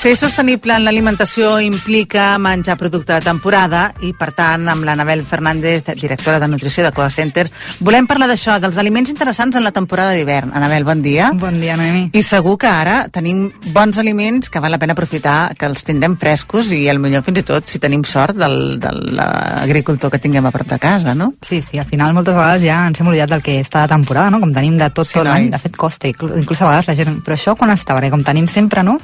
Ser 0.00 0.14
sostenible 0.16 0.72
en 0.72 0.86
l'alimentació 0.86 1.58
implica 1.60 2.38
menjar 2.40 2.78
producte 2.80 3.12
de 3.12 3.20
temporada 3.20 3.82
i, 4.00 4.14
per 4.16 4.30
tant, 4.32 4.62
amb 4.72 4.86
l'Anabel 4.88 5.20
Fernández, 5.28 5.90
directora 6.00 6.38
de 6.40 6.46
nutrició 6.48 6.86
de 6.86 6.92
Coa 6.96 7.10
Center, 7.12 7.42
volem 7.84 8.06
parlar 8.08 8.30
d'això, 8.30 8.54
dels 8.62 8.78
aliments 8.80 9.10
interessants 9.12 9.58
en 9.60 9.66
la 9.66 9.74
temporada 9.76 10.14
d'hivern. 10.16 10.54
Anabel, 10.56 10.86
bon 10.88 11.02
dia. 11.04 11.26
Bon 11.36 11.58
dia, 11.60 11.76
Noemi. 11.76 12.06
I 12.16 12.22
segur 12.24 12.54
que 12.62 12.70
ara 12.70 13.10
tenim 13.12 13.50
bons 13.74 13.98
aliments 14.00 14.48
que 14.48 14.62
val 14.64 14.72
la 14.72 14.78
pena 14.80 14.96
aprofitar, 14.96 15.52
que 15.60 15.68
els 15.68 15.84
tindrem 15.84 16.16
frescos 16.16 16.72
i, 16.72 16.80
al 16.88 16.96
millor, 16.96 17.20
fins 17.28 17.42
i 17.42 17.44
tot, 17.52 17.68
si 17.68 17.82
tenim 17.84 18.00
sort, 18.08 18.40
del, 18.40 18.80
de 18.80 18.94
l'agricultor 19.18 20.16
que 20.16 20.22
tinguem 20.24 20.48
a 20.48 20.54
prop 20.56 20.72
de 20.72 20.80
casa, 20.80 21.12
no? 21.12 21.34
Sí, 21.44 21.60
sí, 21.60 21.76
al 21.76 21.90
final 21.92 22.16
moltes 22.16 22.40
vegades 22.40 22.64
ja 22.64 22.78
ens 22.88 23.04
hem 23.04 23.12
oblidat 23.12 23.34
del 23.36 23.44
que 23.44 23.58
està 23.60 23.84
de 23.84 23.92
temporada, 23.92 24.32
no? 24.32 24.40
Com 24.40 24.56
tenim 24.56 24.80
de 24.80 24.88
tot, 24.88 25.12
Sí, 25.12 25.18
tot 25.20 25.28
l'any, 25.28 25.52
de 25.52 25.60
fet 25.60 25.76
costa, 25.76 26.08
inclús, 26.08 26.64
a 26.64 26.72
vegades 26.72 26.88
la 26.88 26.98
gent, 27.04 27.20
però 27.20 27.36
això 27.36 27.58
quan 27.60 27.76
està, 27.76 27.92
perquè 28.00 28.08
com 28.16 28.24
tenim 28.24 28.48
sempre, 28.48 28.80
no? 28.80 28.96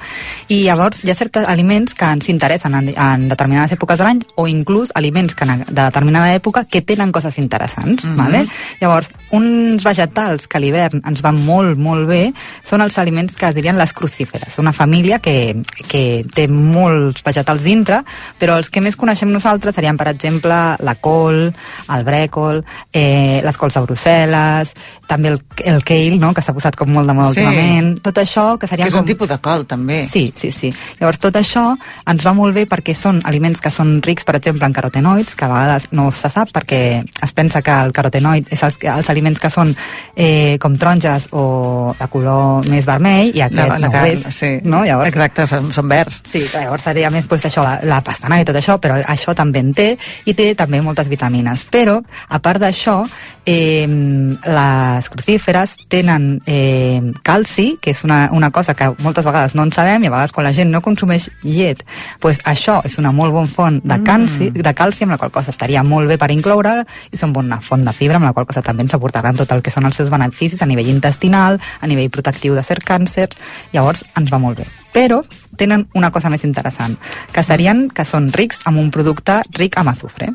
I 0.48 0.64
llavors 0.86 1.02
hi 1.04 1.10
ha 1.10 1.14
certs 1.18 1.42
aliments 1.50 1.94
que 1.98 2.04
ens 2.06 2.28
interessen 2.30 2.74
en, 2.78 2.88
en 2.94 3.24
determinades 3.28 3.72
èpoques 3.74 3.98
de 3.98 4.04
l'any 4.06 4.20
o 4.38 4.46
inclús 4.46 4.92
aliments 4.94 5.34
que 5.34 5.44
en, 5.44 5.64
de 5.66 5.74
determinada 5.82 6.34
època 6.34 6.64
que 6.70 6.82
tenen 6.82 7.10
coses 7.12 7.38
interessants, 7.38 8.04
Mhm. 8.04 8.16
vale? 8.16 8.46
Llavors, 8.80 9.08
uns 9.32 9.82
vegetals 9.84 10.46
que 10.46 10.58
a 10.58 10.60
l'hivern 10.60 11.02
ens 11.04 11.22
van 11.22 11.40
molt, 11.44 11.76
molt 11.78 12.06
bé 12.06 12.32
són 12.64 12.80
els 12.82 12.98
aliments 12.98 13.34
que 13.34 13.46
es 13.48 13.54
dirien 13.54 13.76
les 13.78 13.92
crucíferes, 13.92 14.58
una 14.58 14.72
família 14.72 15.18
que, 15.18 15.56
que 15.88 16.24
té 16.34 16.46
molts 16.48 17.22
vegetals 17.24 17.62
dintre, 17.62 18.04
però 18.38 18.56
els 18.56 18.70
que 18.70 18.80
més 18.80 18.96
coneixem 18.96 19.30
nosaltres 19.32 19.74
serien, 19.74 19.96
per 19.96 20.08
exemple, 20.08 20.54
la 20.78 20.94
col, 21.00 21.52
el 21.90 22.04
brècol, 22.04 22.62
eh, 22.92 23.40
les 23.44 23.56
cols 23.56 23.74
de 23.74 23.80
Brussel·les, 23.82 24.72
també 25.08 25.28
el, 25.34 25.40
el 25.64 25.82
kale, 25.84 26.16
no?, 26.18 26.32
que 26.34 26.42
s'ha 26.42 26.54
posat 26.54 26.76
com 26.76 26.90
molt 26.92 27.06
de 27.08 27.14
moda 27.14 27.32
Sí. 27.32 27.40
últimament, 27.40 27.98
tot 28.02 28.16
això 28.18 28.54
que 28.58 28.66
Que 28.66 28.70
serien 28.70 28.88
és 28.88 28.94
com... 28.94 29.00
un 29.00 29.06
tipus 29.06 29.28
de 29.28 29.38
col, 29.38 29.66
també. 29.66 30.06
Sí, 30.10 30.32
sí, 30.36 30.52
sí. 30.52 30.72
Llavors, 31.00 31.20
tot 31.22 31.36
això 31.38 31.68
ens 32.06 32.26
va 32.26 32.34
molt 32.36 32.54
bé 32.56 32.66
perquè 32.70 32.94
són 32.96 33.20
aliments 33.24 33.60
que 33.60 33.70
són 33.70 34.00
rics, 34.04 34.24
per 34.24 34.36
exemple, 34.38 34.66
en 34.66 34.74
carotenoids, 34.76 35.34
que 35.36 35.46
a 35.46 35.52
vegades 35.52 35.88
no 35.92 36.10
se 36.12 36.30
sap 36.32 36.52
perquè 36.54 36.80
es 37.02 37.32
pensa 37.36 37.62
que 37.62 37.74
el 37.86 37.92
carotenoid 37.96 38.52
és 38.54 38.62
els, 38.62 38.78
els 38.82 39.10
aliments 39.12 39.40
que 39.42 39.50
són 39.50 39.74
eh, 40.16 40.56
com 40.62 40.76
taronges 40.76 41.28
o 41.32 41.94
de 41.98 42.08
color 42.12 42.66
més 42.70 42.86
vermell 42.86 43.32
i 43.34 43.42
aquest 43.44 43.56
La, 43.56 43.78
la 43.78 43.88
no 43.88 43.92
carn, 43.92 44.22
és. 44.26 44.34
sí. 44.34 44.50
No? 44.64 44.84
Llavors, 44.86 45.08
Exacte, 45.12 45.46
són, 45.48 45.70
són 45.74 45.88
verds. 45.90 46.20
Sí, 46.28 46.42
llavors 46.52 46.84
seria 46.86 47.10
més 47.10 47.26
pues, 47.28 47.44
això, 47.48 47.64
la, 47.66 47.78
la 47.88 48.02
pastanaga 48.04 48.44
i 48.44 48.48
tot 48.48 48.58
això, 48.60 48.76
però 48.82 48.98
això 49.02 49.34
també 49.36 49.62
en 49.64 49.72
té, 49.76 49.88
i 50.26 50.34
té 50.36 50.50
també 50.58 50.80
moltes 50.84 51.08
vitamines. 51.08 51.64
Però, 51.72 51.98
a 52.28 52.40
part 52.44 52.62
d'això, 52.62 52.98
eh, 53.46 53.86
les 53.86 55.08
crucíferes 55.12 55.76
tenen 55.88 56.40
eh, 56.46 57.00
calci, 57.22 57.76
que 57.80 57.94
és 57.94 58.02
una, 58.04 58.26
una 58.32 58.50
cosa 58.50 58.74
que 58.74 58.90
moltes 59.02 59.24
vegades 59.24 59.54
no 59.54 59.66
en 59.66 59.72
sabem, 59.72 60.04
i 60.04 60.10
a 60.10 60.14
vegades 60.14 60.34
quan 60.36 60.46
la 60.48 60.54
gent 60.56 60.65
no 60.70 60.82
consumeix 60.84 61.28
llet, 61.42 61.82
pues 62.20 62.40
això 62.44 62.78
és 62.86 62.98
una 62.98 63.12
molt 63.12 63.34
bona 63.34 63.50
font 63.50 63.80
de 63.84 63.98
calci, 64.06 64.50
de 64.50 64.74
calci 64.74 65.04
amb 65.04 65.16
la 65.16 65.18
qual 65.18 65.34
cosa 65.34 65.52
estaria 65.54 65.82
molt 65.82 66.08
bé 66.08 66.18
per 66.20 66.30
incloure'l, 66.34 66.84
i 67.12 67.20
són 67.20 67.32
bona 67.32 67.60
font 67.60 67.84
de 67.84 67.94
fibra, 67.96 68.20
amb 68.20 68.28
la 68.28 68.32
qual 68.36 68.46
cosa 68.46 68.62
també 68.62 68.86
ens 68.86 68.94
aportaran 68.94 69.36
tot 69.36 69.52
el 69.52 69.62
que 69.62 69.74
són 69.74 69.86
els 69.86 69.96
seus 69.96 70.10
beneficis 70.10 70.62
a 70.62 70.70
nivell 70.70 70.90
intestinal, 70.92 71.60
a 71.80 71.86
nivell 71.86 72.10
protectiu 72.10 72.54
de 72.54 72.64
cert 72.66 72.84
càncer, 72.86 73.30
llavors 73.72 74.04
ens 74.16 74.32
va 74.32 74.42
molt 74.42 74.62
bé 74.62 74.68
però 74.96 75.20
tenen 75.60 75.82
una 75.92 76.08
cosa 76.10 76.30
més 76.32 76.44
interessant, 76.48 76.96
que 77.32 77.44
serien 77.44 77.90
que 77.92 78.06
són 78.08 78.30
rics 78.32 78.62
amb 78.64 78.80
un 78.80 78.90
producte 78.94 79.42
ric 79.58 79.76
amb 79.76 79.92
azufre. 79.92 80.30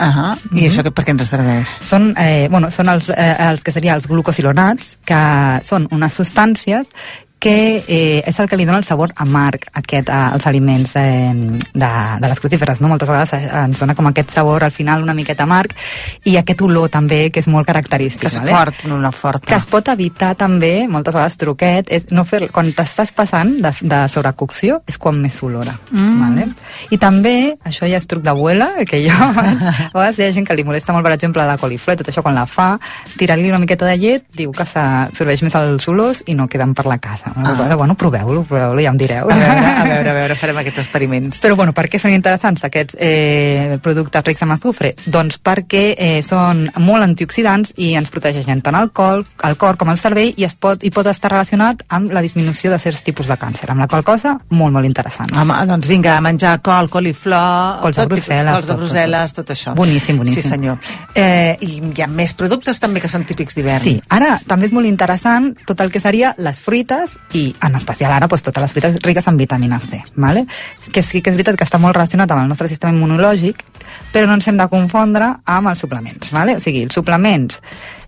Ah 0.00 0.34
I 0.56 0.66
això 0.66 0.82
que, 0.82 0.90
per 0.90 1.04
què 1.04 1.12
ens 1.12 1.28
serveix? 1.28 1.68
Són, 1.84 2.14
eh, 2.18 2.48
bueno, 2.50 2.70
són 2.72 2.88
els, 2.88 3.10
eh, 3.10 3.34
els 3.46 3.62
que 3.62 3.72
serien 3.72 3.94
els 3.94 4.08
glucosilonats, 4.08 4.96
que 5.04 5.20
són 5.62 5.86
unes 5.92 6.16
substàncies 6.16 6.88
que 7.42 7.82
eh, 7.88 8.22
és 8.22 8.38
el 8.38 8.46
que 8.46 8.54
li 8.54 8.62
dona 8.62 8.78
el 8.78 8.86
sabor 8.86 9.10
amarg 9.18 9.64
aquest, 9.74 10.06
eh, 10.06 10.14
als 10.14 10.46
aliments 10.46 10.92
eh, 10.94 11.32
de, 11.34 11.88
de 12.22 12.28
les 12.30 12.38
crucíferes, 12.38 12.78
no? 12.80 12.86
Moltes 12.92 13.10
vegades 13.10 13.32
eh, 13.34 13.48
ens 13.64 13.80
dona 13.82 13.96
com 13.98 14.06
aquest 14.06 14.30
sabor 14.36 14.62
al 14.62 14.70
final 14.70 15.02
una 15.02 15.16
miqueta 15.18 15.42
amarg 15.42 15.74
i 16.30 16.36
aquest 16.38 16.62
olor 16.62 16.92
també 16.94 17.32
que 17.34 17.42
és 17.42 17.48
molt 17.50 17.66
característic. 17.66 18.22
Que 18.22 18.30
és 18.30 18.36
vale? 18.38 18.54
fort, 18.54 18.84
no 18.86 19.00
una 19.00 19.10
forta. 19.10 19.48
Que 19.48 19.58
es 19.58 19.66
pot 19.66 19.90
evitar 19.90 20.36
també, 20.38 20.86
moltes 20.86 21.16
vegades 21.16 21.40
truquet, 21.40 21.90
és 21.90 22.06
no 22.14 22.22
fer, 22.28 22.44
quan 22.54 22.70
t'estàs 22.76 23.10
passant 23.16 23.56
de, 23.64 23.74
de 23.90 24.00
sobrecocció 24.12 24.78
és 24.86 25.00
quan 25.02 25.18
més 25.18 25.42
olora. 25.42 25.74
Mm. 25.90 26.22
Vale? 26.22 26.46
I 26.94 27.00
també, 27.02 27.34
això 27.66 27.90
ja 27.90 27.98
és 27.98 28.06
truc 28.06 28.22
d'abuela, 28.22 28.70
que 28.86 29.02
jo, 29.02 29.18
a 29.18 29.90
vegades 29.90 30.22
hi 30.22 30.28
ha 30.28 30.30
gent 30.38 30.46
que 30.46 30.54
li 30.54 30.68
molesta 30.68 30.94
molt, 30.94 31.02
per 31.10 31.16
exemple, 31.16 31.42
la 31.42 31.58
coliflor, 31.58 31.98
tot 31.98 32.14
això 32.14 32.22
quan 32.22 32.38
la 32.38 32.46
fa, 32.46 32.76
tirant-li 33.18 33.50
una 33.50 33.58
miqueta 33.66 33.90
de 33.90 33.98
llet, 33.98 34.30
diu 34.30 34.54
que 34.54 34.68
s'absorbeix 34.70 35.42
més 35.42 35.58
els 35.58 35.90
olors 35.90 36.22
i 36.30 36.38
no 36.38 36.46
queden 36.46 36.78
per 36.78 36.86
la 36.86 37.02
casa. 37.02 37.31
Ah. 37.36 37.54
Ah. 37.70 37.76
Bueno, 37.76 37.96
proveu-lo, 37.98 38.44
proveu-lo, 38.48 38.80
ja 38.82 38.92
em 38.92 38.98
direu. 39.00 39.30
A 39.30 39.36
veure, 39.36 39.66
a 39.72 39.84
veure, 39.88 40.10
a 40.10 40.16
veure, 40.20 40.36
farem 40.42 40.60
aquests 40.62 40.82
experiments. 40.84 41.40
Però 41.42 41.56
bueno, 41.58 41.74
per 41.76 41.86
què 41.90 42.00
són 42.02 42.14
interessants 42.14 42.64
aquests 42.68 42.96
eh, 42.98 43.78
productes 43.82 44.24
rics 44.26 44.44
en 44.46 44.54
azufre? 44.56 44.92
Doncs 45.06 45.38
perquè 45.42 45.84
eh, 45.96 46.20
són 46.26 46.66
molt 46.82 47.06
antioxidants 47.06 47.74
i 47.82 47.92
ens 47.98 48.12
protegeixen 48.12 48.62
tant 48.64 48.78
el 48.78 48.92
cor, 48.94 49.24
el 49.48 49.58
cor 49.60 49.78
com 49.80 49.92
el 49.92 50.00
cervell 50.00 50.32
i 50.36 50.46
es 50.48 50.54
pot, 50.54 50.84
i 50.84 50.92
pot 50.94 51.08
estar 51.10 51.32
relacionat 51.32 51.84
amb 51.92 52.12
la 52.12 52.22
disminució 52.24 52.72
de 52.72 52.80
certs 52.82 53.04
tipus 53.06 53.30
de 53.30 53.38
càncer, 53.40 53.70
amb 53.72 53.84
la 53.84 53.88
qual 53.90 54.04
cosa 54.06 54.36
molt, 54.50 54.74
molt 54.74 54.88
interessant. 54.88 55.32
Home, 55.38 55.56
doncs 55.68 55.88
vinga, 55.90 56.16
a 56.16 56.24
menjar 56.24 56.58
col, 56.64 56.90
coliflor... 56.92 57.80
Cols 57.82 57.98
de 57.98 58.04
tot 58.04 58.14
Brussel·les, 58.14 58.52
Cols 58.52 58.68
de 58.68 58.72
tot, 58.72 58.82
Brussel·les, 58.82 59.34
tot, 59.38 59.52
això. 59.54 59.74
Boníssim, 59.78 60.20
boníssim. 60.20 60.42
Sí, 60.42 60.54
senyor. 60.54 60.92
Eh, 61.14 61.56
I 61.64 61.80
hi 61.92 62.04
ha 62.04 62.08
més 62.10 62.34
productes 62.36 62.80
també 62.82 63.02
que 63.02 63.10
són 63.12 63.26
típics 63.28 63.56
d'hivern. 63.58 63.84
Sí, 63.84 63.96
ara 64.12 64.36
també 64.48 64.68
és 64.68 64.74
molt 64.74 64.88
interessant 64.88 65.52
tot 65.68 65.80
el 65.84 65.92
que 65.92 66.02
seria 66.02 66.34
les 66.38 66.60
fruites 66.62 67.16
i 67.32 67.54
en 67.64 67.76
especial 67.78 68.12
ara 68.12 68.28
doncs, 68.28 68.44
totes 68.44 68.62
les 68.62 68.72
fruites 68.74 68.98
riques 69.02 69.26
en 69.28 69.38
vitamina 69.40 69.80
C. 69.80 70.02
Vale? 70.14 70.46
Que 70.92 71.02
sí 71.02 71.22
que 71.22 71.32
és 71.32 71.38
veritat 71.38 71.56
que 71.56 71.64
està 71.64 71.80
molt 71.80 71.96
relacionat 71.96 72.30
amb 72.30 72.44
el 72.44 72.52
nostre 72.52 72.68
sistema 72.68 72.92
immunològic, 72.92 73.64
però 74.12 74.28
no 74.28 74.36
ens 74.36 74.48
hem 74.48 74.60
de 74.60 74.68
confondre 74.68 75.32
amb 75.44 75.72
els 75.72 75.82
suplements. 75.84 76.32
Vale? 76.34 76.58
O 76.58 76.62
sigui, 76.62 76.84
els 76.88 76.94
suplements 76.94 77.60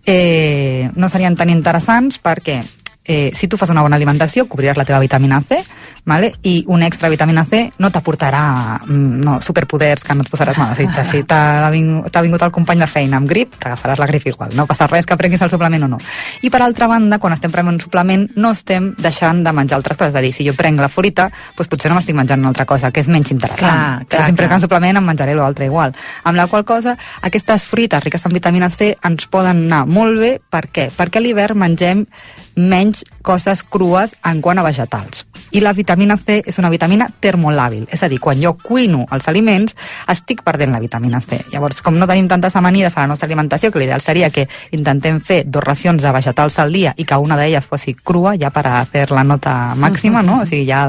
eh, 0.07 0.91
no 0.95 1.09
serien 1.09 1.37
tan 1.37 1.53
interessants 1.53 2.21
perquè 2.21 2.61
eh, 3.05 3.33
si 3.35 3.49
tu 3.49 3.57
fas 3.57 3.71
una 3.71 3.83
bona 3.85 3.97
alimentació, 3.97 4.49
cobriràs 4.49 4.79
la 4.81 4.87
teva 4.89 5.01
vitamina 5.03 5.41
C, 5.45 5.61
vale? 6.05 6.33
i 6.43 6.65
un 6.69 6.83
extra 6.83 7.09
vitamina 7.09 7.45
C 7.45 7.71
no 7.79 7.91
t'aportarà 7.93 8.81
mm, 8.85 9.21
no, 9.25 9.39
superpoders 9.45 10.05
que 10.05 10.17
no 10.17 10.25
et 10.25 10.31
posaràs 10.33 10.59
mal. 10.61 10.75
Si, 10.77 10.87
si 11.11 11.23
t'ha 11.29 11.69
vingut, 11.73 12.17
vingut 12.25 12.43
el 12.43 12.53
company 12.53 12.81
de 12.81 12.89
feina 12.89 13.19
amb 13.21 13.29
grip, 13.29 13.57
t'agafaràs 13.61 14.01
la 14.01 14.09
grip 14.09 14.27
igual. 14.29 14.55
No 14.57 14.67
passa 14.67 14.89
res 14.89 15.07
que 15.07 15.17
prenguis 15.21 15.43
el 15.45 15.53
suplement 15.53 15.85
o 15.85 15.91
no. 15.95 16.01
I 16.43 16.51
per 16.53 16.63
altra 16.65 16.89
banda, 16.89 17.19
quan 17.21 17.37
estem 17.37 17.53
prenent 17.53 17.75
un 17.75 17.81
suplement, 17.81 18.27
no 18.37 18.53
estem 18.57 18.93
deixant 18.99 19.43
de 19.45 19.53
menjar 19.53 19.79
altres 19.79 19.99
coses. 20.01 20.15
És 20.15 20.21
a 20.21 20.25
dir, 20.25 20.33
si 20.37 20.47
jo 20.47 20.55
prenc 20.57 20.81
la 20.81 20.89
fruita, 20.93 21.29
doncs 21.57 21.71
potser 21.73 21.91
no 21.93 21.99
m'estic 21.99 22.17
menjant 22.17 22.41
una 22.41 22.53
altra 22.53 22.67
cosa, 22.69 22.93
que 22.93 23.05
és 23.05 23.11
menys 23.13 23.33
interessant. 23.35 23.65
Clar, 23.65 24.09
clar, 24.09 24.25
si 24.29 24.35
em 24.35 24.39
prenc 24.39 24.57
un 24.57 24.65
suplement 24.65 25.01
em 25.01 25.09
menjaré 25.09 25.37
l'altre 25.37 25.69
igual. 25.69 25.95
Amb 26.25 26.41
la 26.41 26.47
qual 26.49 26.65
cosa, 26.69 26.97
aquestes 27.23 27.69
fruites 27.69 28.05
riques 28.05 28.25
en 28.25 28.37
vitamina 28.37 28.71
C 28.71 28.95
ens 29.05 29.29
poden 29.29 29.67
anar 29.67 29.85
molt 29.91 30.21
bé. 30.21 30.33
Per 30.51 30.67
què? 30.71 30.89
Perquè 30.95 31.21
a 31.21 31.25
l'hivern 31.25 31.59
mengem 31.59 32.07
menys 32.55 32.94
and 33.03 33.14
coses 33.25 33.65
crues 33.65 34.13
en 34.23 34.43
quant 34.45 34.61
a 34.61 34.63
vegetals. 34.63 35.25
I 35.55 35.63
la 35.65 35.73
vitamina 35.73 36.17
C 36.21 36.41
és 36.45 36.59
una 36.61 36.71
vitamina 36.71 37.09
termolàbil, 37.09 37.87
és 37.91 38.03
a 38.03 38.09
dir, 38.11 38.21
quan 38.21 38.41
jo 38.43 38.53
cuino 38.61 39.07
els 39.15 39.27
aliments, 39.31 39.75
estic 40.13 40.43
perdent 40.45 40.75
la 40.75 40.81
vitamina 40.83 41.23
C. 41.25 41.41
Llavors, 41.53 41.81
com 41.83 41.97
no 41.99 42.09
tenim 42.11 42.29
tantes 42.29 42.55
amanides 42.59 42.97
a 42.97 43.05
la 43.05 43.13
nostra 43.15 43.27
alimentació, 43.27 43.71
que 43.73 43.81
l'ideal 43.81 44.03
seria 44.05 44.31
que 44.35 44.47
intentem 44.77 45.21
fer 45.25 45.45
dos 45.47 45.65
racions 45.65 46.03
de 46.03 46.13
vegetals 46.13 46.59
al 46.61 46.75
dia 46.75 46.93
i 46.99 47.07
que 47.09 47.17
una 47.17 47.39
d'elles 47.41 47.65
fossi 47.65 47.95
crua, 47.95 48.35
ja 48.37 48.51
per 48.55 48.67
a 48.69 48.85
fer 48.85 49.07
la 49.15 49.25
nota 49.25 49.75
màxima, 49.79 50.23
no? 50.23 50.43
O 50.43 50.47
sigui, 50.47 50.67
ja 50.69 50.85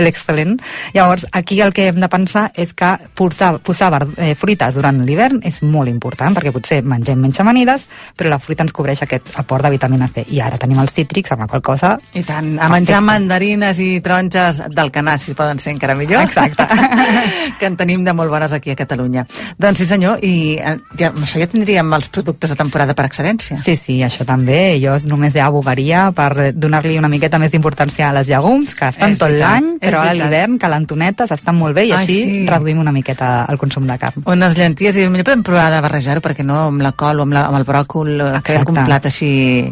l'excel·lent. 0.00 0.56
Llavors, 0.94 1.26
aquí 1.32 1.60
el 1.60 1.74
que 1.76 1.88
hem 1.90 2.00
de 2.00 2.08
pensar 2.08 2.46
és 2.54 2.72
que 2.72 2.94
portar, 3.14 3.58
posar 3.66 3.92
eh, 4.16 4.32
fruites 4.38 4.78
durant 4.78 5.04
l'hivern 5.04 5.42
és 5.44 5.60
molt 5.62 5.92
important, 5.92 6.32
perquè 6.38 6.54
potser 6.54 6.80
mengem 6.86 7.20
menys 7.20 7.42
amanides, 7.44 7.84
però 8.16 8.32
la 8.32 8.40
fruita 8.40 8.64
ens 8.64 8.72
cobreix 8.72 9.04
aquest 9.04 9.34
aport 9.42 9.66
de 9.66 9.74
vitamina 9.74 10.08
C. 10.08 10.24
I 10.32 10.40
ara 10.40 10.58
tenim 10.60 10.80
els 10.80 10.94
cítrics, 10.94 11.34
amb 11.34 11.44
la 11.44 11.50
qual 11.50 11.62
cosa 11.62 11.73
cosa... 11.74 11.94
I 12.14 12.22
tant, 12.26 12.54
a 12.62 12.68
menjar 12.72 13.00
mandarines 13.04 13.78
i 13.82 13.98
taronges 14.04 14.62
del 14.74 14.92
canà, 14.94 15.16
si 15.20 15.34
poden 15.36 15.60
ser 15.62 15.74
encara 15.74 15.96
millor. 15.98 16.24
Exacte. 16.28 16.66
que 17.58 17.68
en 17.68 17.78
tenim 17.80 18.04
de 18.06 18.14
molt 18.16 18.32
bones 18.32 18.54
aquí 18.54 18.72
a 18.72 18.78
Catalunya. 18.78 19.26
Doncs 19.60 19.82
sí 19.82 19.88
senyor, 19.88 20.22
i 20.24 20.56
eh, 20.58 20.76
ja, 20.98 21.10
això 21.10 21.42
ja 21.42 21.48
tindríem 21.50 21.92
els 21.96 22.10
productes 22.14 22.54
de 22.54 22.58
temporada 22.58 22.96
per 22.96 23.08
excel·lència. 23.08 23.58
Sí, 23.62 23.76
sí, 23.80 23.98
això 24.06 24.26
també. 24.28 24.78
Jo 24.82 24.96
només 25.10 25.34
ja 25.34 25.48
abogaria 25.50 26.06
per 26.16 26.52
donar-li 26.54 26.98
una 27.00 27.10
miqueta 27.12 27.40
més 27.42 27.54
d'importància 27.54 28.08
a 28.08 28.14
les 28.18 28.30
llegums, 28.30 28.74
que 28.78 28.90
estan 28.92 29.14
És 29.14 29.22
tot 29.22 29.34
l'any, 29.34 29.74
però 29.82 30.02
ara 30.02 30.14
a 30.14 30.18
l'hivern, 30.18 30.58
calentonetes, 30.62 31.34
estan 31.34 31.58
molt 31.58 31.76
bé 31.76 31.88
i 31.88 31.92
Ai, 31.92 32.02
així 32.02 32.18
sí. 32.22 32.40
reduïm 32.48 32.80
una 32.82 32.94
miqueta 32.94 33.32
el 33.50 33.60
consum 33.60 33.88
de 33.88 33.98
carn. 34.00 34.24
Unes 34.30 34.56
llenties, 34.58 34.98
i 34.98 35.08
millor 35.10 35.28
podem 35.28 35.44
provar 35.46 35.68
de 35.74 35.80
barrejar-ho, 35.84 36.22
perquè 36.24 36.46
no 36.46 36.60
amb 36.68 36.84
la 36.84 36.94
col 36.98 37.20
o 37.20 37.26
amb, 37.26 37.36
la, 37.36 37.46
amb 37.50 37.60
el 37.60 37.66
bròcol, 37.68 38.14
que 38.44 38.58
Exacte. 38.58 38.74
un 38.74 38.80
plat 38.84 39.10
així... 39.10 39.30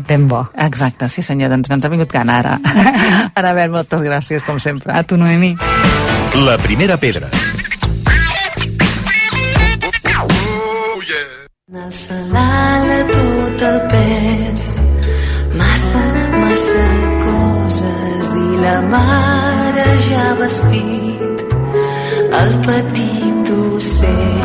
Ben 0.08 0.26
bo. 0.28 0.44
Exacte, 0.66 1.08
sí 1.12 1.24
senyor, 1.24 1.52
doncs 1.52 1.70
ha 1.72 1.91
vingut 1.92 2.12
gana 2.12 2.40
ara. 2.42 2.58
Anabel, 3.40 3.70
moltes 3.74 4.02
gràcies, 4.04 4.44
com 4.46 4.60
sempre. 4.62 4.92
A 4.92 5.04
tu, 5.04 5.20
Noemi. 5.20 5.54
La 6.46 6.58
primera 6.58 6.96
pedra. 6.96 7.30
El 11.72 11.92
salala 11.96 12.98
tot 13.08 13.62
el 13.68 13.78
pes, 13.92 14.64
massa, 15.56 16.02
massa 16.42 16.84
coses 17.22 18.34
i 18.42 18.60
la 18.60 18.76
mare 18.92 19.88
ja 20.08 20.28
ha 20.28 20.36
vestit 20.42 21.44
el 22.42 22.54
petit 22.68 23.52
ocell. 23.56 24.41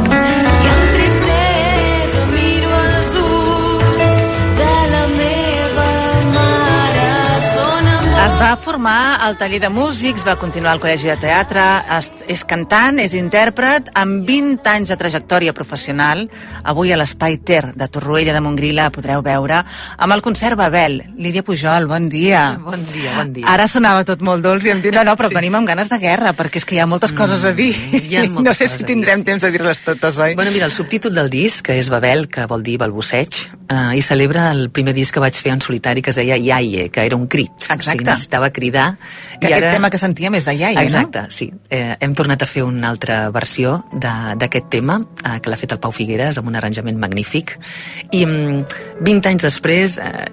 Va 8.37 8.55
formar 8.55 9.17
al 9.25 9.33
taller 9.35 9.57
de 9.59 9.69
músics, 9.73 10.21
va 10.21 10.35
continuar 10.37 10.75
al 10.75 10.79
col·legi 10.79 11.07
de 11.09 11.15
teatre, 11.17 11.61
es, 11.95 12.11
és 12.29 12.43
cantant, 12.45 12.99
és 13.01 13.15
intèrpret, 13.17 13.89
amb 13.97 14.27
20 14.27 14.67
anys 14.69 14.91
de 14.93 14.97
trajectòria 14.99 15.55
professional. 15.57 16.27
Avui 16.61 16.91
a 16.93 16.99
l'Espai 16.99 17.39
Ter 17.41 17.73
de 17.73 17.87
Torroella 17.89 18.35
de 18.35 18.43
Montgrí 18.45 18.69
la 18.77 18.91
podreu 18.93 19.23
veure 19.25 19.63
amb 19.97 20.13
el 20.13 20.21
concert 20.21 20.55
Babel. 20.59 20.99
Lídia 21.17 21.41
Pujol, 21.43 21.87
bon 21.89 22.09
dia. 22.13 22.43
Bon 22.61 22.85
dia, 22.91 23.15
bon 23.17 23.33
dia. 23.33 23.47
Ara 23.49 23.65
sonava 23.67 24.05
tot 24.05 24.21
molt 24.21 24.45
dolç 24.45 24.69
i 24.69 24.73
em 24.75 24.83
diu, 24.85 24.93
no, 24.93 25.03
no, 25.07 25.17
però 25.17 25.31
Sí. 25.33 25.39
venim 25.39 25.57
amb 25.57 25.67
ganes 25.67 25.89
de 25.89 25.97
guerra, 25.97 26.35
perquè 26.37 26.61
és 26.61 26.65
que 26.65 26.75
hi 26.75 26.79
ha 26.79 26.85
moltes 26.85 27.13
coses 27.13 27.43
a 27.43 27.53
dir. 27.57 27.73
hi 27.73 28.17
ha 28.17 28.27
moltes 28.29 28.45
no 28.51 28.53
sé 28.53 28.67
si 28.67 28.85
tindrem 28.85 29.23
temps 29.25 29.41
de 29.41 29.51
dir-les 29.51 29.81
totes, 29.81 30.17
oi? 30.19 30.35
Bueno, 30.35 30.51
mira, 30.51 30.69
el 30.69 30.71
subtítol 30.71 31.15
del 31.15 31.31
disc, 31.33 31.65
que 31.65 31.79
és 31.79 31.89
Babel, 31.89 32.27
que 32.29 32.45
vol 32.45 32.61
dir 32.61 32.77
balbuceig, 32.77 33.33
eh, 33.67 33.97
i 33.97 34.01
celebra 34.05 34.51
el 34.51 34.69
primer 34.69 34.93
disc 34.93 35.13
que 35.13 35.25
vaig 35.25 35.33
fer 35.33 35.53
en 35.57 35.61
solitari, 35.61 36.05
que 36.05 36.11
es 36.11 36.15
deia 36.15 36.37
Iaie, 36.37 36.89
que 36.91 37.01
era 37.01 37.15
un 37.15 37.25
crit. 37.27 37.51
O 37.69 37.73
Exacte. 37.73 38.26
Sigui, 38.27 38.37
necessitava 38.37 38.49
cridar. 38.51 38.97
que 39.39 39.47
aquest 39.47 39.71
tema 39.73 39.89
que 39.89 39.97
sentíem 39.97 40.35
és 40.35 40.45
de 40.45 40.53
iaia, 40.55 40.81
Exacte, 40.83 41.25
sí. 41.29 41.51
Eh, 41.69 41.95
hem 41.99 42.13
tornat 42.13 42.41
a 42.41 42.45
fer 42.45 42.63
una 42.63 42.89
altra 42.89 43.29
versió 43.29 43.85
de- 43.93 44.35
d'aquest 44.37 44.69
tema, 44.69 45.01
eh, 45.23 45.39
que 45.41 45.49
l'ha 45.49 45.57
fet 45.57 45.71
el 45.71 45.79
Pau 45.79 45.91
Figueres, 45.91 46.37
amb 46.37 46.47
un 46.47 46.55
arranjament 46.55 46.97
magnífic. 46.97 47.57
I 48.11 48.25
mm, 48.25 48.65
20 49.01 49.25
anys 49.29 49.41
després 49.43 49.97
eh, 49.97 50.25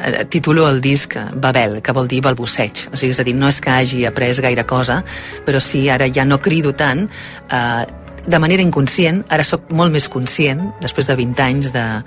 eh, 0.00 0.24
titulo 0.28 0.68
el 0.68 0.80
disc 0.80 1.14
Babel, 1.36 1.80
que 1.82 1.92
vol 1.92 2.08
dir 2.08 2.20
balbuceig. 2.22 2.88
O 2.92 2.96
sigui, 2.96 3.10
és 3.10 3.20
a 3.20 3.24
dir, 3.24 3.34
no 3.34 3.48
és 3.48 3.60
que 3.60 3.70
hagi 3.70 4.04
après 4.06 4.40
gaire 4.40 4.64
cosa, 4.66 5.04
però 5.44 5.60
sí, 5.60 5.88
ara 5.88 6.08
ja 6.12 6.24
no 6.24 6.38
crido 6.40 6.74
tant, 6.74 7.08
eh, 7.50 7.86
de 8.28 8.38
manera 8.38 8.62
inconscient, 8.62 9.24
ara 9.28 9.44
sóc 9.44 9.70
molt 9.72 9.92
més 9.92 10.08
conscient, 10.08 10.74
després 10.82 11.06
de 11.06 11.14
20 11.16 11.40
anys 11.42 11.72
de, 11.72 12.02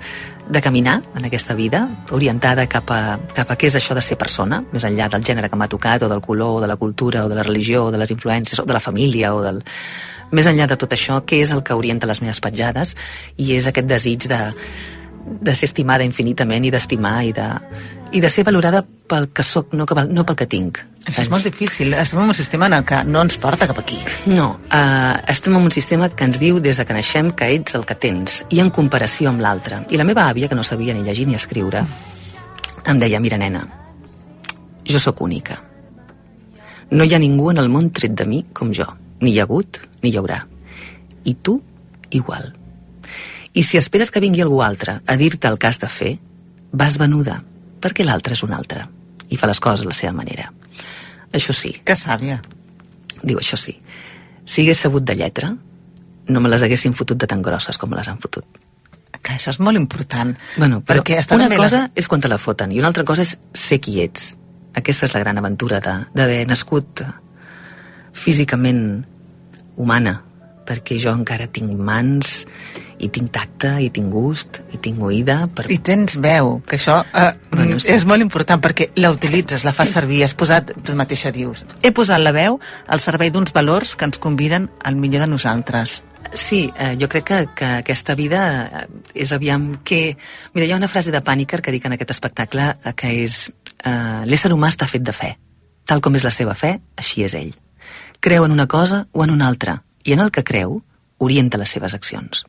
de 0.52 0.60
caminar 0.60 1.02
en 1.16 1.24
aquesta 1.24 1.54
vida, 1.54 1.88
orientada 2.12 2.66
cap 2.68 2.90
a, 2.92 3.18
cap 3.34 3.50
a 3.50 3.56
què 3.56 3.70
és 3.70 3.76
això 3.78 3.96
de 3.96 4.04
ser 4.04 4.18
persona, 4.20 4.60
més 4.72 4.84
enllà 4.84 5.08
del 5.10 5.24
gènere 5.24 5.48
que 5.48 5.56
m'ha 5.56 5.68
tocat, 5.72 6.04
o 6.04 6.10
del 6.12 6.20
color, 6.20 6.58
o 6.58 6.62
de 6.62 6.68
la 6.68 6.76
cultura, 6.76 7.24
o 7.24 7.30
de 7.32 7.38
la 7.38 7.46
religió, 7.46 7.86
o 7.86 7.90
de 7.90 7.98
les 7.98 8.12
influències, 8.12 8.60
o 8.60 8.66
de 8.68 8.76
la 8.76 8.84
família, 8.84 9.34
o 9.34 9.40
del... 9.42 9.62
Més 10.32 10.46
enllà 10.48 10.64
de 10.68 10.78
tot 10.80 10.92
això, 10.94 11.18
què 11.28 11.42
és 11.44 11.50
el 11.52 11.60
que 11.64 11.76
orienta 11.76 12.08
les 12.08 12.22
meves 12.24 12.40
petjades? 12.40 12.94
I 13.36 13.50
és 13.58 13.66
aquest 13.68 13.88
desig 13.88 14.28
de, 14.28 14.38
de 15.22 15.54
ser 15.54 15.68
estimada 15.68 16.04
infinitament 16.04 16.64
i 16.66 16.70
d'estimar 16.74 17.22
i, 17.26 17.32
de, 17.36 17.48
i 18.12 18.20
de 18.22 18.30
ser 18.30 18.44
valorada 18.46 18.82
pel 18.82 19.28
que 19.34 19.44
sóc, 19.46 19.74
no, 19.76 19.86
que, 19.86 19.96
no 20.08 20.24
pel 20.26 20.38
que 20.38 20.48
tinc. 20.50 20.80
Això 21.02 21.24
és 21.24 21.30
molt 21.30 21.46
difícil. 21.46 21.94
Estem 21.98 22.20
en 22.22 22.30
un 22.30 22.36
sistema 22.36 22.68
en 22.70 22.76
el 22.78 22.84
que 22.86 23.02
no 23.04 23.24
ens 23.24 23.36
porta 23.42 23.66
cap 23.70 23.78
aquí. 23.82 23.98
No, 24.30 24.52
uh, 24.70 25.16
estem 25.30 25.56
en 25.56 25.66
un 25.66 25.74
sistema 25.74 26.08
que 26.10 26.26
ens 26.28 26.38
diu 26.42 26.60
des 26.62 26.78
de 26.78 26.86
que 26.86 26.96
naixem 26.96 27.32
que 27.34 27.50
ets 27.56 27.74
el 27.78 27.86
que 27.88 27.98
tens 27.98 28.42
i 28.50 28.62
en 28.62 28.70
comparació 28.70 29.32
amb 29.32 29.42
l'altre. 29.42 29.82
I 29.90 29.98
la 30.00 30.06
meva 30.06 30.28
àvia, 30.30 30.48
que 30.48 30.58
no 30.58 30.66
sabia 30.66 30.94
ni 30.94 31.02
llegir 31.06 31.26
ni 31.26 31.38
escriure, 31.38 31.84
em 32.86 33.02
deia, 33.02 33.20
mira 33.22 33.38
nena, 33.38 33.66
jo 34.86 35.02
sóc 35.02 35.22
única. 35.22 35.58
No 36.90 37.04
hi 37.04 37.14
ha 37.14 37.22
ningú 37.22 37.50
en 37.50 37.62
el 37.62 37.70
món 37.72 37.90
tret 37.90 38.14
de 38.18 38.26
mi 38.28 38.42
com 38.54 38.72
jo. 38.74 38.86
Ni 39.22 39.32
hi 39.32 39.38
ha 39.40 39.46
hagut, 39.46 39.78
ni 40.02 40.10
hi 40.10 40.18
haurà. 40.18 40.42
I 41.24 41.34
tu, 41.34 41.60
igual. 42.10 42.52
I 43.54 43.62
si 43.62 43.76
esperes 43.76 44.10
que 44.10 44.20
vingui 44.20 44.40
algú 44.40 44.62
altre 44.62 45.00
a 45.06 45.16
dir-te 45.16 45.48
el 45.48 45.58
que 45.58 45.66
has 45.68 45.78
de 45.78 45.88
fer, 45.88 46.18
vas 46.72 46.96
venuda, 46.98 47.42
perquè 47.80 48.04
l'altre 48.04 48.32
és 48.34 48.42
un 48.42 48.52
altre. 48.56 48.86
I 49.28 49.36
fa 49.36 49.46
les 49.46 49.60
coses 49.60 49.84
a 49.84 49.88
la 49.88 49.94
seva 49.96 50.12
manera. 50.12 50.52
Això 51.32 51.52
sí, 51.56 51.74
Que 51.84 51.94
sàvia. 51.96 52.40
Diu, 53.22 53.38
això 53.38 53.56
sí, 53.56 53.78
si 54.44 54.62
hagués 54.62 54.78
sabut 54.82 55.04
de 55.04 55.14
lletra, 55.14 55.54
no 56.26 56.40
me 56.40 56.48
les 56.48 56.62
haguessin 56.62 56.94
fotut 56.94 57.18
de 57.18 57.26
tan 57.26 57.42
grosses 57.42 57.78
com 57.78 57.90
me 57.90 57.96
les 57.96 58.08
han 58.08 58.18
fotut. 58.18 58.44
Que 59.22 59.34
això 59.36 59.50
és 59.52 59.60
molt 59.60 59.76
important. 59.78 60.34
Bueno, 60.56 60.80
però 60.82 61.02
perquè 61.04 61.20
una 61.36 61.48
cosa 61.60 61.90
és 61.94 62.08
quan 62.08 62.20
te 62.20 62.28
la 62.28 62.38
foten 62.38 62.72
i 62.72 62.78
una 62.80 62.88
altra 62.88 63.04
cosa 63.04 63.22
és 63.22 63.36
ser 63.54 63.78
qui 63.80 64.00
ets. 64.02 64.36
Aquesta 64.74 65.06
és 65.06 65.14
la 65.14 65.20
gran 65.20 65.38
aventura 65.38 65.78
de- 65.80 66.06
d'haver 66.14 66.46
nascut 66.48 67.04
físicament 68.12 69.04
humana, 69.76 70.22
perquè 70.66 70.98
jo 71.02 71.12
encara 71.14 71.48
tinc 71.50 71.72
mans 71.74 72.42
i 73.02 73.08
tinc 73.10 73.32
tacte 73.34 73.72
i 73.82 73.88
tinc 73.94 74.12
gust 74.12 74.60
i 74.72 74.78
tinc 74.82 75.02
oïda 75.02 75.46
per... 75.54 75.66
I 75.72 75.78
tens 75.82 76.16
veu, 76.22 76.60
que 76.68 76.78
això 76.78 77.00
eh, 77.10 77.32
Bueno, 77.50 77.80
sí. 77.82 77.90
és 77.92 78.06
molt 78.08 78.24
important 78.24 78.62
perquè 78.62 78.90
la 79.02 79.10
utilitzes, 79.12 79.66
la 79.66 79.74
fas 79.76 79.92
servir, 79.92 80.22
has 80.24 80.36
posat, 80.38 80.72
tu 80.84 80.94
mateixa 80.98 81.32
dius, 81.34 81.66
he 81.82 81.92
posat 81.94 82.22
la 82.22 82.32
veu 82.34 82.60
al 82.86 83.02
servei 83.02 83.32
d'uns 83.34 83.52
valors 83.52 83.96
que 83.96 84.08
ens 84.08 84.22
conviden 84.22 84.70
al 84.84 84.96
millor 84.96 85.26
de 85.26 85.30
nosaltres. 85.34 86.00
Sí, 86.32 86.70
eh, 86.78 86.94
jo 87.00 87.08
crec 87.12 87.26
que, 87.28 87.40
que 87.58 87.70
aquesta 87.82 88.14
vida 88.16 88.42
eh, 88.64 88.86
és 89.26 89.34
aviam 89.34 89.72
que... 89.84 90.16
Mira, 90.54 90.66
hi 90.66 90.72
ha 90.72 90.80
una 90.80 90.88
frase 90.88 91.12
de 91.12 91.20
Pàniker 91.24 91.60
que 91.60 91.74
dic 91.74 91.84
en 91.86 91.96
aquest 91.96 92.14
espectacle 92.14 92.70
eh, 92.72 92.94
que 92.96 93.10
és 93.24 93.48
eh, 93.84 94.22
l'ésser 94.24 94.52
humà 94.54 94.70
està 94.72 94.88
fet 94.88 95.04
de 95.04 95.12
fe. 95.16 95.34
Tal 95.84 96.00
com 96.00 96.14
és 96.16 96.24
la 96.24 96.32
seva 96.32 96.54
fe, 96.54 96.76
així 96.96 97.26
és 97.26 97.34
ell. 97.36 97.52
Creu 98.22 98.46
en 98.46 98.54
una 98.54 98.68
cosa 98.70 99.06
o 99.12 99.24
en 99.26 99.34
una 99.34 99.48
altra, 99.50 99.80
i 100.04 100.16
en 100.16 100.24
el 100.24 100.32
que 100.34 100.44
creu 100.44 100.80
orienta 101.22 101.60
les 101.60 101.70
seves 101.70 101.94
accions. 101.94 102.44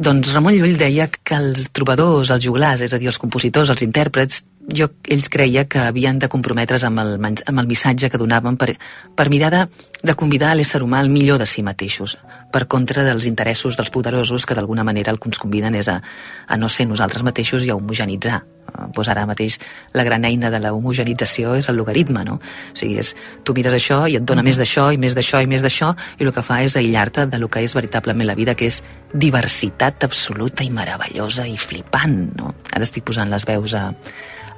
Doncs 0.00 0.30
Ramon 0.32 0.56
Llull 0.56 0.78
deia 0.80 1.10
que 1.10 1.36
els 1.36 1.66
trobadors, 1.76 2.30
els 2.32 2.44
juglars, 2.44 2.80
és 2.86 2.94
a 2.94 2.98
dir, 3.00 3.10
els 3.10 3.18
compositors, 3.20 3.68
els 3.68 3.82
intèrprets, 3.84 4.44
jo, 4.72 4.86
ells 5.08 5.28
creia 5.28 5.66
que 5.68 5.82
havien 5.90 6.18
de 6.18 6.28
comprometre's 6.32 6.84
amb 6.86 7.02
el, 7.02 7.16
amb 7.20 7.60
el 7.60 7.68
missatge 7.68 8.08
que 8.08 8.20
donaven 8.20 8.56
per, 8.56 8.74
per 9.16 9.28
mirar 9.32 9.50
de, 9.52 9.64
de 10.02 10.14
convidar 10.16 10.54
l'ésser 10.56 10.80
humà 10.84 11.02
al 11.02 11.10
millor 11.12 11.40
de 11.42 11.48
si 11.48 11.64
mateixos, 11.66 12.16
per 12.50 12.66
contra 12.68 13.04
dels 13.06 13.26
interessos 13.26 13.76
dels 13.78 13.90
poderosos 13.90 14.46
que 14.46 14.56
d'alguna 14.58 14.84
manera 14.84 15.12
el 15.12 15.18
que 15.20 15.30
ens 15.30 15.38
conviden 15.38 15.76
és 15.78 15.88
a, 15.88 16.00
a 16.46 16.56
no 16.58 16.68
ser 16.68 16.88
nosaltres 16.90 17.22
mateixos 17.26 17.64
i 17.66 17.70
a 17.70 17.76
homogenitzar. 17.78 18.40
Eh, 18.70 18.88
Doncs 18.94 19.10
ara 19.12 19.26
mateix 19.28 19.58
la 19.96 20.04
gran 20.06 20.24
eina 20.26 20.50
de 20.50 20.60
la 20.62 20.72
homogenització 20.74 21.54
és 21.58 21.70
el 21.70 21.78
logaritme, 21.80 22.24
no? 22.26 22.40
O 22.40 22.76
sigui, 22.78 22.98
és, 23.02 23.14
tu 23.44 23.54
mires 23.56 23.74
això 23.76 24.02
i 24.10 24.18
et 24.18 24.26
dona 24.26 24.44
més 24.46 24.58
d'això 24.60 24.90
i 24.94 24.98
més 25.00 25.16
d'això 25.16 25.42
i 25.42 25.50
més 25.50 25.62
d'això 25.66 25.92
i 26.18 26.26
el 26.26 26.34
que 26.34 26.44
fa 26.46 26.60
és 26.66 26.76
aïllar-te 26.76 27.26
de 27.30 27.38
lo 27.38 27.50
que 27.50 27.62
és 27.64 27.74
veritablement 27.76 28.28
la 28.28 28.38
vida, 28.38 28.54
que 28.54 28.68
és 28.70 28.82
diversitat 29.14 30.04
absoluta 30.06 30.66
i 30.66 30.70
meravellosa 30.74 31.46
i 31.46 31.56
flipant, 31.58 32.20
no? 32.38 32.54
Ara 32.70 32.86
estic 32.86 33.06
posant 33.06 33.30
les 33.30 33.46
veus 33.46 33.74
a, 33.74 33.88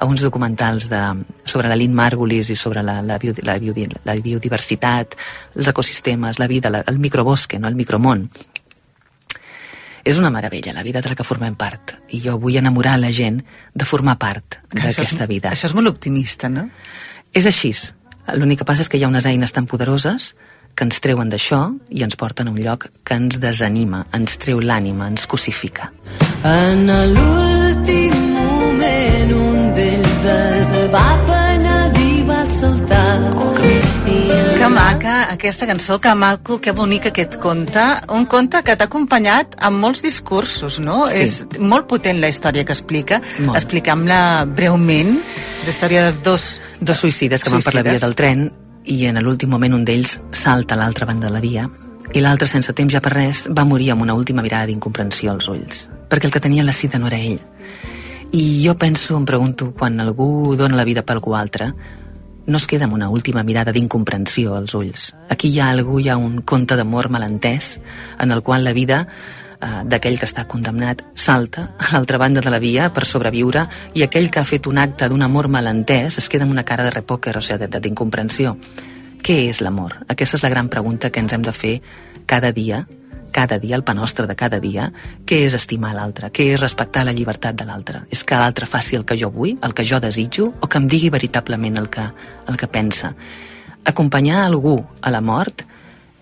a 0.02 0.04
uns 0.04 0.20
documentals 0.20 0.88
de, 0.90 1.00
sobre 1.46 1.68
la 1.70 1.76
Lynn 1.78 1.94
Margulis 1.94 2.48
i 2.50 2.56
sobre 2.58 2.82
la, 2.82 2.96
la, 3.06 3.20
bio, 3.22 3.36
la, 3.46 3.54
bio, 3.62 3.72
la 4.02 4.16
biodiversitat, 4.18 5.14
els 5.54 5.68
ecosistemes, 5.70 6.40
la 6.42 6.48
vida, 6.50 6.72
la, 6.74 6.80
el 6.90 6.98
microbosque, 6.98 7.60
no? 7.62 7.70
el 7.70 7.78
micromón. 7.78 8.26
És 10.02 10.18
una 10.18 10.32
meravella, 10.34 10.74
la 10.74 10.82
vida 10.82 11.00
de 11.00 11.12
la 11.12 11.14
que 11.14 11.22
formem 11.22 11.54
part. 11.54 11.94
I 12.10 12.18
jo 12.24 12.34
vull 12.42 12.58
enamorar 12.58 12.96
la 12.98 13.12
gent 13.14 13.38
de 13.78 13.86
formar 13.86 14.16
part 14.18 14.58
d'aquesta 14.74 15.30
vida. 15.30 15.54
Això 15.54 15.70
és 15.70 15.76
molt 15.78 15.92
optimista, 15.92 16.50
no? 16.50 16.66
És 17.30 17.46
així. 17.46 17.70
L'únic 18.34 18.64
que 18.64 18.66
passa 18.66 18.82
és 18.82 18.90
que 18.90 18.98
hi 18.98 19.06
ha 19.06 19.12
unes 19.12 19.30
eines 19.30 19.54
tan 19.54 19.70
poderoses 19.70 20.32
que 20.74 20.82
ens 20.88 20.98
treuen 21.04 21.30
d'això 21.30 21.62
i 21.94 22.02
ens 22.02 22.18
porten 22.18 22.50
a 22.50 22.56
un 22.56 22.58
lloc 22.58 22.90
que 23.06 23.14
ens 23.14 23.38
desanima, 23.38 24.08
ens 24.18 24.34
treu 24.42 24.58
l'ànima, 24.58 25.06
ens 25.14 25.30
cosifica. 25.30 25.92
En 26.42 26.88
l'últim 27.14 28.14
moment 28.34 29.34
un 29.36 29.58
d'ells 29.76 30.22
es 30.26 30.70
va 30.90 31.04
penedir 31.28 32.24
va 32.26 32.40
saltar. 32.42 33.20
Oh, 33.38 33.52
I 34.10 34.16
Que 34.58 34.68
maca, 34.70 35.14
aquesta 35.30 35.68
cançó, 35.70 36.00
que 36.02 36.14
maco, 36.18 36.58
que 36.60 36.74
bonic 36.74 37.06
aquest 37.12 37.36
conte. 37.42 37.84
Un 38.10 38.26
conte 38.26 38.64
que 38.66 38.74
t'ha 38.74 38.88
acompanyat 38.90 39.54
amb 39.62 39.78
molts 39.84 40.02
discursos, 40.02 40.80
no? 40.82 41.06
Sí. 41.06 41.22
És 41.22 41.60
molt 41.62 41.86
potent 41.86 42.18
la 42.22 42.32
història 42.34 42.66
que 42.66 42.74
explica, 42.74 43.22
explicam-la 43.54 44.44
breument. 44.46 45.14
La 45.62 45.70
història 45.70 46.08
de 46.10 46.18
dos... 46.26 46.58
Dos 46.82 47.06
suïcides 47.06 47.46
que 47.46 47.54
van 47.54 47.62
per 47.62 47.76
la 47.78 47.86
via 47.86 47.94
Suïcides. 47.94 48.08
del 48.08 48.18
tren 48.18 48.44
i 48.90 49.04
en 49.06 49.22
l'últim 49.22 49.50
moment 49.54 49.78
un 49.78 49.86
d'ells 49.86 50.18
salta 50.34 50.74
a 50.74 50.82
l'altra 50.82 51.06
banda 51.06 51.28
de 51.28 51.34
la 51.38 51.42
via 51.42 51.70
i 52.12 52.20
l'altre, 52.20 52.48
sense 52.50 52.74
temps 52.76 52.92
ja 52.92 53.00
per 53.00 53.14
res, 53.14 53.46
va 53.48 53.64
morir 53.64 53.92
amb 53.94 54.02
una 54.02 54.14
última 54.18 54.42
mirada 54.42 54.66
d'incomprensió 54.66 55.30
als 55.32 55.48
ulls. 55.48 55.86
Perquè 56.12 56.28
el 56.28 56.34
que 56.34 56.44
tenia 56.44 56.64
la 56.64 56.76
sida 56.76 57.00
no 57.00 57.08
era 57.08 57.16
ell. 57.16 57.40
I 58.36 58.60
jo 58.60 58.76
penso, 58.76 59.16
em 59.16 59.24
pregunto, 59.24 59.70
quan 59.72 59.96
algú 60.00 60.52
dona 60.60 60.76
la 60.76 60.84
vida 60.84 61.06
per 61.08 61.16
algú 61.16 61.32
altre, 61.36 61.70
no 62.44 62.58
es 62.58 62.66
queda 62.66 62.84
amb 62.84 62.96
una 62.98 63.08
última 63.08 63.42
mirada 63.42 63.72
d'incomprensió 63.72 64.56
als 64.56 64.74
ulls. 64.74 65.12
Aquí 65.32 65.48
hi 65.48 65.60
ha 65.60 65.70
algú, 65.70 66.00
hi 66.00 66.10
ha 66.10 66.18
un 66.20 66.42
conte 66.42 66.76
d'amor 66.76 67.08
malentès 67.08 67.78
en 68.20 68.32
el 68.32 68.42
qual 68.42 68.64
la 68.64 68.74
vida 68.76 69.06
eh, 69.06 69.82
d'aquell 69.88 70.18
que 70.18 70.28
està 70.28 70.44
condemnat 70.50 71.04
salta 71.14 71.70
a 71.78 71.92
l'altra 71.92 72.18
banda 72.18 72.42
de 72.44 72.50
la 72.50 72.60
via 72.60 72.90
per 72.92 73.06
sobreviure 73.06 73.66
i 73.94 74.02
aquell 74.02 74.30
que 74.30 74.42
ha 74.42 74.48
fet 74.48 74.66
un 74.66 74.80
acte 74.82 75.08
d'un 75.08 75.22
amor 75.22 75.48
malentès 75.48 76.18
es 76.18 76.28
queda 76.28 76.44
amb 76.44 76.52
una 76.52 76.66
cara 76.68 76.84
de 76.84 76.92
repòquer, 76.92 77.36
o 77.38 77.44
sigui, 77.44 77.70
d'incomprensió. 77.78 78.56
Què 79.22 79.38
és 79.48 79.62
l'amor? 79.62 80.02
Aquesta 80.10 80.36
és 80.36 80.42
la 80.42 80.50
gran 80.50 80.68
pregunta 80.68 81.10
que 81.10 81.22
ens 81.22 81.32
hem 81.32 81.46
de 81.46 81.54
fer 81.54 81.76
cada 82.26 82.50
dia, 82.52 82.86
cada 83.32 83.58
dia, 83.58 83.74
el 83.76 83.82
pa 83.82 83.94
nostre 83.96 84.28
de 84.28 84.36
cada 84.38 84.60
dia, 84.60 84.90
què 85.26 85.40
és 85.48 85.56
estimar 85.58 85.94
l'altre? 85.96 86.30
Què 86.30 86.52
és 86.52 86.60
respectar 86.60 87.02
la 87.08 87.16
llibertat 87.16 87.58
de 87.58 87.66
l'altre? 87.66 88.04
És 88.12 88.22
que 88.22 88.38
l'altre 88.38 88.68
faci 88.70 89.00
el 89.00 89.06
que 89.08 89.18
jo 89.18 89.32
vull, 89.34 89.56
el 89.62 89.74
que 89.74 89.86
jo 89.88 89.98
desitjo, 90.00 90.52
o 90.60 90.68
que 90.68 90.78
em 90.78 90.86
digui 90.86 91.10
veritablement 91.10 91.80
el 91.80 91.90
que, 91.90 92.06
el 92.46 92.60
que 92.60 92.70
pensa? 92.70 93.14
Acompanyar 93.84 94.44
algú 94.44 94.78
a 95.00 95.10
la 95.10 95.24
mort 95.24 95.64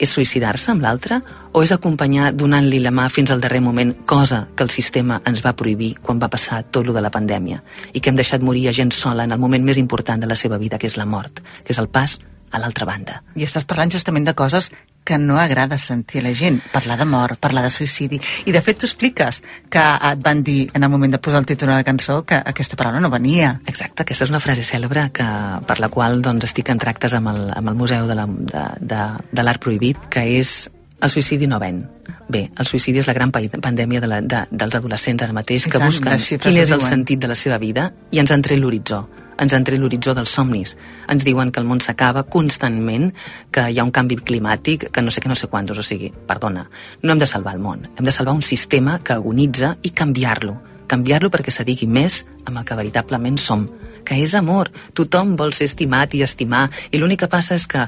és 0.00 0.09
suïcidar-se 0.09 0.73
amb 0.73 0.81
l'altre 0.81 1.21
o 1.52 1.61
és 1.62 1.73
acompanyar 1.75 2.31
donant-li 2.33 2.81
la 2.81 2.93
mà 2.95 3.09
fins 3.12 3.31
al 3.31 3.43
darrer 3.43 3.61
moment, 3.61 3.93
cosa 4.09 4.47
que 4.57 4.64
el 4.64 4.73
sistema 4.73 5.21
ens 5.29 5.45
va 5.45 5.52
prohibir 5.52 5.93
quan 6.00 6.23
va 6.23 6.31
passar 6.33 6.62
tot 6.73 6.87
lo 6.87 6.95
de 6.97 7.02
la 7.05 7.12
pandèmia 7.12 7.61
i 7.93 8.00
que 8.00 8.09
hem 8.09 8.17
deixat 8.17 8.40
morir 8.40 8.69
a 8.71 8.76
gent 8.76 8.95
sola 8.97 9.26
en 9.29 9.37
el 9.37 9.43
moment 9.43 9.64
més 9.67 9.79
important 9.83 10.23
de 10.23 10.31
la 10.31 10.38
seva 10.38 10.59
vida, 10.59 10.79
que 10.79 10.88
és 10.88 10.97
la 10.97 11.07
mort, 11.07 11.43
que 11.64 11.75
és 11.75 11.83
el 11.83 11.90
pas 11.93 12.17
a 12.50 12.59
l'altra 12.59 12.87
banda. 12.87 13.23
I 13.37 13.45
estàs 13.47 13.64
parlant 13.64 13.90
justament 13.92 14.26
de 14.26 14.35
coses 14.35 14.71
que 15.04 15.16
no 15.19 15.38
agrada 15.40 15.78
sentir 15.78 16.21
a 16.21 16.25
la 16.28 16.33
gent. 16.37 16.59
Parlar 16.73 16.99
de 17.00 17.07
mort, 17.09 17.38
parlar 17.40 17.62
de 17.64 17.71
suïcidi. 17.73 18.21
I 18.47 18.52
de 18.52 18.61
fet 18.61 18.78
tu 18.78 18.87
expliques 18.87 19.40
que 19.73 19.80
et 19.80 20.21
van 20.23 20.42
dir 20.45 20.69
en 20.75 20.83
el 20.85 20.90
moment 20.92 21.11
de 21.14 21.19
posar 21.19 21.40
el 21.40 21.47
títol 21.47 21.71
a 21.71 21.78
la 21.80 21.85
cançó 21.85 22.21
que 22.25 22.35
aquesta 22.37 22.76
paraula 22.76 23.00
no 23.00 23.09
venia. 23.11 23.61
Exacte, 23.66 24.02
aquesta 24.04 24.25
és 24.28 24.30
una 24.30 24.40
frase 24.45 24.62
cèlebre 24.62 25.09
que, 25.12 25.25
per 25.66 25.78
la 25.80 25.88
qual 25.88 26.21
doncs, 26.23 26.45
estic 26.50 26.69
en 26.69 26.78
tractes 26.78 27.14
amb 27.16 27.33
el, 27.33 27.47
amb 27.57 27.69
el 27.73 27.75
Museu 27.80 28.07
de 28.07 28.14
la- 28.14 28.26
de, 28.28 28.66
de, 28.80 29.00
de 29.33 29.42
l'Art 29.42 29.62
Prohibit, 29.62 29.97
que 30.11 30.26
és 30.38 30.69
el 31.00 31.09
suïcidi 31.11 31.47
no 31.49 31.59
ven. 31.59 31.80
Bé, 32.28 32.50
el 32.59 32.66
suïcidi 32.69 33.00
és 33.00 33.07
la 33.09 33.14
gran 33.16 33.33
pa- 33.33 33.40
pandèmia 33.40 34.00
de 34.04 34.07
la, 34.07 34.21
de, 34.21 34.45
dels 34.50 34.75
adolescents 34.76 35.23
ara 35.25 35.33
mateix 35.33 35.64
I 35.66 35.71
que 35.71 35.78
tant, 35.78 35.88
busquen 35.88 36.12
quin 36.52 36.61
és 36.61 36.71
el 36.71 36.83
sentit 36.90 37.19
de 37.25 37.26
la 37.33 37.35
seva 37.35 37.57
vida 37.59 37.88
i 38.12 38.21
ens 38.21 38.30
han 38.30 38.42
tret 38.42 38.59
l'horitzó 38.61 39.09
ens 39.40 39.54
han 39.56 39.64
tret 39.64 39.80
l'horitzó 39.80 40.14
dels 40.14 40.32
somnis. 40.37 40.76
Ens 41.09 41.25
diuen 41.25 41.50
que 41.50 41.61
el 41.62 41.66
món 41.68 41.80
s'acaba 41.80 42.26
constantment, 42.28 43.11
que 43.50 43.66
hi 43.70 43.80
ha 43.80 43.87
un 43.87 43.92
canvi 43.94 44.20
climàtic, 44.20 44.90
que 44.92 45.02
no 45.02 45.11
sé 45.11 45.23
què, 45.25 45.30
no 45.32 45.38
sé 45.38 45.49
quantos. 45.49 45.80
O 45.80 45.85
sigui, 45.87 46.12
perdona, 46.28 46.66
no 47.02 47.12
hem 47.12 47.23
de 47.23 47.28
salvar 47.30 47.56
el 47.56 47.64
món. 47.64 47.88
Hem 47.97 48.04
de 48.04 48.12
salvar 48.12 48.37
un 48.37 48.44
sistema 48.44 48.99
que 49.00 49.16
agonitza 49.16 49.76
i 49.82 49.94
canviar-lo. 49.97 50.59
Canviar-lo 50.90 51.30
perquè 51.30 51.54
se 51.54 51.64
digui 51.64 51.87
més 51.87 52.25
amb 52.44 52.59
el 52.59 52.64
que 52.66 52.76
veritablement 52.76 53.38
som, 53.38 53.66
que 54.04 54.18
és 54.20 54.35
amor. 54.35 54.73
Tothom 54.94 55.37
vol 55.38 55.54
ser 55.56 55.70
estimat 55.70 56.14
i 56.18 56.25
estimar, 56.26 56.68
i 56.90 56.99
l'únic 56.99 57.25
que 57.25 57.32
passa 57.32 57.54
és 57.54 57.66
que 57.70 57.87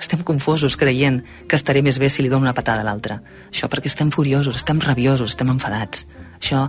estem 0.00 0.22
confosos 0.24 0.78
creient 0.80 1.20
que 1.46 1.58
estaré 1.58 1.82
més 1.84 1.98
bé 2.00 2.08
si 2.08 2.24
li 2.24 2.30
dono 2.32 2.48
una 2.48 2.56
patada 2.56 2.80
a 2.80 2.88
l'altre. 2.88 3.20
Això 3.52 3.68
perquè 3.68 3.92
estem 3.92 4.10
furiosos, 4.10 4.56
estem 4.56 4.80
rabiosos, 4.80 5.34
estem 5.34 5.52
enfadats. 5.52 6.06
Això 6.40 6.66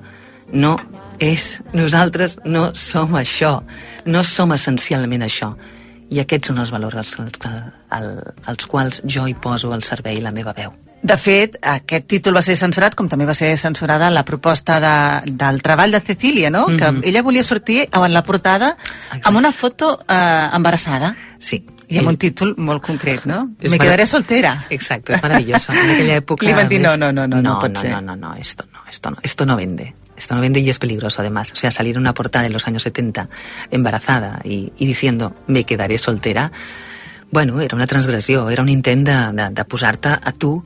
no 0.53 0.75
és... 1.19 1.61
Nosaltres 1.73 2.39
no 2.45 2.71
som 2.75 3.13
això. 3.15 3.61
No 4.05 4.23
som 4.23 4.51
essencialment 4.53 5.23
això. 5.27 5.53
I 6.11 6.19
aquests 6.19 6.49
són 6.51 6.59
els 6.59 6.71
valors 6.73 6.95
als, 6.99 7.13
als, 7.19 7.39
als, 7.89 8.31
als 8.45 8.65
quals 8.67 9.01
jo 9.07 9.27
hi 9.29 9.33
poso 9.33 9.71
al 9.71 9.83
servei 9.83 10.19
la 10.21 10.31
meva 10.35 10.51
veu. 10.53 10.73
De 11.01 11.15
fet, 11.17 11.55
aquest 11.65 12.05
títol 12.11 12.35
va 12.37 12.43
ser 12.45 12.53
censurat, 12.59 12.93
com 12.93 13.07
també 13.09 13.25
va 13.25 13.33
ser 13.33 13.55
censurada 13.57 14.11
la 14.13 14.21
proposta 14.27 14.75
de, 14.83 15.31
del 15.33 15.61
treball 15.65 15.95
de 15.95 16.01
Cecília, 16.05 16.51
no? 16.53 16.67
Mhm. 16.67 16.77
Que 17.01 17.09
ella 17.09 17.23
volia 17.23 17.41
sortir 17.43 17.87
en 17.91 18.13
la 18.13 18.21
portada 18.23 18.75
Exacte. 18.77 19.21
amb 19.29 19.37
una 19.39 19.51
foto 19.51 19.99
eh, 20.07 20.49
embarassada 20.53 21.15
Sí. 21.39 21.65
i 21.87 21.97
amb 21.97 22.05
Ell- 22.05 22.11
un 22.13 22.17
títol 22.17 22.53
molt 22.57 22.83
concret, 22.85 23.25
no? 23.25 23.49
És 23.59 23.71
Me 23.71 23.77
marav- 23.77 23.81
quedaré 23.87 24.05
soltera. 24.05 24.65
Exacto, 24.69 25.13
es 25.13 25.23
maravilloso. 25.23 25.71
En 25.73 25.89
aquella 25.89 26.15
época... 26.17 26.45
Li 26.49 26.53
van 26.53 26.69
dir, 26.69 26.85
además- 26.85 26.99
no, 26.99 27.11
no, 27.11 27.25
no, 27.27 27.41
no, 27.41 27.49
no 27.49 27.59
pot 27.59 27.71
no, 27.71 27.81
ser. 27.81 27.91
no, 27.91 28.01
no, 28.01 28.15
no, 28.15 28.35
esto 28.35 28.65
no, 28.71 28.79
esto 28.87 29.09
no, 29.11 29.17
esto 29.23 29.45
no 29.47 29.55
vende. 29.55 29.95
Esto 30.21 30.35
no 30.35 30.41
vende 30.41 30.59
y 30.59 30.69
es 30.69 30.77
peligroso 30.77 31.21
además. 31.21 31.51
O 31.51 31.55
sea, 31.55 31.71
salir 31.71 31.95
en 31.95 32.01
una 32.01 32.13
portada 32.13 32.45
en 32.45 32.53
los 32.53 32.67
años 32.67 32.83
70 32.83 33.27
embarazada 33.71 34.39
y, 34.43 34.71
y 34.77 34.85
diciendo 34.85 35.35
me 35.47 35.63
quedaré 35.63 35.97
soltera, 35.97 36.51
bueno, 37.31 37.59
era 37.59 37.75
una 37.75 37.87
transgressió, 37.87 38.49
era 38.49 38.61
un 38.61 38.69
intent 38.69 39.07
de, 39.07 39.13
de, 39.33 39.49
de 39.49 39.65
posar-te 39.65 40.09
a 40.09 40.31
tu 40.37 40.63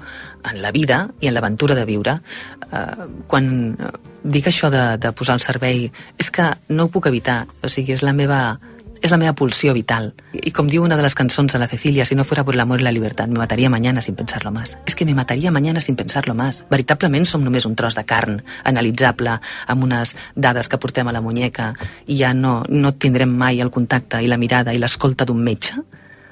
en 0.51 0.61
la 0.61 0.71
vida 0.71 1.09
i 1.21 1.29
en 1.29 1.35
l'aventura 1.35 1.75
de 1.77 1.85
viure. 1.85 2.19
Uh, 2.65 3.05
quan 3.29 3.47
eh, 3.77 3.91
dic 4.25 4.49
això 4.49 4.71
de, 4.73 4.97
de 4.99 5.11
posar 5.15 5.37
al 5.37 5.43
servei, 5.43 5.85
és 6.17 6.31
que 6.33 6.49
no 6.73 6.85
ho 6.85 6.91
puc 6.91 7.07
evitar, 7.07 7.45
o 7.63 7.69
sigui, 7.71 7.93
és 7.95 8.03
la 8.03 8.13
meva 8.17 8.57
és 9.01 9.11
la 9.11 9.17
meva 9.17 9.35
pulsió 9.35 9.73
vital. 9.73 10.13
I 10.33 10.51
com 10.55 10.67
diu 10.69 10.83
una 10.83 10.97
de 10.97 11.03
les 11.05 11.15
cançons 11.15 11.51
de 11.51 11.59
la 11.59 11.67
Cecilia, 11.67 12.05
si 12.05 12.15
no 12.15 12.23
fuera 12.23 12.43
por 12.43 12.53
el 12.55 12.59
amor 12.59 12.81
y 12.81 12.83
la 12.83 12.91
libertad, 12.91 13.27
me 13.27 13.39
mataría 13.39 13.69
mañana 13.69 14.01
sin 14.01 14.15
pensarlo 14.15 14.51
más. 14.51 14.77
És 14.85 14.95
que 14.95 15.05
me 15.05 15.15
mataria 15.15 15.51
mañana 15.51 15.79
sin 15.79 15.95
pensarlo 15.95 16.35
más. 16.35 16.65
Veritablement 16.69 17.25
som 17.25 17.43
només 17.43 17.65
un 17.65 17.75
tros 17.75 17.95
de 17.95 18.05
carn 18.05 18.43
analitzable 18.63 19.39
amb 19.67 19.83
unes 19.83 20.15
dades 20.35 20.69
que 20.69 20.77
portem 20.77 21.07
a 21.07 21.13
la 21.13 21.21
muñeca 21.21 21.73
i 22.07 22.17
ja 22.17 22.33
no, 22.33 22.63
no 22.69 22.93
tindrem 22.93 23.29
mai 23.29 23.61
el 23.61 23.71
contacte 23.71 24.21
i 24.21 24.27
la 24.27 24.37
mirada 24.37 24.73
i 24.73 24.79
l'escolta 24.79 25.25
d'un 25.25 25.43
metge? 25.43 25.75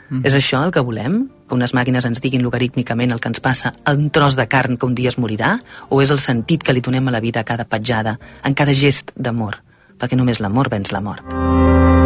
Mm. 0.09 0.25
És 0.25 0.33
això 0.33 0.63
el 0.65 0.71
que 0.71 0.83
volem? 0.83 1.27
Que 1.47 1.55
unes 1.55 1.73
màquines 1.73 2.05
ens 2.05 2.21
diguin 2.21 2.43
logarítmicament 2.43 3.11
el 3.11 3.19
que 3.19 3.31
ens 3.31 3.41
passa 3.43 3.73
a 3.83 3.93
un 3.93 4.09
tros 4.09 4.35
de 4.35 4.47
carn 4.47 4.77
que 4.77 4.85
un 4.85 4.95
dia 4.95 5.09
es 5.09 5.17
morirà? 5.17 5.57
O 5.89 6.01
és 6.01 6.11
el 6.13 6.19
sentit 6.19 6.63
que 6.63 6.73
li 6.73 6.81
donem 6.81 7.07
a 7.07 7.15
la 7.17 7.23
vida 7.23 7.41
a 7.41 7.47
cada 7.47 7.65
petjada, 7.65 8.19
en 8.43 8.53
cada 8.53 8.73
gest 8.73 9.11
d'amor? 9.15 9.61
Perquè 9.99 10.17
només 10.17 10.41
l'amor 10.41 10.69
venç 10.73 10.91
la 10.91 11.01
mort. 11.01 11.23
Nada 11.33 12.02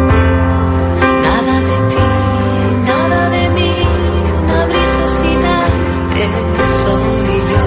aire 6.22 6.66
soy 6.82 7.36
yo. 7.50 7.62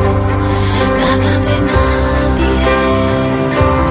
Nada 1.01 1.31
de 1.46 1.55
nadie. 1.72 2.55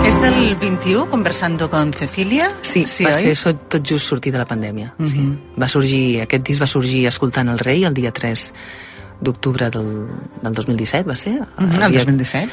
És 0.08 0.14
del 0.20 0.40
21, 0.56 1.08
Conversando 1.10 1.68
con 1.70 1.92
Cecilia? 1.92 2.52
Sí, 2.62 2.84
sí 2.86 3.04
va 3.04 3.14
oi? 3.16 3.34
ser 3.34 3.54
tot 3.68 3.82
just 3.88 4.06
sortir 4.06 4.32
de 4.32 4.38
la 4.38 4.44
pandèmia. 4.46 4.94
Mm 4.98 5.04
-hmm. 5.04 5.08
sí. 5.10 5.18
Mhm. 5.18 5.38
va 5.62 5.68
sorgir, 5.68 6.20
aquest 6.22 6.46
disc 6.46 6.60
va 6.62 6.66
sorgir 6.66 7.06
escoltant 7.06 7.48
el 7.48 7.58
rei 7.58 7.84
el 7.84 7.94
dia 7.94 8.10
3 8.12 8.52
d'octubre 9.20 9.70
del, 9.70 10.06
del 10.42 10.54
2017, 10.54 11.08
va 11.08 11.16
ser? 11.16 11.40
Mhm, 11.58 11.82
El 11.82 11.90
dia- 11.92 12.04
2017. 12.04 12.48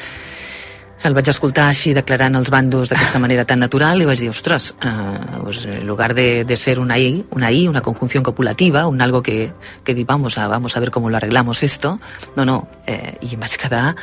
El 1.06 1.14
vaig 1.14 1.28
escoltar 1.30 1.68
així 1.70 1.92
declarant 1.94 2.36
els 2.40 2.50
bandos 2.50 2.90
d'aquesta 2.90 3.20
manera 3.22 3.46
tan 3.46 3.60
natural 3.62 4.02
i 4.02 4.08
vaig 4.10 4.20
dir, 4.24 4.32
ostres, 4.34 4.72
eh, 4.82 4.92
pues, 5.44 5.64
en 5.66 5.86
lugar 5.86 6.16
de, 6.18 6.44
de 6.44 6.58
ser 6.58 6.80
una 6.80 6.98
I, 6.98 7.26
una 7.32 7.52
I, 7.52 7.68
una 7.68 7.82
conjunción 7.82 8.24
copulativa, 8.24 8.88
un 8.88 9.02
algo 9.02 9.22
que, 9.22 9.52
que 9.84 9.94
di, 9.94 10.04
vamos 10.04 10.38
a, 10.38 10.48
vamos 10.48 10.76
a 10.76 10.80
ver 10.80 10.90
cómo 10.90 11.10
lo 11.10 11.18
arreglamos 11.18 11.62
esto, 11.62 12.00
no, 12.36 12.46
no, 12.46 12.68
eh, 12.88 13.18
i 13.22 13.36
em 13.36 13.40
vaig 13.40 13.60
quedar 13.62 13.96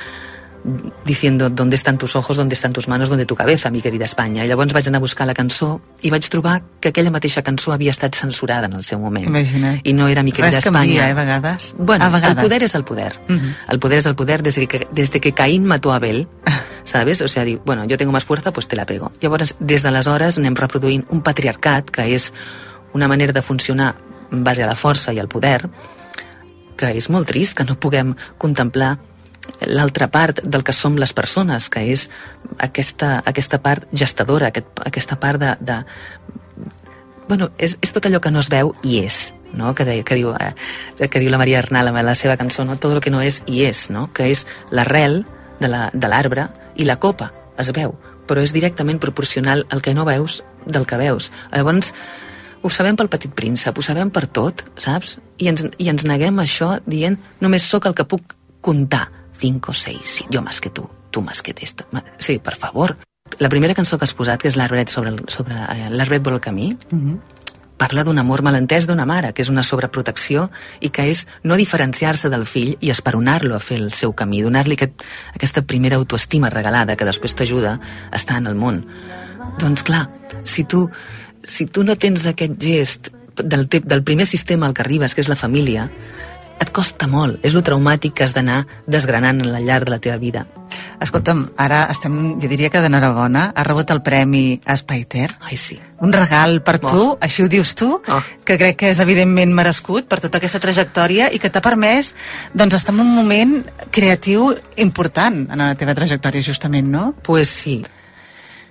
diciendo 1.04 1.50
¿dónde 1.50 1.76
están 1.76 1.98
tus 1.98 2.16
ojos, 2.16 2.36
dónde 2.36 2.54
están 2.54 2.72
tus 2.72 2.88
manos, 2.88 3.08
dónde 3.10 3.26
tu 3.26 3.34
cabeza, 3.34 3.70
mi 3.70 3.82
querida 3.82 4.06
Espanya? 4.06 4.44
I 4.44 4.48
llavors 4.48 4.72
vaig 4.72 4.88
anar 4.88 4.98
a 4.98 5.04
buscar 5.04 5.26
la 5.26 5.34
cançó 5.34 5.80
i 6.00 6.10
vaig 6.10 6.24
trobar 6.32 6.62
que 6.80 6.88
aquella 6.88 7.10
mateixa 7.12 7.42
cançó 7.42 7.72
havia 7.72 7.92
estat 7.92 8.16
censurada 8.16 8.66
en 8.66 8.72
el 8.72 8.82
seu 8.82 8.98
moment. 8.98 9.26
Imagina't. 9.28 9.82
I 9.84 9.92
no 9.92 10.08
era 10.08 10.22
mi 10.22 10.32
querida 10.32 10.56
Res 10.56 10.66
Espanya. 10.66 10.80
canvia, 10.80 11.08
eh, 11.08 11.12
a 11.12 11.14
vegades. 11.14 11.74
Bueno, 11.78 12.04
a 12.04 12.08
vegades. 12.08 12.36
el 12.38 12.42
poder 12.42 12.62
es 12.62 12.74
el 12.74 12.84
poder. 12.84 13.20
Mhm. 13.28 13.54
El 13.68 13.78
poder 13.78 13.98
es 13.98 14.06
el 14.06 14.14
poder 14.14 14.42
desde 14.42 14.66
que, 14.66 14.88
desde 14.90 15.20
que 15.20 15.32
Caín 15.32 15.66
mató 15.66 15.92
a 15.92 15.96
Abel, 15.96 16.28
¿sabes? 16.84 17.20
O 17.20 17.28
sea, 17.28 17.44
diu, 17.44 17.60
bueno, 17.64 17.84
yo 17.84 17.98
tengo 17.98 18.12
más 18.12 18.24
fuerza, 18.24 18.52
pues 18.52 18.66
te 18.66 18.76
la 18.76 18.86
pego. 18.86 19.12
Llavors, 19.20 19.56
des 19.60 19.82
d'aleshores 19.82 20.38
anem 20.38 20.54
reproduint 20.56 21.04
un 21.10 21.20
patriarcat, 21.20 21.90
que 21.90 22.08
és 22.14 22.32
una 22.94 23.08
manera 23.08 23.32
de 23.32 23.42
funcionar 23.42 23.96
en 24.32 24.44
base 24.44 24.62
a 24.62 24.66
la 24.66 24.76
força 24.76 25.12
i 25.12 25.18
al 25.18 25.28
poder, 25.28 25.68
que 26.76 26.96
és 26.96 27.10
molt 27.10 27.28
trist 27.28 27.56
que 27.56 27.64
no 27.64 27.76
puguem 27.76 28.14
contemplar 28.38 28.98
l'altra 29.66 30.08
part 30.10 30.40
del 30.42 30.62
que 30.64 30.72
som 30.72 30.96
les 30.96 31.12
persones, 31.12 31.68
que 31.70 31.82
és 31.92 32.08
aquesta, 32.58 33.22
aquesta 33.26 33.60
part 33.62 33.86
gestadora, 33.92 34.48
aquest, 34.52 34.66
aquesta 34.84 35.16
part 35.20 35.40
de, 35.40 35.54
de, 35.60 35.78
bueno, 37.28 37.50
és, 37.58 37.78
és 37.80 37.92
tot 37.92 38.04
allò 38.06 38.20
que 38.20 38.30
no 38.32 38.42
es 38.42 38.50
veu 38.52 38.74
i 38.84 38.98
és, 39.04 39.32
no? 39.54 39.74
que, 39.74 39.84
de, 39.88 40.00
que, 40.04 40.18
diu, 40.18 40.32
eh, 40.36 41.08
que 41.08 41.20
diu 41.22 41.30
la 41.32 41.38
Maria 41.40 41.60
Arnal 41.62 41.88
en 41.92 42.00
la 42.04 42.14
seva 42.18 42.36
cançó, 42.36 42.64
no? 42.64 42.76
tot 42.76 42.92
el 42.92 43.00
que 43.04 43.12
no 43.14 43.22
és 43.24 43.42
i 43.46 43.62
és, 43.64 43.88
no? 43.90 44.10
que 44.12 44.28
és 44.32 44.46
l'arrel 44.70 45.22
de 45.60 45.68
la- 45.70 45.90
de 45.94 46.08
l'arbre 46.10 46.48
i 46.76 46.84
la 46.84 46.98
copa, 47.00 47.32
es 47.58 47.70
veu, 47.72 47.94
però 48.26 48.42
és 48.42 48.52
directament 48.52 48.98
proporcional 49.00 49.66
al 49.70 49.82
que 49.82 49.94
no 49.94 50.04
veus 50.04 50.42
del 50.66 50.86
que 50.86 50.96
veus. 51.00 51.30
Llavors, 51.52 51.92
ho 52.64 52.70
sabem 52.72 52.96
pel 52.96 53.10
petit 53.12 53.32
príncep, 53.36 53.76
ho 53.78 53.82
sabem 53.84 54.10
per 54.10 54.26
tot, 54.26 54.64
saps? 54.80 55.18
I 55.38 55.48
ens, 55.52 55.66
i 55.78 55.88
ens 55.92 56.04
neguem 56.08 56.38
això 56.40 56.78
dient 56.86 57.18
només 57.40 57.62
sóc 57.68 57.86
el 57.86 57.94
que 57.94 58.06
puc 58.08 58.34
comptar. 58.64 59.10
5 59.44 59.70
o 59.70 59.76
6, 59.76 60.00
sí, 60.16 60.24
jo 60.32 60.40
més 60.42 60.60
que 60.64 60.72
tu, 60.72 60.88
tu 61.12 61.20
més 61.22 61.44
que 61.44 61.52
esto. 61.60 61.84
Sí, 62.18 62.38
per 62.40 62.56
favor. 62.56 62.96
la 63.40 63.48
primera 63.48 63.74
cançó 63.74 63.96
que 63.98 64.04
has 64.04 64.12
posat, 64.14 64.40
que 64.40 64.48
és 64.48 64.54
l'Arbret 64.56 64.88
sobre 64.92 65.10
el, 65.10 65.22
sobre, 65.28 65.54
eh, 65.56 65.88
l'Arbret 65.90 66.22
vol 66.22 66.36
el 66.36 66.40
camí, 66.44 66.68
parla 67.76 68.04
d'un 68.06 68.18
amor 68.22 68.42
malentès 68.46 68.86
d'una 68.86 69.04
mare, 69.08 69.32
que 69.34 69.42
és 69.42 69.48
una 69.50 69.64
sobreprotecció 69.66 70.44
i 70.80 70.90
que 70.94 71.08
és 71.10 71.24
no 71.42 71.56
diferenciar-se 71.58 72.30
del 72.30 72.44
fill 72.46 72.76
i 72.80 72.92
esperonar-lo 72.94 73.56
a 73.56 73.60
fer 73.64 73.80
el 73.82 73.90
seu 73.92 74.12
camí, 74.14 74.42
donar-li 74.44 74.76
aquest, 74.78 75.02
aquesta 75.34 75.62
primera 75.66 75.96
autoestima 75.98 76.50
regalada 76.54 76.94
que 76.96 77.04
després 77.08 77.34
t'ajuda 77.34 77.74
a 78.10 78.16
estar 78.16 78.38
en 78.38 78.46
el 78.46 78.54
món. 78.54 78.84
Doncs 79.58 79.82
clar, 79.82 80.04
si 80.44 80.62
tu, 80.64 80.86
si 81.42 81.66
tu 81.66 81.82
no 81.84 81.96
tens 81.98 82.28
aquest 82.30 82.54
gest 82.62 83.10
del, 83.42 83.66
te- 83.68 83.82
del 83.82 84.04
primer 84.06 84.26
sistema 84.30 84.66
al 84.70 84.74
que 84.78 84.82
arribes, 84.86 85.14
que 85.14 85.20
és 85.26 85.28
la 85.32 85.36
família, 85.36 85.88
et 86.64 86.72
costa 86.74 87.06
molt. 87.10 87.38
És 87.44 87.54
lo 87.54 87.62
traumàtic 87.64 88.14
que 88.16 88.24
has 88.24 88.34
d'anar 88.34 88.64
desgranant 88.90 89.40
en 89.42 89.52
la 89.52 89.60
llarg 89.60 89.86
de 89.86 89.92
la 89.94 90.00
teva 90.02 90.16
vida. 90.18 90.46
Escolta'm, 91.04 91.44
ara 91.60 91.84
estem, 91.92 92.14
jo 92.40 92.48
diria 92.50 92.70
que 92.72 92.80
d'enhorabona, 92.82 93.50
ha 93.54 93.64
rebut 93.66 93.90
el 93.92 94.00
premi 94.02 94.60
Espaiter. 94.66 95.28
Ai, 95.44 95.56
sí. 95.60 95.78
Un 96.00 96.12
regal 96.12 96.62
per 96.62 96.80
Oh. 96.82 96.88
tu, 96.88 97.18
així 97.20 97.42
ho 97.42 97.48
dius 97.48 97.74
tu, 97.74 98.00
Oh. 98.08 98.22
que 98.44 98.58
crec 98.58 98.76
que 98.76 98.90
és 98.90 98.98
evidentment 98.98 99.52
merescut 99.52 100.08
per 100.08 100.20
tota 100.20 100.38
aquesta 100.38 100.60
trajectòria 100.60 101.30
i 101.32 101.38
que 101.38 101.50
t'ha 101.50 101.60
permès 101.62 102.14
doncs, 102.54 102.74
estar 102.74 102.94
en 102.94 103.00
un 103.00 103.14
moment 103.14 103.64
creatiu 103.90 104.54
important 104.76 105.50
en 105.50 105.58
la 105.58 105.74
teva 105.74 105.94
trajectòria, 105.94 106.42
justament, 106.42 106.88
no? 106.88 107.14
Pues 107.22 107.48
sí. 107.48 107.84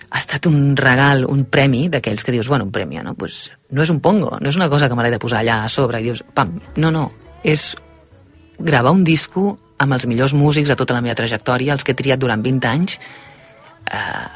Ha 0.09 0.19
estat 0.19 0.45
un 0.45 0.75
regal, 0.77 1.25
un 1.25 1.45
premi 1.45 1.89
d'aquells 1.89 2.23
que 2.23 2.31
dius, 2.31 2.47
bueno, 2.47 2.65
un 2.65 2.71
premi, 2.71 2.97
no? 2.97 3.15
Pues 3.15 3.51
no 3.71 3.81
és 3.81 3.89
un 3.89 3.99
pongo, 3.99 4.37
no 4.39 4.49
és 4.49 4.55
una 4.55 4.69
cosa 4.69 4.87
que 4.87 4.95
me 4.95 5.03
l'he 5.03 5.09
de 5.11 5.19
posar 5.19 5.39
allà 5.41 5.63
a 5.63 5.69
sobre 5.69 6.01
i 6.01 6.03
dius, 6.03 6.23
pam, 6.33 6.59
no, 6.75 6.91
no, 6.91 7.11
és 7.43 7.73
gravar 8.59 8.93
un 8.95 9.03
disco 9.03 9.57
amb 9.83 9.95
els 9.95 10.05
millors 10.07 10.33
músics 10.33 10.69
de 10.71 10.77
tota 10.79 10.95
la 10.95 11.01
meva 11.03 11.17
trajectòria, 11.19 11.73
els 11.73 11.83
que 11.83 11.93
he 11.93 11.99
triat 11.99 12.21
durant 12.21 12.43
20 12.43 12.69
anys, 12.69 12.99
eh, 13.91 14.29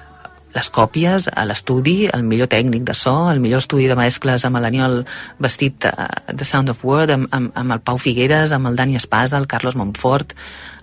les 0.58 0.70
còpies 0.74 1.28
a 1.30 1.46
l'estudi, 1.46 2.08
el 2.14 2.24
millor 2.26 2.50
tècnic 2.52 2.86
de 2.88 2.96
so, 2.98 3.14
el 3.30 3.42
millor 3.44 3.62
estudi 3.64 3.88
de 3.90 3.98
mescles 4.00 4.46
amb 4.48 4.60
l'Aniol 4.64 5.04
vestit 5.44 5.86
eh, 5.86 5.94
de 6.34 6.48
Sound 6.48 6.74
of 6.74 6.84
Word, 6.86 7.14
amb, 7.14 7.30
amb, 7.36 7.52
amb 7.54 7.78
el 7.78 7.84
Pau 7.86 8.00
Figueres, 8.02 8.56
amb 8.56 8.72
el 8.72 8.80
Dani 8.80 8.98
Espasa, 9.00 9.38
el 9.38 9.48
Carlos 9.48 9.78
Montfort, 9.78 10.34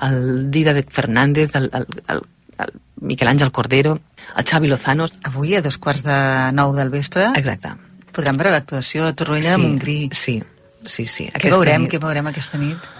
el 0.09 0.50
Dídac 0.54 0.90
Fernández, 0.95 1.57
el, 1.59 1.71
el, 1.75 1.87
el, 2.14 2.25
el 2.64 2.75
Miquel 3.00 3.28
Àngel 3.28 3.52
Cordero, 3.52 3.99
el 4.37 4.49
Xavi 4.49 4.71
Lozano... 4.71 5.09
Avui, 5.25 5.57
a 5.59 5.62
dos 5.64 5.78
quarts 5.78 6.07
de 6.07 6.19
nou 6.57 6.75
del 6.76 6.95
vespre, 6.95 7.33
Exacte. 7.35 7.75
podrem 8.14 8.38
veure 8.40 8.54
l'actuació 8.54 9.09
a 9.11 9.14
Torroella 9.16 9.57
de 9.57 9.62
Montgrí. 9.64 9.99
Sí, 10.14 10.38
sí, 10.87 11.07
sí. 11.07 11.31
Què 11.35 11.50
veurem, 11.53 11.88
què 11.91 12.00
veurem 12.03 12.31
aquesta 12.33 12.61
nit? 12.61 12.93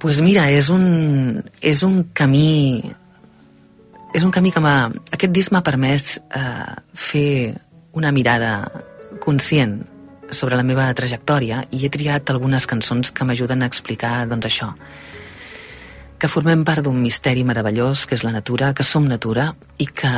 pues 0.00 0.22
mira, 0.24 0.48
és 0.48 0.70
un, 0.72 1.42
és 1.60 1.82
un 1.84 2.00
camí 2.16 2.80
és 4.16 4.24
un 4.24 4.32
camí 4.32 4.50
que 4.50 4.62
m'ha... 4.64 4.88
Aquest 5.12 5.32
disc 5.36 5.52
m'ha 5.52 5.62
permès 5.62 6.16
eh, 6.18 6.72
fer 6.96 7.52
una 7.92 8.10
mirada 8.10 8.64
conscient 9.20 9.76
sobre 10.32 10.56
la 10.56 10.64
meva 10.64 10.88
trajectòria 10.96 11.60
i 11.76 11.84
he 11.84 11.92
triat 11.92 12.32
algunes 12.32 12.66
cançons 12.70 13.12
que 13.12 13.26
m'ajuden 13.28 13.62
a 13.62 13.68
explicar 13.70 14.24
doncs 14.30 14.48
això 14.48 14.70
que 16.20 16.28
formem 16.28 16.64
part 16.68 16.84
d'un 16.84 16.98
misteri 17.00 17.44
meravellós 17.48 18.06
que 18.06 18.16
és 18.16 18.24
la 18.26 18.32
natura, 18.34 18.74
que 18.76 18.84
som 18.84 19.06
natura 19.08 19.50
i 19.80 19.86
que, 19.86 20.10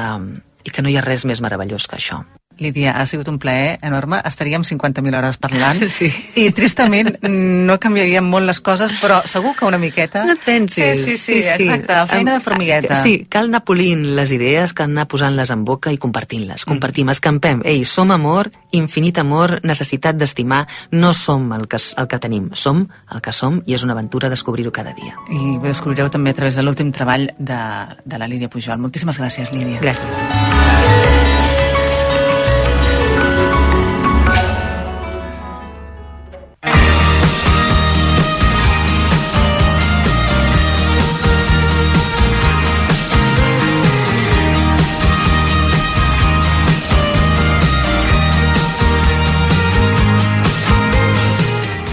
i 0.67 0.71
que 0.71 0.83
no 0.83 0.91
hi 0.91 0.97
ha 0.99 1.05
res 1.05 1.23
més 1.29 1.43
meravellós 1.45 1.87
que 1.87 1.99
això. 1.99 2.23
Lídia, 2.59 2.97
ha 2.99 3.07
sigut 3.07 3.29
un 3.29 3.39
plaer 3.39 3.79
enorme. 3.83 4.21
Estaríem 4.25 4.63
50.000 4.63 5.19
hores 5.19 5.39
parlant. 5.39 5.83
Sí. 5.93 6.09
I 6.41 6.47
tristament 6.57 7.19
no 7.29 7.75
canviaríem 7.83 8.25
molt 8.25 8.47
les 8.49 8.59
coses, 8.65 8.95
però 9.03 9.19
segur 9.29 9.53
que 9.59 9.67
una 9.69 9.77
miqueta... 9.79 10.23
No 10.25 10.33
et 10.33 10.41
pensis. 10.45 11.03
Sí, 11.03 11.17
sí, 11.19 11.43
sí, 11.43 11.67
exacte. 11.67 11.99
Feina 12.09 12.39
de 12.39 12.41
formigueta. 12.41 13.03
Sí, 13.03 13.27
cal 13.31 13.51
anar 13.51 13.61
polint 13.69 14.07
les 14.17 14.33
idees, 14.33 14.73
cal 14.73 14.89
anar 14.91 15.05
posant-les 15.11 15.53
en 15.53 15.67
boca 15.69 15.93
i 15.93 16.01
compartint-les. 16.01 16.65
Compartim, 16.69 17.13
escampem. 17.13 17.61
Ei, 17.69 17.85
som 17.89 18.11
amor, 18.15 18.49
infinit 18.73 19.21
amor, 19.21 19.59
necessitat 19.69 20.17
d'estimar. 20.19 20.65
No 20.97 21.13
som 21.13 21.51
el 21.53 21.69
que, 21.69 21.81
el 22.01 22.09
que 22.09 22.21
tenim, 22.23 22.49
som 22.57 22.87
el 23.13 23.23
que 23.25 23.37
som 23.37 23.61
i 23.67 23.77
és 23.77 23.85
una 23.85 23.97
aventura 23.97 24.33
descobrir-ho 24.33 24.73
cada 24.73 24.95
dia. 24.97 25.17
I 25.29 25.59
ho 25.59 25.65
descobrireu 25.67 26.11
també 26.13 26.33
a 26.33 26.39
través 26.41 26.57
de 26.57 26.65
l'últim 26.65 26.93
treball 26.93 27.29
de, 27.39 27.63
de 28.05 28.23
la 28.23 28.31
Lídia 28.31 28.51
Pujol. 28.53 28.81
Moltíssimes 28.81 29.21
gràcies, 29.21 29.53
Lídia. 29.53 29.83
Gràcies. 29.85 31.22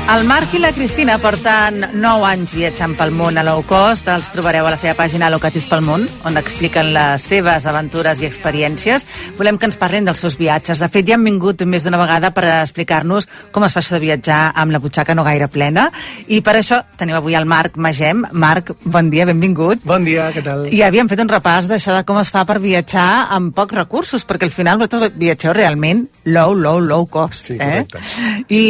El 0.09 0.23
Marc 0.25 0.55
i 0.57 0.59
la 0.59 0.71
Cristina 0.73 1.19
porten 1.21 1.83
9 2.01 2.23
anys 2.25 2.49
viatjant 2.57 2.95
pel 2.97 3.11
món 3.13 3.35
a 3.37 3.43
low 3.45 3.59
cost. 3.69 4.07
Els 4.09 4.31
trobareu 4.33 4.65
a 4.65 4.71
la 4.73 4.77
seva 4.81 4.95
pàgina 4.97 5.27
Locatis 5.29 5.67
pel 5.69 5.83
món, 5.85 6.07
on 6.25 6.39
expliquen 6.39 6.87
les 6.95 7.27
seves 7.29 7.67
aventures 7.69 8.23
i 8.23 8.25
experiències. 8.25 9.05
Volem 9.37 9.59
que 9.61 9.69
ens 9.69 9.77
parlin 9.77 10.09
dels 10.09 10.23
seus 10.25 10.33
viatges. 10.39 10.81
De 10.81 10.89
fet, 10.89 11.05
ja 11.05 11.13
han 11.13 11.27
vingut 11.27 11.61
més 11.61 11.85
d'una 11.85 11.99
vegada 12.01 12.31
per 12.33 12.47
explicar-nos 12.55 13.27
com 13.53 13.67
es 13.67 13.75
fa 13.75 13.83
això 13.83 13.99
de 13.99 13.99
viatjar 14.07 14.39
amb 14.57 14.73
la 14.73 14.81
butxaca 14.81 15.13
no 15.13 15.27
gaire 15.27 15.45
plena. 15.53 15.91
I 16.25 16.41
per 16.41 16.57
això 16.57 16.81
tenim 16.97 17.19
avui 17.19 17.37
el 17.37 17.45
Marc 17.45 17.77
Magem. 17.77 18.25
Marc, 18.33 18.73
bon 18.89 19.13
dia, 19.13 19.29
benvingut. 19.29 19.85
Bon 19.85 20.09
dia, 20.09 20.31
què 20.33 20.41
tal? 20.41 20.65
I 20.73 20.81
havíem 20.89 21.13
fet 21.13 21.21
un 21.21 21.29
repàs 21.29 21.69
d'això 21.69 21.93
de 21.99 22.01
com 22.09 22.17
es 22.23 22.33
fa 22.33 22.47
per 22.49 22.57
viatjar 22.65 23.27
amb 23.37 23.53
pocs 23.53 23.77
recursos, 23.77 24.25
perquè 24.25 24.49
al 24.49 24.57
final 24.57 24.81
vosaltres 24.81 25.13
viatgeu 25.21 25.53
realment 25.53 26.07
low, 26.25 26.57
low, 26.57 26.81
low 26.81 27.05
cost. 27.05 27.51
Sí, 27.51 27.61
eh? 27.61 27.85
correcte. 27.85 28.49
I, 28.49 28.65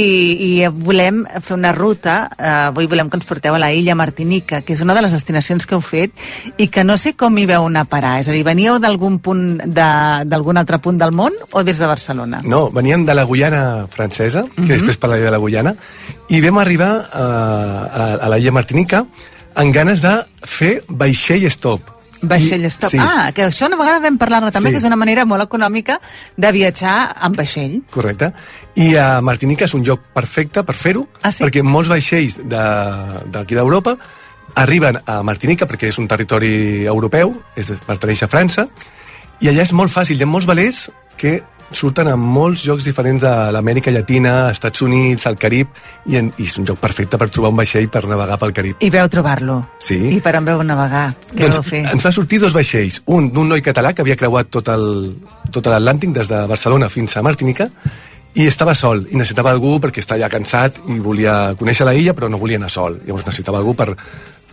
I 0.52 0.54
volem 0.84 1.24
fer 1.42 1.54
una 1.56 1.72
ruta, 1.72 2.30
eh, 2.38 2.48
avui 2.70 2.88
volem 2.88 3.10
que 3.10 3.18
ens 3.18 3.26
porteu 3.26 3.56
a 3.56 3.60
la 3.62 3.72
illa 3.74 3.96
Martinica, 3.96 4.62
que 4.62 4.74
és 4.74 4.82
una 4.82 4.94
de 4.96 5.02
les 5.02 5.12
destinacions 5.12 5.66
que 5.66 5.76
heu 5.76 5.82
fet 5.82 6.12
i 6.58 6.68
que 6.68 6.84
no 6.84 6.98
sé 6.98 7.14
com 7.16 7.38
hi 7.38 7.46
veu 7.46 7.66
anar 7.68 7.82
a 7.82 7.90
parar. 7.92 8.20
És 8.20 8.28
a 8.28 8.32
dir, 8.32 8.44
veníeu 8.44 8.80
d'algun 8.80 9.20
punt 9.20 9.62
de- 9.64 10.24
d'algun 10.26 10.58
altre 10.58 10.80
punt 10.80 10.98
del 11.00 11.12
món 11.12 11.34
o 11.52 11.64
des 11.64 11.78
de 11.78 11.86
Barcelona? 11.88 12.40
No, 12.44 12.70
veníem 12.72 13.06
de 13.06 13.14
la 13.14 13.24
Guyana 13.24 13.88
francesa, 13.90 14.46
que 14.56 14.62
Mhm. 14.62 14.68
després 14.80 14.98
parlaré 14.98 15.24
de 15.24 15.32
la 15.32 15.38
Guyana, 15.38 15.76
i 16.30 16.42
vam 16.42 16.58
arribar 16.60 17.10
a, 17.14 17.24
a, 17.24 18.14
a 18.26 18.30
la 18.30 18.38
illa 18.40 18.52
Martinica 18.52 19.06
amb 19.56 19.74
ganes 19.74 20.02
de 20.02 20.26
fer 20.44 20.84
vaixell 20.88 21.46
stop. 21.52 21.82
Vaixell 22.22 22.66
stop. 22.70 22.92
Sí, 22.92 22.98
Ah, 23.00 23.32
que 23.34 23.46
això 23.48 23.68
una 23.68 23.78
vegada 23.78 24.00
vam 24.00 24.18
parlar-ne 24.18 24.52
també, 24.52 24.70
Sí. 24.70 24.74
que 24.74 24.78
és 24.80 24.84
una 24.84 24.96
manera 24.96 25.26
molt 25.26 25.44
econòmica 25.44 26.00
de 26.36 26.52
viatjar 26.52 27.16
amb 27.20 27.36
vaixell. 27.38 27.82
correcte. 27.92 28.34
I 28.76 28.96
a 28.96 29.22
Martinica 29.22 29.66
és 29.66 29.74
un 29.74 29.84
lloc 29.84 30.02
perfecte 30.14 30.64
per 30.64 30.76
fer-ho, 30.76 31.08
Ah, 31.22 31.32
sí? 31.32 31.44
perquè 31.44 31.64
molts 31.64 31.90
vaixells 31.90 32.38
de- 32.38 33.24
d'aquí 33.32 33.56
d'Europa 33.56 33.98
arriben 34.56 35.00
a 35.06 35.22
Martinica, 35.24 35.68
perquè 35.68 35.88
és 35.90 35.98
un 35.98 36.08
territori 36.08 36.86
europeu, 36.86 37.42
és, 37.56 37.72
pertaneix 37.86 38.24
a 38.24 38.28
França, 38.28 38.68
i 39.40 39.48
allà 39.48 39.62
és 39.62 39.72
molt 39.74 39.92
fàcil, 39.92 40.18
hi 40.18 40.24
ha 40.24 40.26
molts 40.26 40.46
velers 40.48 40.92
que 41.16 41.44
surten 41.72 42.08
a 42.10 42.16
molts 42.18 42.64
llocs 42.66 42.84
diferents 42.84 43.22
de 43.22 43.32
l'Amèrica 43.54 43.92
Llatina, 43.94 44.50
Estats 44.50 44.82
Units, 44.82 45.26
al 45.30 45.38
Carib, 45.38 45.68
i, 46.10 46.18
en, 46.18 46.32
i 46.38 46.48
és 46.48 46.58
un 46.58 46.66
lloc 46.66 46.80
perfecte 46.82 47.18
per 47.22 47.28
trobar 47.30 47.52
un 47.54 47.60
vaixell 47.60 47.90
per 47.94 48.06
navegar 48.10 48.38
pel 48.42 48.54
Carib. 48.58 48.78
I 48.82 48.90
veu 48.94 49.08
trobar-lo. 49.10 49.60
Sí. 49.84 49.98
I 50.16 50.20
per 50.26 50.36
on 50.40 50.46
veu 50.50 50.64
navegar. 50.66 51.14
Què 51.36 51.46
Doncs 51.50 51.68
fer? 51.70 51.84
ens 51.94 52.06
va 52.06 52.12
sortir 52.16 52.40
dos 52.42 52.54
vaixells, 52.58 53.02
un 53.06 53.32
d'un 53.32 53.50
noi 53.50 53.62
català 53.66 53.94
que 53.94 54.02
havia 54.02 54.18
creuat 54.18 54.50
tot 54.50 54.68
el- 54.74 55.16
tot 55.52 55.66
l'Atlàntic 55.70 56.12
des 56.14 56.28
de 56.28 56.46
Barcelona 56.48 56.90
fins 56.90 57.16
a 57.18 57.22
Martinica 57.26 57.70
i 58.36 58.46
estava 58.48 58.76
sol 58.76 59.08
i 59.10 59.16
necessitava 59.18 59.50
algú 59.52 59.80
perquè 59.82 60.02
està 60.04 60.18
ja 60.20 60.30
cansat 60.30 60.78
i 60.88 61.00
volia 61.00 61.56
conèixer 61.58 61.86
la 61.86 61.96
illa 61.98 62.14
però 62.14 62.30
no 62.30 62.38
volia 62.38 62.58
anar 62.58 62.70
sol, 62.70 63.00
llavors 63.06 63.26
necessitava 63.26 63.58
algú 63.58 63.74
per, 63.76 63.96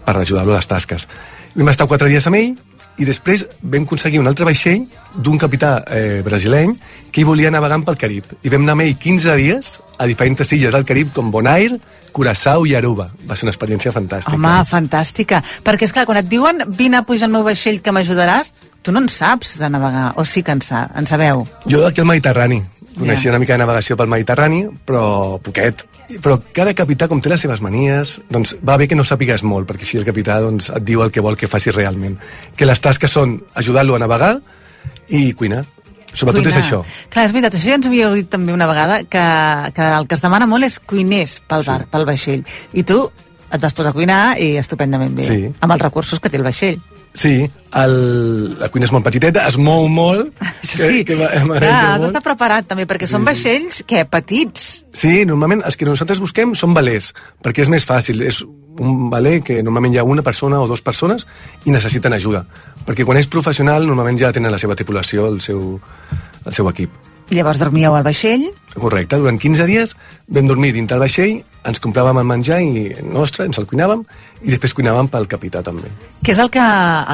per 0.04 0.16
ajudar-lo 0.16 0.52
a 0.54 0.56
les 0.56 0.66
tasques. 0.66 1.06
Vam 1.56 1.68
estar 1.72 1.86
quatre 1.86 2.08
dies 2.08 2.26
amb 2.26 2.36
ell 2.36 2.54
i 2.98 3.04
després 3.08 3.44
vam 3.62 3.84
aconseguir 3.84 4.20
un 4.22 4.28
altre 4.30 4.46
vaixell 4.48 4.86
d'un 5.14 5.38
capità 5.38 5.78
eh, 5.90 6.22
brasileny 6.24 6.72
que 7.12 7.20
hi 7.20 7.26
volia 7.28 7.50
navegar 7.52 7.82
pel 7.84 7.98
Carib 8.00 8.32
i 8.42 8.52
vam 8.52 8.64
anar 8.64 8.76
amb 8.76 8.86
ell 8.86 8.96
15 8.96 9.36
dies 9.40 9.76
a 9.98 10.08
diferents 10.08 10.52
illes 10.52 10.72
del 10.74 10.84
Carib 10.88 11.12
com 11.14 11.30
Bonaire, 11.30 11.78
Curaçao 12.16 12.64
i 12.64 12.72
Aruba. 12.74 13.10
Va 13.28 13.36
ser 13.36 13.44
una 13.44 13.52
experiència 13.52 13.92
fantàstica. 13.92 14.36
Home, 14.38 14.52
fantàstica. 14.68 15.42
Perquè, 15.64 15.84
és 15.84 15.92
clar 15.92 16.06
quan 16.08 16.22
et 16.22 16.30
diuen 16.30 16.64
vine 16.78 17.02
a 17.02 17.04
pujar 17.04 17.28
al 17.28 17.34
meu 17.34 17.44
vaixell 17.44 17.82
que 17.84 17.92
m'ajudaràs, 17.92 18.54
tu 18.80 18.94
no 18.94 19.02
en 19.04 19.10
saps 19.12 19.58
de 19.60 19.68
navegar, 19.68 20.14
o 20.16 20.24
sí 20.24 20.40
que 20.46 20.56
en, 20.56 20.62
sa 20.64 20.86
en 20.96 21.08
sabeu. 21.10 21.44
Jo 21.68 21.82
d'aquí 21.84 22.00
al 22.00 22.08
Mediterrani. 22.08 22.62
Coneixia 22.98 23.24
Ja. 23.28 23.30
una 23.30 23.38
mica 23.38 23.52
de 23.52 23.58
navegació 23.58 23.96
pel 23.96 24.08
Mediterrani, 24.08 24.66
però 24.86 25.38
poquet. 25.42 25.84
Però 26.22 26.40
cada 26.52 26.72
capità, 26.74 27.08
com 27.08 27.20
té 27.20 27.28
les 27.28 27.40
seves 27.40 27.60
manies, 27.60 28.20
doncs 28.30 28.56
va 28.66 28.76
bé 28.78 28.88
que 28.88 28.94
no 28.96 29.04
sàpigues 29.04 29.42
molt, 29.42 29.68
perquè 29.68 29.84
si 29.84 29.98
el 29.98 30.04
capità 30.06 30.40
doncs, 30.40 30.70
et 30.70 30.82
diu 30.84 31.02
el 31.02 31.10
que 31.12 31.20
vol 31.20 31.36
que 31.36 31.46
facis 31.48 31.74
realment. 31.74 32.16
Que 32.56 32.64
les 32.66 32.80
tasques 32.80 33.10
són 33.10 33.42
ajudar-lo 33.54 33.96
a 33.96 33.98
navegar 33.98 34.40
i 35.08 35.32
cuinar. 35.34 35.64
Sobretot 36.16 36.42
Cuinar. 36.44 36.58
és 36.58 36.64
això. 36.64 36.82
Clar, 37.10 37.26
és 37.26 37.32
veritat, 37.32 37.54
això 37.54 37.68
ja 37.68 37.74
ens 37.74 37.86
havíeu 37.86 38.14
dit 38.14 38.28
també 38.30 38.52
una 38.54 38.66
vegada, 38.66 39.02
que, 39.04 39.72
que 39.74 39.82
el 39.98 40.06
que 40.08 40.14
es 40.14 40.22
demana 40.22 40.46
molt 40.46 40.64
és 40.64 40.78
cuiners 40.80 41.42
pel 41.46 41.64
bar, 41.66 41.86
pel 41.92 42.06
vaixell. 42.06 42.44
I 42.72 42.82
tu 42.88 43.10
et 43.52 43.60
vas 43.60 43.74
posar 43.74 43.90
a 43.90 43.92
cuinar 43.92 44.38
i 44.40 44.56
estupendament 44.56 45.14
bé, 45.14 45.22
Sí. 45.26 45.52
amb 45.60 45.72
els 45.72 45.82
recursos 45.82 46.18
que 46.18 46.30
té 46.30 46.38
el 46.38 46.42
vaixell. 46.42 46.80
Sí, 47.16 47.46
el, 47.80 47.94
la 48.60 48.68
cuina 48.68 48.84
és 48.84 48.92
molt 48.92 49.06
petiteta, 49.06 49.46
es 49.48 49.56
mou 49.56 49.86
molt. 49.88 50.34
Això 50.36 50.84
sí, 50.90 51.00
que, 51.00 51.14
que 51.14 51.16
Clar, 51.16 51.46
m'agrada 51.48 51.94
has 51.94 52.04
d'estar 52.04 52.22
preparat 52.24 52.68
també, 52.68 52.84
perquè 52.88 53.08
són 53.08 53.24
vaixells, 53.24 53.80
que 53.88 54.04
petits. 54.10 54.66
Sí, 54.92 55.24
normalment 55.28 55.64
els 55.64 55.80
que 55.80 55.88
nosaltres 55.88 56.20
busquem 56.20 56.52
són 56.58 56.76
velers, 56.76 57.14
perquè 57.44 57.64
és 57.64 57.72
més 57.72 57.88
fàcil. 57.88 58.20
És 58.28 58.42
un 58.44 59.08
veler 59.08 59.40
que 59.40 59.62
normalment 59.64 59.96
hi 59.96 60.02
ha 60.02 60.04
una 60.04 60.24
persona 60.26 60.60
o 60.60 60.68
dues 60.68 60.84
persones 60.84 61.24
i 61.64 61.72
necessiten 61.72 62.12
ajuda. 62.12 62.44
Perquè 62.84 63.08
quan 63.08 63.16
és 63.16 63.32
professional, 63.32 63.88
normalment 63.88 64.20
ja 64.20 64.34
tenen 64.36 64.52
la 64.52 64.60
seva 64.60 64.76
tripulació, 64.76 65.30
el 65.32 65.40
seu, 65.40 65.78
el 66.44 66.52
seu 66.52 66.68
equip. 66.74 67.15
Llavors 67.30 67.58
dormíeu 67.58 67.94
al 67.96 68.04
vaixell, 68.06 68.44
Correcte, 68.76 69.16
durant 69.16 69.38
15 69.40 69.64
dies 69.66 69.94
vam 70.28 70.46
dormir 70.46 70.72
dins 70.76 70.86
del 70.90 71.00
vaixell, 71.00 71.38
ens 71.66 71.80
compràvem 71.82 72.18
el 72.20 72.26
menjar 72.28 72.58
i 72.62 72.90
nostre, 73.08 73.46
ens 73.48 73.56
el 73.58 73.66
cuinàvem, 73.66 74.02
i 74.44 74.50
després 74.52 74.74
cuinàvem 74.76 75.08
pel 75.10 75.26
capità 75.26 75.62
també. 75.64 75.88
què 76.22 76.32
és 76.34 76.38
el 76.38 76.50
que, 76.52 76.60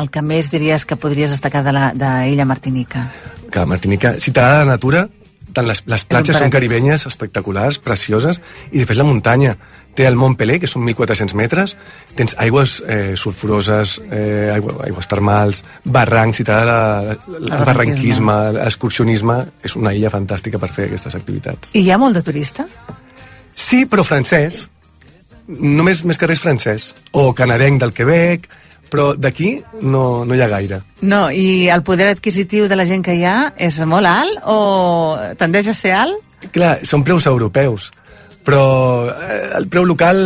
el 0.00 0.10
que 0.10 0.22
més 0.22 0.50
diries 0.50 0.84
que 0.84 0.96
podries 0.96 1.30
destacar 1.30 1.62
de 1.64 1.72
la- 1.72 1.92
d'Illa 1.94 2.44
Martinica? 2.44 3.10
Que 3.50 3.64
Martinica, 3.64 4.18
si 4.18 4.32
t'agrada 4.32 4.64
la 4.64 4.72
natura, 4.72 5.08
tant 5.52 5.66
les, 5.68 5.82
les 5.86 6.04
platges 6.04 6.36
són 6.38 6.50
caribenyes 6.50 7.06
espectaculars, 7.06 7.78
precioses, 7.78 8.40
i 8.72 8.78
després 8.78 8.98
la 8.98 9.04
muntanya. 9.08 9.56
Té 9.94 10.06
el 10.08 10.16
Mont 10.16 10.34
Pelé, 10.40 10.56
que 10.58 10.66
són 10.66 10.86
1.400 10.88 11.34
metres, 11.36 11.74
tens 12.16 12.32
aigües 12.40 12.78
eh, 12.88 13.12
sulfuroses, 13.20 13.98
eh, 14.10 14.48
aigua, 14.54 14.78
aigües 14.86 15.06
termals, 15.10 15.60
barrancs, 15.84 16.38
si 16.40 16.44
t'agrada 16.48 17.02
la- 17.02 17.16
la- 17.38 17.58
el 17.58 17.64
barranquisme, 17.68 18.36
l'excursionisme, 18.56 19.36
és 19.62 19.76
una 19.76 19.92
illa 19.92 20.08
fantàstica 20.10 20.58
per 20.58 20.72
fer 20.72 20.86
aquestes 20.88 21.14
activitats. 21.14 21.70
I 21.76 21.84
hi 21.84 21.90
ha 21.92 21.98
molt 22.00 22.16
de 22.16 22.22
turista? 22.22 22.64
Sí, 23.54 23.84
però 23.84 24.02
francès. 24.02 24.68
Només 25.46 26.04
més 26.08 26.16
que 26.16 26.26
res 26.30 26.40
francès. 26.40 26.94
O 27.12 27.34
canadenc 27.36 27.80
del 27.82 27.92
Quebec, 27.92 28.48
però 28.92 29.12
d'aquí 29.16 29.54
no, 29.80 30.24
no 30.28 30.36
hi 30.36 30.42
ha 30.44 30.50
gaire. 30.50 30.82
No, 31.00 31.24
i 31.32 31.70
el 31.72 31.82
poder 31.86 32.10
adquisitiu 32.12 32.68
de 32.68 32.76
la 32.76 32.84
gent 32.88 33.04
que 33.06 33.16
hi 33.16 33.24
ha 33.24 33.52
és 33.56 33.80
molt 33.88 34.08
alt 34.08 34.44
o 34.52 34.58
tendeix 35.40 35.72
a 35.72 35.76
ser 35.76 35.94
alt? 35.96 36.20
Clar, 36.52 36.74
són 36.84 37.04
preus 37.06 37.26
europeus, 37.30 37.88
però 38.44 38.64
eh, 39.08 39.44
el 39.56 39.68
preu 39.72 39.86
local, 39.88 40.18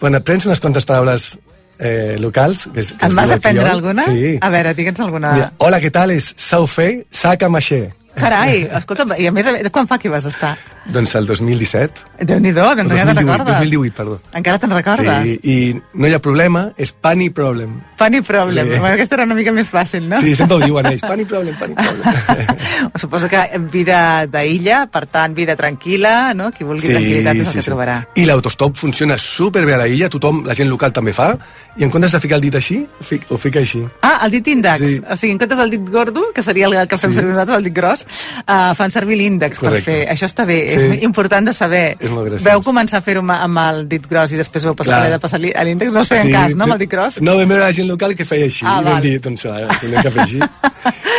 quan 0.00 0.18
aprens 0.18 0.48
unes 0.48 0.62
quantes 0.64 0.88
paraules 0.88 1.34
eh, 1.78 2.16
locals... 2.18 2.66
Que 2.72 2.82
és, 2.82 2.92
que 2.96 3.04
En 3.06 3.12
es 3.12 3.20
vas 3.20 3.34
aprendre 3.36 3.68
alguna? 3.70 4.08
Sí. 4.10 4.34
A 4.40 4.50
veure, 4.50 4.74
digue'ns 4.74 5.04
alguna. 5.04 5.36
Mira, 5.36 5.52
hola, 5.62 5.80
què 5.82 5.92
tal? 5.92 6.14
És 6.16 6.32
sao 6.40 6.66
fe, 6.66 7.04
saca 7.12 7.52
maché. 7.52 7.84
Carai, 8.16 8.62
escolta, 8.78 9.04
i 9.20 9.28
a 9.28 9.32
més, 9.34 9.48
quan 9.72 9.88
fa 9.88 9.98
que 10.00 10.10
vas 10.12 10.24
estar? 10.28 10.56
Doncs 10.86 11.16
el 11.18 11.26
2017. 11.26 12.04
Déu-n'hi-do, 12.28 12.62
doncs 12.78 12.94
encara 12.94 13.12
te'n 13.12 13.26
2018, 13.26 13.32
recordes? 13.32 13.56
2018, 13.66 13.96
perdó. 13.96 14.18
Encara 14.38 14.60
te'n 14.62 14.74
recordes? 14.76 15.26
Sí, 15.26 15.34
i 15.42 15.98
no 15.98 16.08
hi 16.08 16.14
ha 16.14 16.20
problema, 16.22 16.62
és 16.80 16.92
pani 16.92 17.26
problem. 17.34 17.74
Funny 18.00 18.22
problem. 18.26 18.70
Sí. 18.70 18.80
Aquesta 18.92 19.18
era 19.18 19.26
una 19.28 19.36
mica 19.38 19.52
més 19.56 19.68
fàcil, 19.72 20.06
no? 20.08 20.20
Sí, 20.22 20.36
sempre 20.38 20.56
ho 20.56 20.62
diuen 20.62 20.88
ells, 20.92 21.02
pani 21.04 21.26
problem, 21.28 21.58
pani 21.58 21.76
problem. 21.76 22.56
Suposo 23.02 23.28
que 23.32 23.42
vida 23.72 24.00
d'illa, 24.30 24.84
per 24.92 25.04
tant, 25.10 25.34
vida 25.36 25.58
tranquil·la, 25.58 26.14
no? 26.38 26.52
Qui 26.54 26.68
vulgui 26.68 26.94
tranquil·litat 26.94 27.42
és 27.42 27.52
el 27.52 27.60
que 27.60 27.66
trobarà. 27.66 27.98
I 28.16 28.28
l'autostop 28.30 28.78
funciona 28.78 29.18
superbé 29.20 29.74
a 29.74 29.82
la 29.82 29.90
illa, 29.90 30.08
tothom, 30.12 30.44
la 30.46 30.56
gent 30.56 30.70
local 30.70 30.94
també 30.94 31.12
fa, 31.16 31.32
i 31.78 31.84
en 31.84 31.90
comptes 31.90 32.12
de 32.12 32.20
ficar 32.20 32.36
el 32.36 32.42
dit 32.42 32.54
així, 32.54 32.86
fic- 33.04 33.26
ho 33.28 33.36
fica 33.36 33.58
així. 33.60 33.82
Ah, 34.02 34.20
el 34.24 34.30
dit 34.30 34.46
índex. 34.48 34.78
Sí. 34.80 35.00
O 35.10 35.16
sigui, 35.16 35.32
en 35.34 35.38
comptes 35.38 35.58
del 35.58 35.70
dit 35.70 35.88
gordo, 35.90 36.22
que 36.34 36.42
seria 36.42 36.66
el 36.66 36.88
que 36.88 36.96
fem 36.96 37.10
Sí. 37.12 37.16
servir 37.18 37.32
nosaltres, 37.32 37.58
el 37.58 37.64
dit 37.64 37.74
gros, 37.74 38.06
uh, 38.48 38.74
fan 38.74 38.90
servir 38.90 39.18
l'índex 39.18 39.60
per 39.60 39.80
fer... 39.82 40.08
Això 40.08 40.24
està 40.26 40.46
bé, 40.46 40.68
Sí. 40.70 40.76
és 40.76 41.02
important 41.02 41.46
de 41.46 41.52
saber. 41.52 41.96
És 42.00 42.10
molt 42.10 42.28
graciós. 42.30 42.44
Veu 42.50 42.62
començar 42.62 42.98
a 42.98 43.02
fer-ho 43.02 43.20
amb, 43.20 43.58
el 43.58 43.86
dit 43.88 44.06
gros 44.08 44.32
i 44.32 44.36
després 44.36 44.64
veu 44.64 44.74
passar 44.74 45.10
de 45.10 45.18
passar 45.18 45.36
a 45.38 45.64
l'índex, 45.64 45.92
no 45.92 46.00
es 46.00 46.08
feien 46.08 46.30
cas, 46.32 46.54
no, 46.56 46.64
amb 46.64 46.72
el 46.74 46.78
dit 46.78 46.90
gros? 46.90 47.20
No, 47.20 47.36
vam 47.36 47.48
veure 47.48 47.64
la 47.64 47.72
gent 47.72 47.88
local 47.88 48.14
que 48.14 48.24
feia 48.24 48.44
així, 48.46 48.64
Ah, 48.66 48.80
i 48.80 48.84
vam 48.84 49.00
dir, 49.02 49.20
doncs, 49.20 49.44
eh, 49.44 49.68
hem 49.82 50.02
de 50.02 50.10
fer 50.10 50.22
així. 50.22 50.40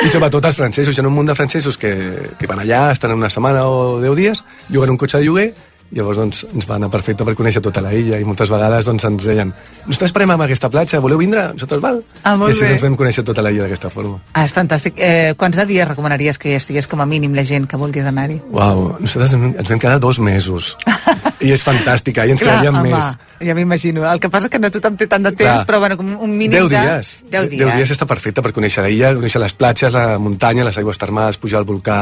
I 0.06 0.10
sobretot 0.10 0.46
els 0.46 0.56
francesos, 0.56 0.96
hi 0.98 1.02
ha 1.02 1.08
un 1.08 1.13
munt 1.13 1.28
de 1.28 1.36
francesos 1.36 1.78
que, 1.78 1.93
que 2.39 2.48
van 2.48 2.60
allà, 2.60 2.91
estan 2.91 3.12
una 3.12 3.30
setmana 3.30 3.65
o 3.65 4.00
deu 4.00 4.13
dies, 4.15 4.43
lloguen 4.70 4.91
un 4.91 4.98
cotxe 4.98 5.17
de 5.17 5.26
lloguer, 5.26 5.54
llavors 5.95 6.17
doncs, 6.19 6.43
ens 6.54 6.67
va 6.67 6.76
anar 6.76 6.89
perfecte 6.93 7.26
per 7.28 7.36
conèixer 7.38 7.62
tota 7.63 7.84
la 7.84 7.93
illa 7.95 8.19
i 8.19 8.26
moltes 8.28 8.52
vegades 8.52 8.89
doncs, 8.89 9.06
ens 9.08 9.28
deien 9.30 9.54
nosaltres 9.88 10.12
parem 10.15 10.34
amb 10.36 10.43
aquesta 10.43 10.67
platja, 10.69 11.00
voleu 11.00 11.19
vindre? 11.21 11.45
Nosaltres 11.54 11.82
val. 11.84 12.02
Ah, 12.23 12.36
I 12.36 12.50
així 12.50 12.65
bé. 12.65 12.73
doncs, 12.73 12.84
vam 12.84 12.97
conèixer 13.00 13.23
tota 13.28 13.45
la 13.45 13.54
illa 13.54 13.63
d'aquesta 13.63 13.91
forma. 13.93 14.19
Ah, 14.34 14.43
és 14.43 14.52
fantàstic. 14.56 15.00
Eh, 15.00 15.34
quants 15.39 15.56
de 15.56 15.65
dies 15.69 15.88
recomanaries 15.88 16.38
que 16.38 16.52
hi 16.52 16.58
estigués 16.60 16.89
com 16.91 17.00
a 17.02 17.08
mínim 17.08 17.36
la 17.38 17.45
gent 17.47 17.69
que 17.71 17.80
vulguis 17.80 18.06
anar-hi? 18.06 18.41
Uau, 18.52 18.97
nosaltres 19.00 19.38
ens 19.38 19.56
ens 19.63 19.71
vam 19.71 19.80
quedar 19.80 20.00
dos 20.04 20.19
mesos. 20.19 20.76
I 21.43 21.52
és 21.54 21.62
fantàstica, 21.62 22.26
i 22.26 22.34
ens 22.34 22.41
Clar, 22.41 22.56
quedaríem 22.58 22.80
home, 22.80 22.93
més. 22.95 23.17
ja 23.45 23.54
m'imagino. 23.54 24.02
El 24.10 24.19
que 24.19 24.30
passa 24.34 24.47
és 24.47 24.54
que 24.54 24.60
no 24.60 24.71
tothom 24.73 24.95
té 24.97 25.06
tant 25.10 25.21
de 25.21 25.32
temps, 25.32 25.60
Clar. 25.60 25.65
però 25.69 25.80
bueno, 25.84 25.97
com 26.00 26.10
un 26.15 26.32
mínim 26.32 26.56
Deu 26.56 26.69
de... 26.71 26.80
dies. 26.82 27.12
10 27.30 27.50
dies. 27.52 27.62
Deu 27.62 27.69
dies 27.76 27.91
està 27.93 28.08
perfecte 28.10 28.41
per 28.41 28.52
conèixer 28.56 28.82
la 28.82 28.89
illa, 28.89 29.12
conèixer 29.13 29.41
les 29.43 29.54
platges, 29.54 29.93
la 29.93 30.17
muntanya, 30.17 30.65
les 30.65 30.80
aigües 30.82 30.97
termals, 30.97 31.38
pujar 31.38 31.62
al 31.62 31.67
volcà, 31.69 32.00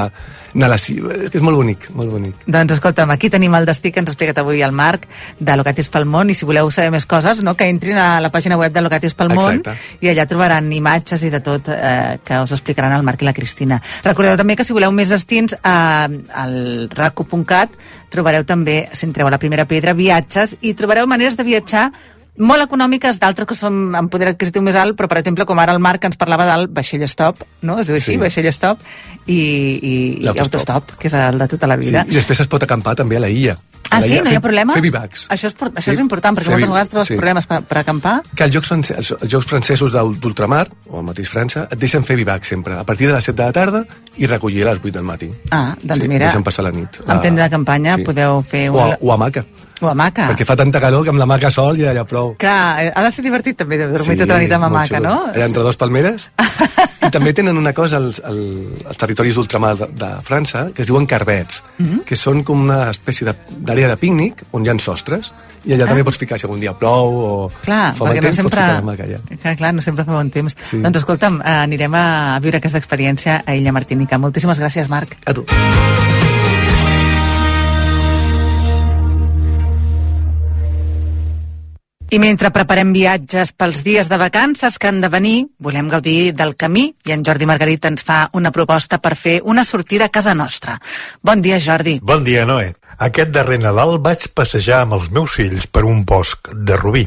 anar 0.56 0.69
a 0.69 0.74
la 0.76 0.78
ciba... 0.80 1.12
És 1.26 1.34
que 1.34 1.41
és 1.41 1.43
molt 1.43 1.60
bonic, 1.60 1.89
molt 1.98 2.13
bonic. 2.15 2.45
Doncs 2.48 2.78
escolta'm, 2.78 3.12
aquí 3.12 3.30
tenim 3.34 3.56
el 3.60 3.67
destí 3.67 3.91
que 3.91 4.00
ens 4.00 4.10
ha 4.10 4.15
explicat 4.15 4.39
avui 4.39 4.63
el 4.63 4.71
Marc 4.76 5.10
de 5.39 5.58
Locatis 5.60 5.91
pel 5.91 6.08
món 6.08 6.32
i 6.32 6.38
si 6.38 6.48
voleu 6.48 6.71
saber 6.71 6.93
més 6.95 7.08
coses, 7.10 7.43
no, 7.43 7.58
que 7.60 7.67
entrin 7.67 8.00
a 8.00 8.21
la 8.24 8.32
pàgina 8.32 8.56
web 8.62 8.71
de 8.71 8.86
Locatis 8.86 9.17
pel 9.19 9.34
món 9.36 9.60
Exacte. 9.60 9.76
i 10.00 10.13
allà 10.13 10.28
trobaran 10.32 10.71
imatges 10.71 11.28
i 11.28 11.34
de 11.34 11.43
tot 11.43 11.67
eh, 11.76 12.17
que 12.24 12.39
us 12.39 12.56
explicaran 12.56 12.95
el 12.95 13.04
Marc 13.04 13.26
i 13.26 13.28
la 13.28 13.36
Cristina. 13.36 13.82
Recordeu 14.08 14.39
també 14.39 14.56
que 14.56 14.63
si 14.63 14.76
voleu 14.76 14.95
més 14.95 15.12
destins 15.12 15.58
eh, 15.60 16.24
al 16.45 16.58
raco.cat 16.95 17.76
trobareu 18.15 18.45
també, 18.48 18.86
si 18.95 19.08
entreu 19.10 19.25
a 19.28 19.34
la 19.34 19.40
primera 19.42 19.66
pedra, 19.66 19.94
viatges 19.94 20.56
i 20.62 20.74
trobareu 20.74 21.08
maneres 21.08 21.38
de 21.38 21.46
viatjar 21.48 21.92
molt 22.38 22.62
econòmiques, 22.65 23.19
d'altres 23.19 23.48
que 23.48 23.56
són 23.56 23.95
amb 23.95 24.12
poder 24.12 24.28
adquisitiu 24.34 24.62
més 24.62 24.76
alt, 24.76 24.95
però 24.98 25.08
per 25.08 25.17
exemple, 25.21 25.45
com 25.45 25.60
ara 25.60 25.71
el 25.74 25.80
Marc 25.80 26.04
ens 26.06 26.17
parlava 26.17 26.45
del 26.50 26.67
vaixell 26.67 27.04
stop, 27.08 27.43
no? 27.62 27.80
Es 27.80 27.88
diu 27.88 27.95
així, 27.95 28.13
Sí. 28.13 28.17
vaixell 28.17 28.52
stop, 28.52 28.80
i, 29.26 29.36
i, 29.36 29.93
i 30.24 30.28
autostop, 30.28 30.98
que 31.00 31.08
és 31.08 31.13
el 31.13 31.38
de 31.39 31.48
tota 31.48 31.67
la 31.67 31.78
Sí, 31.78 31.86
vida. 31.89 32.06
I 32.10 32.15
després 32.15 32.39
es 32.41 32.48
pot 32.48 32.62
acampar 32.63 32.95
també 32.95 33.17
a 33.17 33.19
la 33.19 33.30
illa. 33.30 33.58
Ah, 33.91 34.02
sí? 34.02 34.17
No 34.19 34.30
hi 34.32 34.36
ha 34.36 34.41
problemes? 34.41 34.74
Fer 34.74 34.82
bivacs. 34.82 35.28
Això 35.30 35.45
és, 35.48 35.54
això 35.56 35.82
Sí, 35.86 35.91
és 35.91 36.00
important, 36.02 36.36
perquè 36.36 36.45
fer 36.50 36.54
moltes 36.56 36.69
vegades 36.69 36.89
trobes 36.89 37.08
sí. 37.08 37.15
problemes 37.15 37.45
per, 37.48 37.62
per 37.63 37.78
acampar. 37.78 38.15
Que 38.36 38.43
els 38.43 38.54
jocs, 38.56 38.71
els, 38.71 38.91
els 39.12 39.32
jocs 39.32 39.45
francesos 39.45 39.91
d'ul- 39.93 40.17
d'ultramar, 40.19 40.67
o 40.89 41.00
el 41.00 41.06
mateix 41.06 41.30
França, 41.30 41.67
et 41.71 41.80
deixen 41.80 42.04
fer 42.04 42.17
bivac 42.17 42.43
sempre, 42.43 42.74
a 42.76 42.84
partir 42.84 43.08
de 43.08 43.13
les 43.13 43.24
7 43.24 43.38
de 43.38 43.45
la 43.45 43.54
tarda 43.54 43.86
i 44.17 44.26
recollir 44.28 44.63
a 44.65 44.71
les 44.74 44.80
8 44.84 44.91
del 44.91 45.04
matí. 45.06 45.30
Ah, 45.52 45.76
doncs 45.82 46.02
sí, 46.02 46.08
mira, 46.10 46.26
Deixen 46.26 46.43
passar 46.43 46.65
la 46.65 46.71
nit. 46.71 47.00
amb 47.06 47.21
tenda 47.21 47.43
de 47.43 47.50
campanya 47.50 47.98
podeu 48.04 48.41
fer 48.43 48.69
O, 48.71 48.74
una- 48.74 48.98
o 49.00 49.13
hamaca, 49.13 49.45
O 49.82 49.90
hamaca. 49.90 50.30
perquè 50.32 50.46
fa 50.46 50.56
tanta 50.56 50.80
calor 50.80 51.04
que 51.04 51.10
amb 51.10 51.20
l'hamaca 51.20 51.50
sol 51.52 51.76
ja 51.78 51.92
ha 51.92 52.04
prou. 52.08 52.36
Clar, 52.38 52.84
eh, 52.86 52.92
ha 52.96 53.04
de 53.04 53.12
ser 53.12 53.24
divertit 53.26 53.58
també 53.58 53.78
de 53.78 53.88
dormir 53.92 54.18
tota 54.18 54.34
la 54.34 54.40
nit 54.40 54.52
amb 54.56 54.64
hamaca, 54.70 55.00
no? 55.00 55.16
Allà 55.34 55.46
entre 55.46 55.64
dos 55.64 55.76
palmeres. 55.78 56.30
I 57.06 57.10
també 57.14 57.34
tenen 57.38 57.58
una 57.58 57.72
cosa 57.74 57.98
als, 57.98 58.22
als, 58.26 58.86
als 58.88 58.98
territoris 58.98 59.36
d'ultramar 59.36 59.76
de, 59.78 59.88
de 59.94 60.08
França 60.26 60.70
que 60.74 60.82
es 60.82 60.88
diuen 60.88 61.06
carbets, 61.06 61.64
Mhm. 61.78 62.00
que 62.06 62.16
són 62.16 62.42
com 62.44 62.64
una 62.64 62.90
espècie 62.90 63.26
de- 63.28 63.36
d'àrea 63.60 63.88
de, 63.92 63.98
pícnic 63.98 64.42
on 64.52 64.66
hi 64.66 64.70
ha 64.70 64.80
sostres 64.80 65.32
i 65.66 65.74
allà 65.74 65.86
també 65.88 66.04
pots 66.04 66.18
ficar 66.18 66.40
si 66.40 66.46
algun 66.48 66.60
dia 66.60 66.74
plou 66.74 67.14
o 67.14 67.52
Ah. 67.52 67.62
Clar, 67.66 67.94
fa 67.94 68.04
mal 68.06 68.14
perquè 68.14 68.22
no 68.22 68.22
temps, 68.30 68.36
sempre... 68.36 68.50
pots 68.50 68.66
ficar 68.66 68.74
l'hamaca 68.80 69.04
allà. 69.04 69.40
Clar, 69.42 69.56
clar, 69.58 69.74
no 69.76 69.82
sempre 69.82 70.06
fa 70.06 70.14
bon 70.14 70.30
temps. 70.32 70.56
Sí. 70.64 70.78
Doncs 70.82 70.98
escolta'm, 70.98 71.42
eh, 71.42 71.50
anirem 71.68 71.94
a 71.94 72.40
viure 72.42 72.58
aquesta 72.58 72.78
experiència 72.80 73.44
a 73.46 73.54
Illa 73.56 73.72
Martinica. 73.72 74.18
Moltíssimes 74.18 74.58
gràcies, 74.60 74.90
Marc. 74.90 75.18
A 75.26 75.34
tu. 75.34 75.46
I 82.15 82.19
mentre 82.21 82.47
preparem 82.56 82.93
viatges 82.95 83.49
pels 83.51 83.82
dies 83.84 84.08
de 84.08 84.15
vacances 84.15 84.78
que 84.80 84.88
han 84.88 85.01
de 85.04 85.10
venir, 85.12 85.49
volem 85.60 85.89
gaudir 85.91 86.32
del 86.32 86.54
camí 86.56 86.86
i 87.04 87.12
en 87.12 87.25
Jordi 87.28 87.49
Margarit 87.49 87.84
ens 87.89 88.06
fa 88.08 88.21
una 88.39 88.54
proposta 88.56 89.01
per 89.04 89.17
fer 89.19 89.34
una 89.43 89.65
sortida 89.67 90.08
a 90.08 90.13
casa 90.13 90.32
nostra. 90.32 90.78
Bon 91.19 91.43
dia, 91.43 91.60
Jordi. 91.60 91.97
Bon 91.99 92.23
dia, 92.23 92.45
Noé. 92.47 92.71
Aquest 93.04 93.36
darrer 93.36 93.60
Nadal 93.60 93.97
vaig 93.99 94.30
passejar 94.32 94.86
amb 94.86 94.95
els 94.95 95.12
meus 95.12 95.36
fills 95.36 95.67
per 95.67 95.84
un 95.84 96.06
bosc 96.08 96.54
de 96.56 96.80
Rubí. 96.80 97.04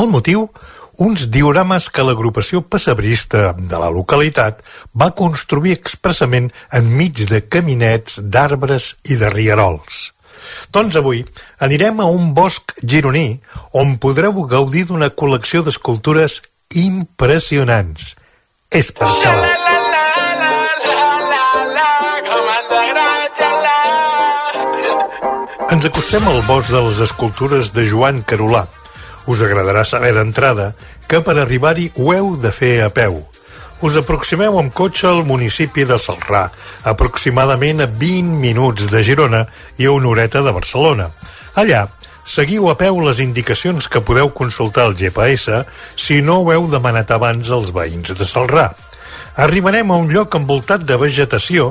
El 0.00 0.08
motiu? 0.08 0.48
Uns 0.96 1.28
diorames 1.28 1.92
que 1.92 2.08
l'agrupació 2.08 2.64
pessebrista 2.64 3.50
de 3.52 3.78
la 3.84 3.92
localitat 3.92 4.64
va 4.96 5.12
construir 5.12 5.76
expressament 5.76 6.48
enmig 6.72 7.26
de 7.28 7.44
caminets, 7.44 8.16
d'arbres 8.24 8.94
i 9.04 9.20
de 9.20 9.28
rierols. 9.28 10.06
Doncs 10.72 10.98
avui 11.00 11.24
anirem 11.64 12.00
a 12.00 12.08
un 12.10 12.32
bosc 12.34 12.74
gironí 12.82 13.40
on 13.72 13.96
podreu 14.02 14.44
gaudir 14.50 14.86
d'una 14.88 15.10
col·lecció 15.10 15.64
d'escultures 15.64 16.40
impressionants. 16.74 18.14
És 18.70 18.92
per 18.92 19.08
xalar. 19.22 19.54
Ens 25.68 25.84
acostem 25.84 26.24
al 26.28 26.38
bosc 26.48 26.72
de 26.72 26.80
les 26.80 27.00
escultures 27.04 27.72
de 27.76 27.84
Joan 27.88 28.22
Carolà. 28.24 28.66
Us 29.28 29.42
agradarà 29.44 29.82
saber 29.84 30.14
d'entrada 30.16 30.70
que 31.08 31.20
per 31.24 31.34
arribar-hi 31.36 31.90
ho 31.96 32.14
heu 32.14 32.30
de 32.40 32.52
fer 32.52 32.78
a 32.84 32.88
peu. 32.88 33.20
Us 33.80 33.94
aproximeu 33.94 34.56
amb 34.58 34.72
cotxe 34.74 35.06
al 35.06 35.20
municipi 35.26 35.84
de 35.86 36.00
Salrà, 36.02 36.48
aproximadament 36.82 37.84
a 37.84 37.86
20 37.86 38.40
minuts 38.42 38.88
de 38.90 39.04
Girona 39.06 39.44
i 39.78 39.86
a 39.86 39.92
una 39.94 40.10
horeta 40.10 40.42
de 40.42 40.54
Barcelona. 40.56 41.12
Allà 41.54 41.86
Seguiu 42.28 42.66
a 42.68 42.74
peu 42.76 42.98
les 43.00 43.22
indicacions 43.24 43.86
que 43.88 44.02
podeu 44.04 44.28
consultar 44.36 44.82
al 44.84 44.96
GPS 45.00 45.62
si 45.96 46.18
no 46.20 46.42
ho 46.42 46.50
heu 46.52 46.66
demanat 46.68 47.08
abans 47.14 47.48
als 47.48 47.70
veïns 47.72 48.12
de 48.18 48.26
Salrà. 48.28 48.66
Arribarem 49.40 49.88
a 49.88 49.96
un 49.96 50.12
lloc 50.12 50.36
envoltat 50.36 50.84
de 50.84 50.98
vegetació 51.00 51.70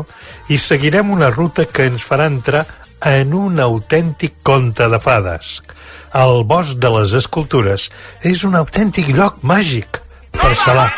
i 0.49 0.57
seguirem 0.57 1.11
una 1.13 1.29
ruta 1.29 1.67
que 1.69 1.85
ens 1.91 2.07
farà 2.07 2.25
entrar 2.31 2.63
en 3.05 3.35
un 3.37 3.61
autèntic 3.61 4.41
conte 4.41 4.89
de 4.89 4.97
fades. 5.03 5.59
El 6.25 6.41
bosc 6.49 6.81
de 6.81 6.89
les 6.95 7.13
escultures 7.21 7.91
és 8.25 8.47
un 8.47 8.57
autèntic 8.57 9.13
lloc 9.13 9.43
màgic 9.45 10.01
per 10.41 10.53
xalar. 10.55 10.89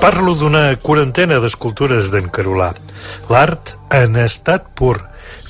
Parlo 0.00 0.32
d'una 0.34 0.76
quarantena 0.80 1.38
d'escultures 1.42 2.08
d'en 2.10 2.30
Carolà. 2.32 2.70
L'art 3.28 3.74
en 3.92 4.16
estat 4.16 4.70
pur. 4.74 4.96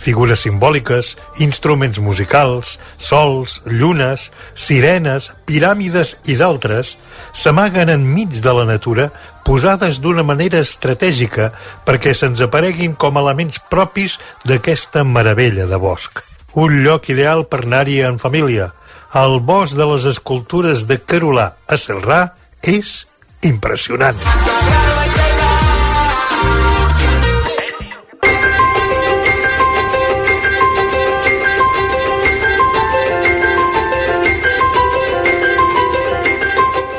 Figures 0.00 0.42
simbòliques, 0.42 1.12
instruments 1.44 2.00
musicals, 2.00 2.78
sols, 2.98 3.60
llunes, 3.68 4.30
sirenes, 4.56 5.30
piràmides 5.46 6.16
i 6.32 6.38
d'altres 6.40 6.96
s'amaguen 7.32 7.90
enmig 7.92 8.40
de 8.42 8.54
la 8.54 8.64
natura 8.68 9.10
posades 9.44 10.00
d'una 10.02 10.24
manera 10.26 10.60
estratègica 10.64 11.50
perquè 11.86 12.14
se'ns 12.14 12.42
apareguin 12.44 12.94
com 12.94 13.18
elements 13.20 13.60
propis 13.72 14.18
d'aquesta 14.44 15.04
meravella 15.04 15.66
de 15.66 15.78
bosc. 15.80 16.22
Un 16.54 16.82
lloc 16.84 17.08
ideal 17.10 17.46
per 17.46 17.64
anar-hi 17.64 18.00
en 18.06 18.18
família. 18.18 18.72
El 19.14 19.40
bosc 19.40 19.74
de 19.78 19.86
les 19.92 20.06
escultures 20.10 20.86
de 20.86 20.98
Carolà 20.98 21.52
a 21.66 21.78
Celrà 21.78 22.22
és 22.62 23.04
impressionant. 23.42 24.99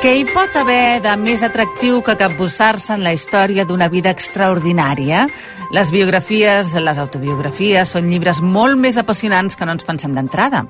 Què 0.02 0.16
hi 0.18 0.24
pot 0.26 0.56
haver 0.58 0.98
de 0.98 1.12
més 1.14 1.44
atractiu 1.46 2.00
que 2.02 2.16
capbussar-se 2.18 2.96
en 2.96 3.04
la 3.06 3.12
història 3.14 3.62
d'una 3.62 3.86
vida 3.86 4.10
extraordinària? 4.10 5.28
Les 5.70 5.92
biografies, 5.94 6.72
les 6.74 6.98
autobiografies, 6.98 7.92
són 7.94 8.08
llibres 8.10 8.40
molt 8.42 8.80
més 8.82 8.98
apassionants 8.98 9.54
que 9.54 9.62
no 9.62 9.76
ens 9.76 9.86
pensem 9.86 10.18
d'entrada. 10.18 10.64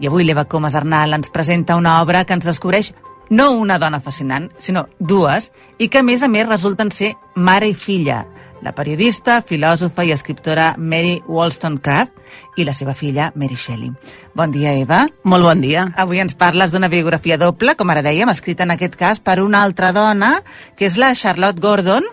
I 0.00 0.08
avui 0.08 0.24
l'Eva 0.24 0.46
Comas 0.48 0.78
Arnal 0.80 1.12
ens 1.12 1.28
presenta 1.28 1.76
una 1.76 1.98
obra 2.00 2.24
que 2.24 2.32
ens 2.32 2.48
descobreix 2.48 2.94
no 3.28 3.50
una 3.52 3.76
dona 3.78 4.00
fascinant, 4.00 4.48
sinó 4.56 4.86
dues, 4.98 5.52
i 5.76 5.92
que 5.92 6.00
a 6.00 6.06
més 6.06 6.24
a 6.24 6.32
més 6.32 6.48
resulten 6.48 6.88
ser 6.88 7.12
mare 7.36 7.68
i 7.68 7.76
filla, 7.76 8.24
la 8.62 8.72
periodista, 8.76 9.40
filòsofa 9.40 10.04
i 10.04 10.12
escriptora 10.12 10.74
Mary 10.76 11.18
Wollstonecraft 11.28 12.58
i 12.60 12.64
la 12.64 12.74
seva 12.76 12.94
filla 12.94 13.30
Mary 13.34 13.56
Shelley. 13.56 13.92
Bon 14.34 14.52
dia, 14.54 14.72
Eva. 14.78 15.06
Molt 15.26 15.42
bon 15.44 15.60
dia. 15.60 15.88
Avui 15.98 16.20
ens 16.22 16.36
parles 16.38 16.70
d'una 16.70 16.88
biografia 16.88 17.36
doble, 17.36 17.74
com 17.76 17.90
ara 17.90 18.02
dèiem, 18.06 18.30
escrita 18.30 18.62
en 18.62 18.70
aquest 18.76 18.94
cas 18.96 19.18
per 19.20 19.40
una 19.42 19.64
altra 19.66 19.90
dona, 19.92 20.36
que 20.78 20.86
és 20.86 20.94
la 21.00 21.10
Charlotte 21.18 21.58
Gordon, 21.60 22.06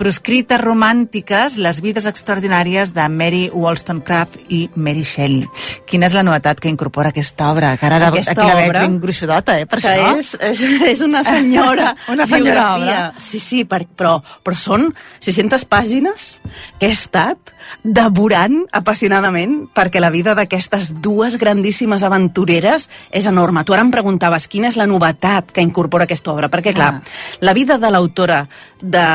proscrites 0.00 0.58
romàntiques, 0.60 1.58
les 1.60 1.78
vides 1.84 2.06
extraordinàries 2.10 2.90
de 2.96 3.04
Mary 3.12 3.42
Wollstonecraft 3.54 4.48
i 4.50 4.64
Mary 4.74 5.04
Shelley. 5.06 5.46
Quina 5.86 6.08
és 6.10 6.16
la 6.16 6.24
novetat 6.26 6.58
que 6.60 6.72
incorpora 6.72 7.12
aquesta 7.14 7.50
obra? 7.52 7.74
Que 7.78 7.86
ara 7.86 8.00
de, 8.02 8.08
Aquesta 8.16 8.34
aquí 8.34 8.48
la 8.48 8.56
veig 8.58 8.72
ben 8.74 8.98
gruixudota, 9.02 9.58
eh, 9.60 9.66
per 9.70 9.80
que 9.84 9.92
això. 9.94 10.16
és, 10.18 10.32
és, 10.50 10.62
és 10.90 11.04
una 11.06 11.22
senyora 11.22 11.92
Una 12.12 12.26
senyora 12.26 12.66
biografia. 12.74 12.98
obra. 13.12 13.20
Sí, 13.20 13.38
sí, 13.38 13.62
per, 13.68 13.84
però, 13.86 14.16
però 14.42 14.56
són 14.58 14.88
600 15.20 15.68
pàgines 15.70 16.40
que 16.80 16.88
he 16.90 16.96
estat 16.96 17.54
devorant 17.82 18.66
apassionadament 18.72 19.68
perquè 19.74 20.00
la 20.00 20.10
vida 20.10 20.34
d'aquestes 20.34 20.92
dues 21.00 21.36
grandíssimes 21.40 22.02
aventureres 22.02 22.88
és 23.10 23.26
enorme. 23.26 23.64
Tu 23.64 23.74
ara 23.74 23.82
em 23.82 23.90
preguntaves 23.90 24.48
quina 24.48 24.68
és 24.68 24.76
la 24.76 24.86
novetat 24.86 25.50
que 25.52 25.64
incorpora 25.64 26.04
aquesta 26.04 26.32
obra, 26.32 26.50
perquè 26.50 26.74
clar, 26.74 26.94
Ah. 26.94 27.02
la 27.40 27.52
vida 27.54 27.78
de 27.78 27.90
l'autora 27.90 28.48
de 28.80 29.06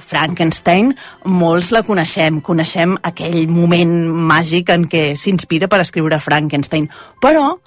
Frankenstein, 0.00 0.94
molts 1.24 1.70
la 1.72 1.82
coneixem, 1.82 2.40
coneixem 2.40 2.96
aquell 3.02 3.48
moment 3.48 3.94
màgic 4.08 4.70
en 4.70 4.86
què 4.88 5.16
s'inspira 5.16 5.68
per 5.68 5.80
escriure 5.80 6.20
Frankenstein, 6.20 6.90
però 7.20 7.58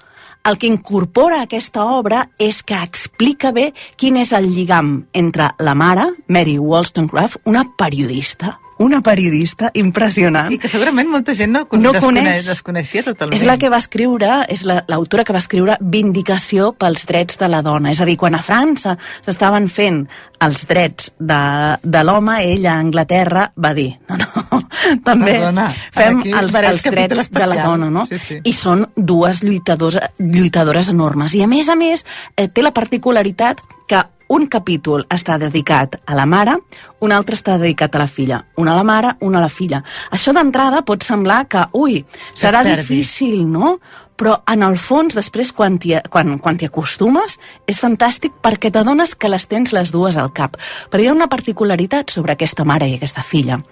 el 0.44 0.56
que 0.56 0.66
incorpora 0.66 1.42
aquesta 1.42 1.84
obra 1.84 2.30
és 2.38 2.62
que 2.62 2.78
explica 2.82 3.52
bé 3.52 3.74
quin 3.96 4.16
és 4.16 4.32
el 4.32 4.48
lligam 4.54 5.06
entre 5.12 5.50
la 5.58 5.74
mare, 5.74 6.06
Mary 6.28 6.58
Wollstonecraft, 6.58 7.42
una 7.44 7.66
periodista, 7.76 8.58
una 8.80 9.02
periodista 9.04 9.68
impressionant, 9.76 10.50
I 10.52 10.56
que 10.58 10.68
segurament 10.72 11.08
molta 11.12 11.34
gent 11.36 11.52
no, 11.52 11.66
no 11.76 11.92
desconeix, 11.92 12.24
coneix. 12.24 12.46
desconeixia 12.48 13.02
totalment. 13.04 13.36
És 13.36 13.44
la 13.46 13.58
que 13.60 13.68
va 13.68 13.76
escriure, 13.76 14.46
és 14.48 14.62
la- 14.64 14.78
l'autora 14.88 15.22
que 15.24 15.34
va 15.36 15.42
escriure 15.42 15.76
Vindicació 15.80 16.72
pels 16.72 17.04
drets 17.06 17.36
de 17.38 17.48
la 17.52 17.60
dona. 17.62 17.90
És 17.92 18.00
a 18.00 18.06
dir, 18.08 18.16
quan 18.16 18.34
a 18.34 18.40
França 18.42 18.96
s'estaven 19.20 19.68
fent 19.68 20.06
els 20.40 20.62
drets 20.66 21.10
de, 21.18 21.40
de 21.82 22.02
l'home, 22.08 22.38
ell 22.40 22.64
a 22.66 22.78
Anglaterra 22.80 23.50
va 23.60 23.74
dir, 23.76 23.90
no, 24.08 24.16
no, 24.16 24.60
també 25.04 25.34
Perdona, 25.36 25.66
fem 25.92 26.22
els, 26.24 26.54
els 26.54 26.82
drets 26.88 27.14
de 27.14 27.20
especial. 27.20 27.52
la 27.56 27.66
dona, 27.66 27.90
no? 27.90 28.06
Sí, 28.08 28.16
sí. 28.18 28.38
I 28.42 28.52
són 28.56 28.86
dues 28.96 29.42
lluitadors, 29.44 29.98
lluitadores 30.18 30.88
enormes. 30.88 31.34
I 31.36 31.42
a 31.44 31.46
més 31.52 31.68
a 31.68 31.76
més, 31.76 32.06
eh, 32.36 32.48
té 32.48 32.64
la 32.64 32.72
particularitat 32.72 33.60
que 33.86 34.00
un 34.30 34.46
capítol 34.46 35.04
està 35.10 35.36
dedicat 35.42 35.98
a 36.06 36.14
la 36.14 36.26
mare, 36.26 36.54
un 37.02 37.12
altre 37.12 37.34
està 37.38 37.56
dedicat 37.58 37.96
a 37.96 38.04
la 38.04 38.06
filla. 38.06 38.44
Una 38.62 38.76
a 38.76 38.78
la 38.78 38.84
mare, 38.86 39.16
una 39.26 39.40
a 39.40 39.42
la 39.42 39.50
filla. 39.50 39.82
Això 40.14 40.34
d'entrada 40.36 40.84
pot 40.86 41.02
semblar 41.02 41.42
que, 41.50 41.66
ui, 41.74 42.04
serà 42.34 42.62
difícil, 42.66 43.42
no? 43.50 43.78
Però 44.20 44.36
en 44.52 44.62
el 44.62 44.76
fons, 44.76 45.16
després, 45.16 45.50
quan 45.56 45.78
t'hi 45.80 45.94
quan, 46.12 46.36
quan 46.44 46.58
acostumes, 46.62 47.38
és 47.66 47.80
fantàstic 47.80 48.36
perquè 48.44 48.70
t'adones 48.70 49.16
que 49.16 49.32
les 49.32 49.48
tens 49.48 49.72
les 49.72 49.90
dues 49.90 50.18
al 50.20 50.30
cap. 50.36 50.58
Però 50.92 51.02
hi 51.02 51.08
ha 51.08 51.16
una 51.16 51.30
particularitat 51.32 52.12
sobre 52.12 52.36
aquesta 52.36 52.64
mare 52.68 52.86
i 52.86 52.98
aquesta 52.98 53.24
filla, 53.24 53.62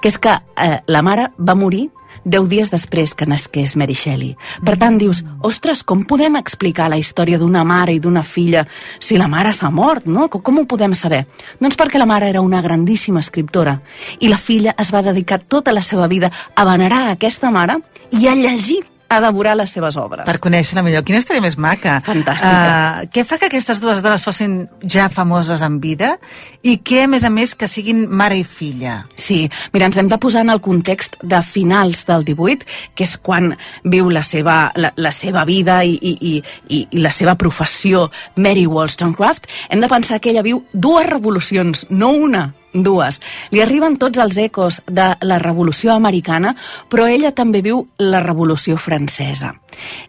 que 0.00 0.08
és 0.08 0.18
que 0.18 0.38
eh, 0.38 0.78
la 0.86 1.02
mare 1.02 1.32
va 1.36 1.58
morir 1.58 1.88
10 2.24 2.48
dies 2.48 2.70
després 2.70 3.14
que 3.14 3.26
nasqués 3.26 3.76
Mary 3.76 3.94
Shelley. 3.94 4.34
Per 4.64 4.76
tant, 4.80 4.98
dius, 4.98 5.22
ostres, 5.44 5.82
com 5.82 6.04
podem 6.08 6.38
explicar 6.40 6.88
la 6.90 6.98
història 7.00 7.38
d'una 7.38 7.64
mare 7.64 7.94
i 7.94 8.00
d'una 8.00 8.22
filla 8.22 8.64
si 8.98 9.18
la 9.18 9.28
mare 9.28 9.52
s'ha 9.52 9.70
mort, 9.70 10.06
no? 10.06 10.28
Com 10.28 10.58
ho 10.58 10.66
podem 10.68 10.94
saber? 10.94 11.24
Doncs 11.60 11.78
perquè 11.78 11.98
la 12.00 12.08
mare 12.08 12.28
era 12.28 12.42
una 12.44 12.62
grandíssima 12.62 13.20
escriptora 13.20 13.78
i 14.20 14.28
la 14.28 14.38
filla 14.38 14.74
es 14.78 14.92
va 14.94 15.02
dedicar 15.02 15.40
tota 15.44 15.72
la 15.72 15.82
seva 15.82 16.08
vida 16.08 16.30
a 16.54 16.64
venerar 16.68 17.08
aquesta 17.10 17.50
mare 17.50 17.80
i 18.10 18.26
a 18.28 18.34
llegir, 18.34 18.82
a 19.08 19.20
devorar 19.24 19.56
les 19.56 19.70
seves 19.72 19.96
obres. 19.96 20.26
Per 20.28 20.36
conèixer-la 20.44 20.82
millor. 20.84 21.04
Quina 21.06 21.22
història 21.22 21.42
més 21.42 21.56
maca. 21.60 21.98
Fantàstica. 22.04 22.50
Uh, 22.52 23.08
què 23.12 23.24
fa 23.24 23.38
que 23.40 23.48
aquestes 23.48 23.80
dues 23.80 24.02
dones 24.04 24.24
fossin 24.24 24.58
ja 24.84 25.08
famoses 25.12 25.64
en 25.64 25.78
vida 25.80 26.16
i 26.62 26.76
què, 26.84 27.04
a 27.06 27.10
més 27.10 27.24
a 27.24 27.30
més, 27.32 27.54
que 27.56 27.68
siguin 27.70 28.04
mare 28.10 28.36
i 28.36 28.44
filla? 28.44 29.00
Sí, 29.16 29.40
mira, 29.72 29.88
ens 29.88 29.98
hem 30.00 30.10
de 30.12 30.20
posar 30.20 30.44
en 30.44 30.52
el 30.52 30.60
context 30.64 31.16
de 31.22 31.40
finals 31.42 32.04
del 32.08 32.26
18, 32.28 32.68
que 32.94 33.08
és 33.08 33.16
quan 33.16 33.54
viu 33.88 34.12
la 34.12 34.22
seva, 34.26 34.58
la, 34.76 34.92
la 35.00 35.12
seva 35.14 35.46
vida 35.48 35.80
i, 35.88 35.96
i, 35.96 36.14
i, 36.20 36.34
i, 36.68 36.84
la 37.00 37.14
seva 37.14 37.38
professió 37.40 38.08
Mary 38.36 38.66
Wollstonecraft. 38.68 39.48
Hem 39.70 39.80
de 39.80 39.90
pensar 39.90 40.20
que 40.20 40.34
ella 40.34 40.44
viu 40.44 40.66
dues 40.72 41.08
revolucions, 41.08 41.86
no 41.88 42.12
una, 42.12 42.50
dues. 42.72 43.20
Li 43.50 43.62
arriben 43.64 43.96
tots 43.96 44.18
els 44.22 44.36
ecos 44.38 44.82
de 44.86 45.10
la 45.22 45.38
Revolució 45.42 45.94
Americana, 45.94 46.54
però 46.88 47.08
ella 47.08 47.32
també 47.32 47.62
viu 47.62 47.86
la 47.98 48.20
Revolució 48.24 48.76
Francesa. 48.76 49.54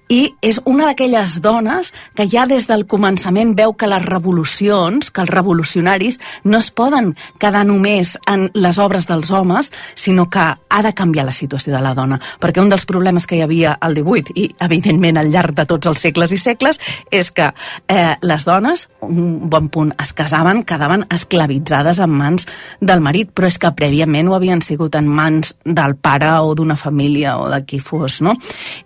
I 0.10 0.34
és 0.42 0.58
una 0.66 0.88
d'aquelles 0.90 1.36
dones 1.46 1.92
que 2.18 2.26
ja 2.26 2.48
des 2.50 2.66
del 2.66 2.88
començament 2.90 3.52
veu 3.58 3.76
que 3.78 3.86
les 3.86 4.02
revolucions, 4.02 5.12
que 5.14 5.22
els 5.22 5.30
revolucionaris, 5.30 6.18
no 6.44 6.58
es 6.58 6.72
poden 6.74 7.12
quedar 7.38 7.62
només 7.70 8.16
en 8.26 8.48
les 8.58 8.80
obres 8.82 9.06
dels 9.06 9.30
homes, 9.30 9.70
sinó 9.94 10.26
que 10.34 10.42
ha 10.42 10.82
de 10.82 10.94
canviar 10.98 11.28
la 11.28 11.36
situació 11.38 11.76
de 11.76 11.82
la 11.86 11.94
dona. 11.94 12.18
Perquè 12.42 12.58
un 12.62 12.72
dels 12.74 12.88
problemes 12.90 13.28
que 13.30 13.38
hi 13.38 13.44
havia 13.46 13.76
al 13.80 13.94
18, 13.94 14.34
i 14.34 14.48
evidentment 14.66 15.20
al 15.22 15.30
llarg 15.30 15.54
de 15.54 15.68
tots 15.70 15.92
els 15.92 16.02
segles 16.02 16.34
i 16.34 16.42
segles, 16.42 16.82
és 17.12 17.30
que 17.30 17.52
eh, 17.88 18.16
les 18.26 18.46
dones, 18.50 18.88
un 19.06 19.50
bon 19.50 19.70
punt, 19.70 19.94
es 20.02 20.14
casaven, 20.18 20.64
quedaven 20.66 21.06
esclavitzades 21.14 22.02
en 22.02 22.18
mans 22.18 22.50
del 22.82 23.06
marit, 23.06 23.30
però 23.30 23.46
és 23.46 23.62
que 23.62 23.74
prèviament 23.78 24.26
ho 24.26 24.34
havien 24.40 24.66
sigut 24.66 24.98
en 24.98 25.06
mans 25.06 25.54
del 25.66 26.00
pare 26.02 26.34
o 26.42 26.58
d'una 26.58 26.80
família 26.82 27.38
o 27.38 27.46
de 27.54 27.62
qui 27.70 27.78
fos, 27.78 28.24
no? 28.26 28.34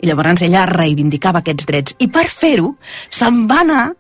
I 0.04 0.12
llavors 0.12 0.44
ella 0.44 0.68
reivindicava 1.14 1.42
aquests 1.42 1.66
drets. 1.66 1.96
I 2.00 2.08
per 2.10 2.28
fer-ho, 2.28 2.76
se'n 3.10 3.48
va 3.48 3.62
anar 3.62 3.94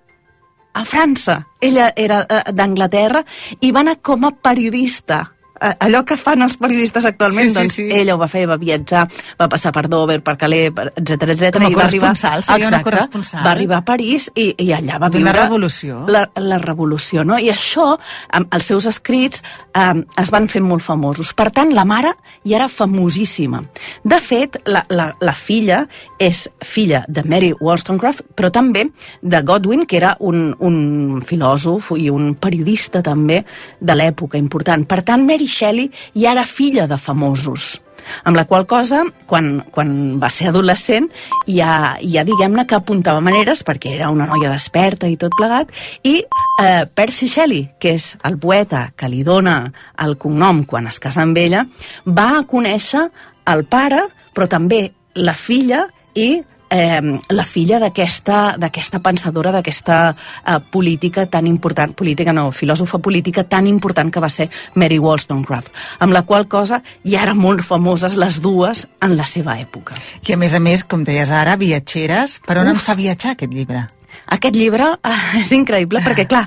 a 0.73 0.84
França. 0.84 1.45
Ella 1.62 1.93
era 1.95 2.26
eh, 2.26 2.52
d'Anglaterra 2.52 3.23
i 3.62 3.71
va 3.71 3.82
anar 3.82 4.02
com 4.02 4.26
a 4.26 4.32
periodista 4.32 5.33
allò 5.63 6.04
que 6.08 6.17
fan 6.19 6.43
els 6.45 6.58
periodistes 6.60 7.06
actualment, 7.10 7.49
Sí, 7.49 7.54
sí, 7.54 7.60
doncs 7.60 7.76
sí. 7.80 7.88
ella 7.91 8.15
ho 8.15 8.19
va 8.19 8.28
fer, 8.32 8.45
va 8.49 8.58
viatjar, 8.60 9.06
va 9.39 9.47
passar 9.52 9.71
per 9.76 9.88
Dover, 9.91 10.19
per 10.23 10.36
Calais, 10.39 10.71
etc 10.95 11.34
etc. 11.34 11.62
I 11.69 11.76
va 11.76 11.86
arribar, 11.86 12.13
seria 12.15 12.41
una 12.43 12.58
Exacte, 12.58 12.84
corresponsal. 12.89 13.43
Va 13.45 13.52
arribar 13.52 13.80
a 13.82 13.86
París 13.88 14.30
i, 14.36 14.49
i 14.58 14.71
allà 14.76 14.99
va 15.02 15.10
viure... 15.13 15.34
revolució. 15.38 16.04
La, 16.12 16.26
la 16.39 16.60
revolució, 16.62 17.23
no? 17.28 17.38
I 17.39 17.49
això, 17.54 17.93
amb 18.38 18.54
els 18.54 18.69
seus 18.71 18.88
escrits, 18.89 19.43
eh, 19.73 20.04
es 20.21 20.32
van 20.34 20.49
fer 20.52 20.62
molt 20.63 20.84
famosos. 20.84 21.34
Per 21.38 21.49
tant, 21.56 21.73
la 21.73 21.86
mare 21.88 22.13
ja 22.43 22.58
era 22.58 22.69
famosíssima. 22.71 23.63
De 24.04 24.19
fet, 24.23 24.60
la, 24.67 24.84
la, 24.89 25.10
la 25.21 25.36
filla 25.38 25.84
és 26.21 26.45
filla 26.63 27.04
de 27.08 27.23
Mary 27.28 27.54
Wollstonecraft, 27.60 28.34
però 28.36 28.52
també 28.54 28.88
de 29.21 29.41
Godwin, 29.41 29.86
que 29.88 29.97
era 29.99 30.15
un, 30.19 30.52
un 30.60 31.21
filòsof 31.26 31.93
i 31.99 32.10
un 32.12 32.34
periodista 32.36 33.04
també 33.06 33.41
de 33.80 33.95
l'època 33.97 34.39
important. 34.39 34.86
Per 34.89 35.02
tant, 35.08 35.26
Mary 35.28 35.47
Shelley 35.54 35.89
ja 36.13 36.34
era 36.34 36.46
filla 36.50 36.88
de 36.89 36.98
famosos 36.98 37.76
amb 38.24 38.38
la 38.38 38.46
qual 38.46 38.66
cosa, 38.68 39.04
quan, 39.28 39.62
quan 39.72 40.20
va 40.22 40.30
ser 40.34 40.50
adolescent, 40.50 41.10
ja, 41.48 41.96
ja 42.02 42.24
diguem-ne 42.28 42.66
que 42.68 42.78
apuntava 42.78 43.24
maneres, 43.24 43.63
perquè 43.63 43.94
era 43.96 44.12
una 44.13 44.28
noia 44.30 44.52
desperta 44.52 45.10
i 45.10 45.18
tot 45.20 45.36
plegat, 45.39 45.72
i 46.04 46.18
eh, 46.24 46.84
Percy 46.94 47.30
Shelley, 47.32 47.68
que 47.80 47.96
és 47.98 48.13
el 48.28 48.38
poeta 48.44 48.89
que 49.00 49.10
li 49.12 49.24
dona 49.24 49.58
el 50.04 50.18
cognom 50.20 50.63
quan 50.70 50.89
es 50.92 51.00
casa 51.04 51.24
amb 51.24 51.39
ella, 51.39 51.66
va 52.06 52.44
conèixer 52.50 53.08
el 53.54 53.66
pare, 53.72 54.08
però 54.34 54.50
també 54.50 54.88
la 55.16 55.36
filla 55.38 55.86
i 56.16 56.42
eh, 56.74 57.20
la 57.30 57.46
filla 57.46 57.80
d'aquesta 57.80 59.00
pensadora, 59.04 59.54
d'aquesta 59.54 59.98
eh, 60.10 60.60
política 60.72 61.28
tan 61.30 61.48
important, 61.48 61.94
política 61.94 62.34
no, 62.34 62.50
filòsofa 62.52 63.00
política 63.00 63.46
tan 63.46 63.68
important 63.70 64.12
que 64.12 64.24
va 64.24 64.32
ser 64.34 64.50
Mary 64.76 65.00
Wollstonecraft, 65.00 65.74
amb 66.00 66.14
la 66.16 66.24
qual 66.26 66.48
cosa 66.50 66.82
ja 67.06 67.24
eren 67.24 67.38
molt 67.38 67.64
famoses 67.68 68.18
les 68.18 68.42
dues 68.42 68.88
en 69.02 69.18
la 69.18 69.28
seva 69.30 69.60
època. 69.62 69.98
I 70.28 70.34
a 70.34 70.40
més 70.40 70.54
a 70.54 70.62
més, 70.64 70.84
com 70.84 71.06
deies 71.06 71.32
ara, 71.32 71.56
viatgeres, 71.60 72.40
per 72.46 72.58
on 72.58 72.72
Uf. 72.72 72.78
ens 72.78 72.88
fa 72.88 72.98
viatjar 72.98 73.38
aquest 73.38 73.54
llibre? 73.54 73.86
Aquest 74.34 74.56
llibre 74.56 74.88
eh, 74.96 75.20
és 75.42 75.52
increïble 75.56 76.02
perquè, 76.06 76.26
clar, 76.30 76.46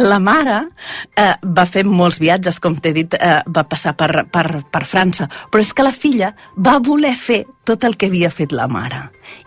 la 0.00 0.18
mare 0.22 0.58
eh, 1.14 1.34
va 1.42 1.66
fer 1.68 1.84
molts 1.86 2.20
viatges, 2.22 2.58
com 2.62 2.78
t'he 2.78 2.94
dit, 2.96 3.14
eh, 3.14 3.40
va 3.46 3.66
passar 3.68 3.94
per, 3.98 4.24
per, 4.32 4.62
per 4.70 4.84
França, 4.88 5.28
però 5.50 5.62
és 5.62 5.72
que 5.74 5.86
la 5.86 5.94
filla 5.94 6.32
va 6.56 6.78
voler 6.82 7.14
fer 7.18 7.44
tot 7.68 7.84
el 7.84 7.98
que 8.00 8.08
havia 8.08 8.30
fet 8.32 8.54
la 8.56 8.66
mare. 8.70 9.02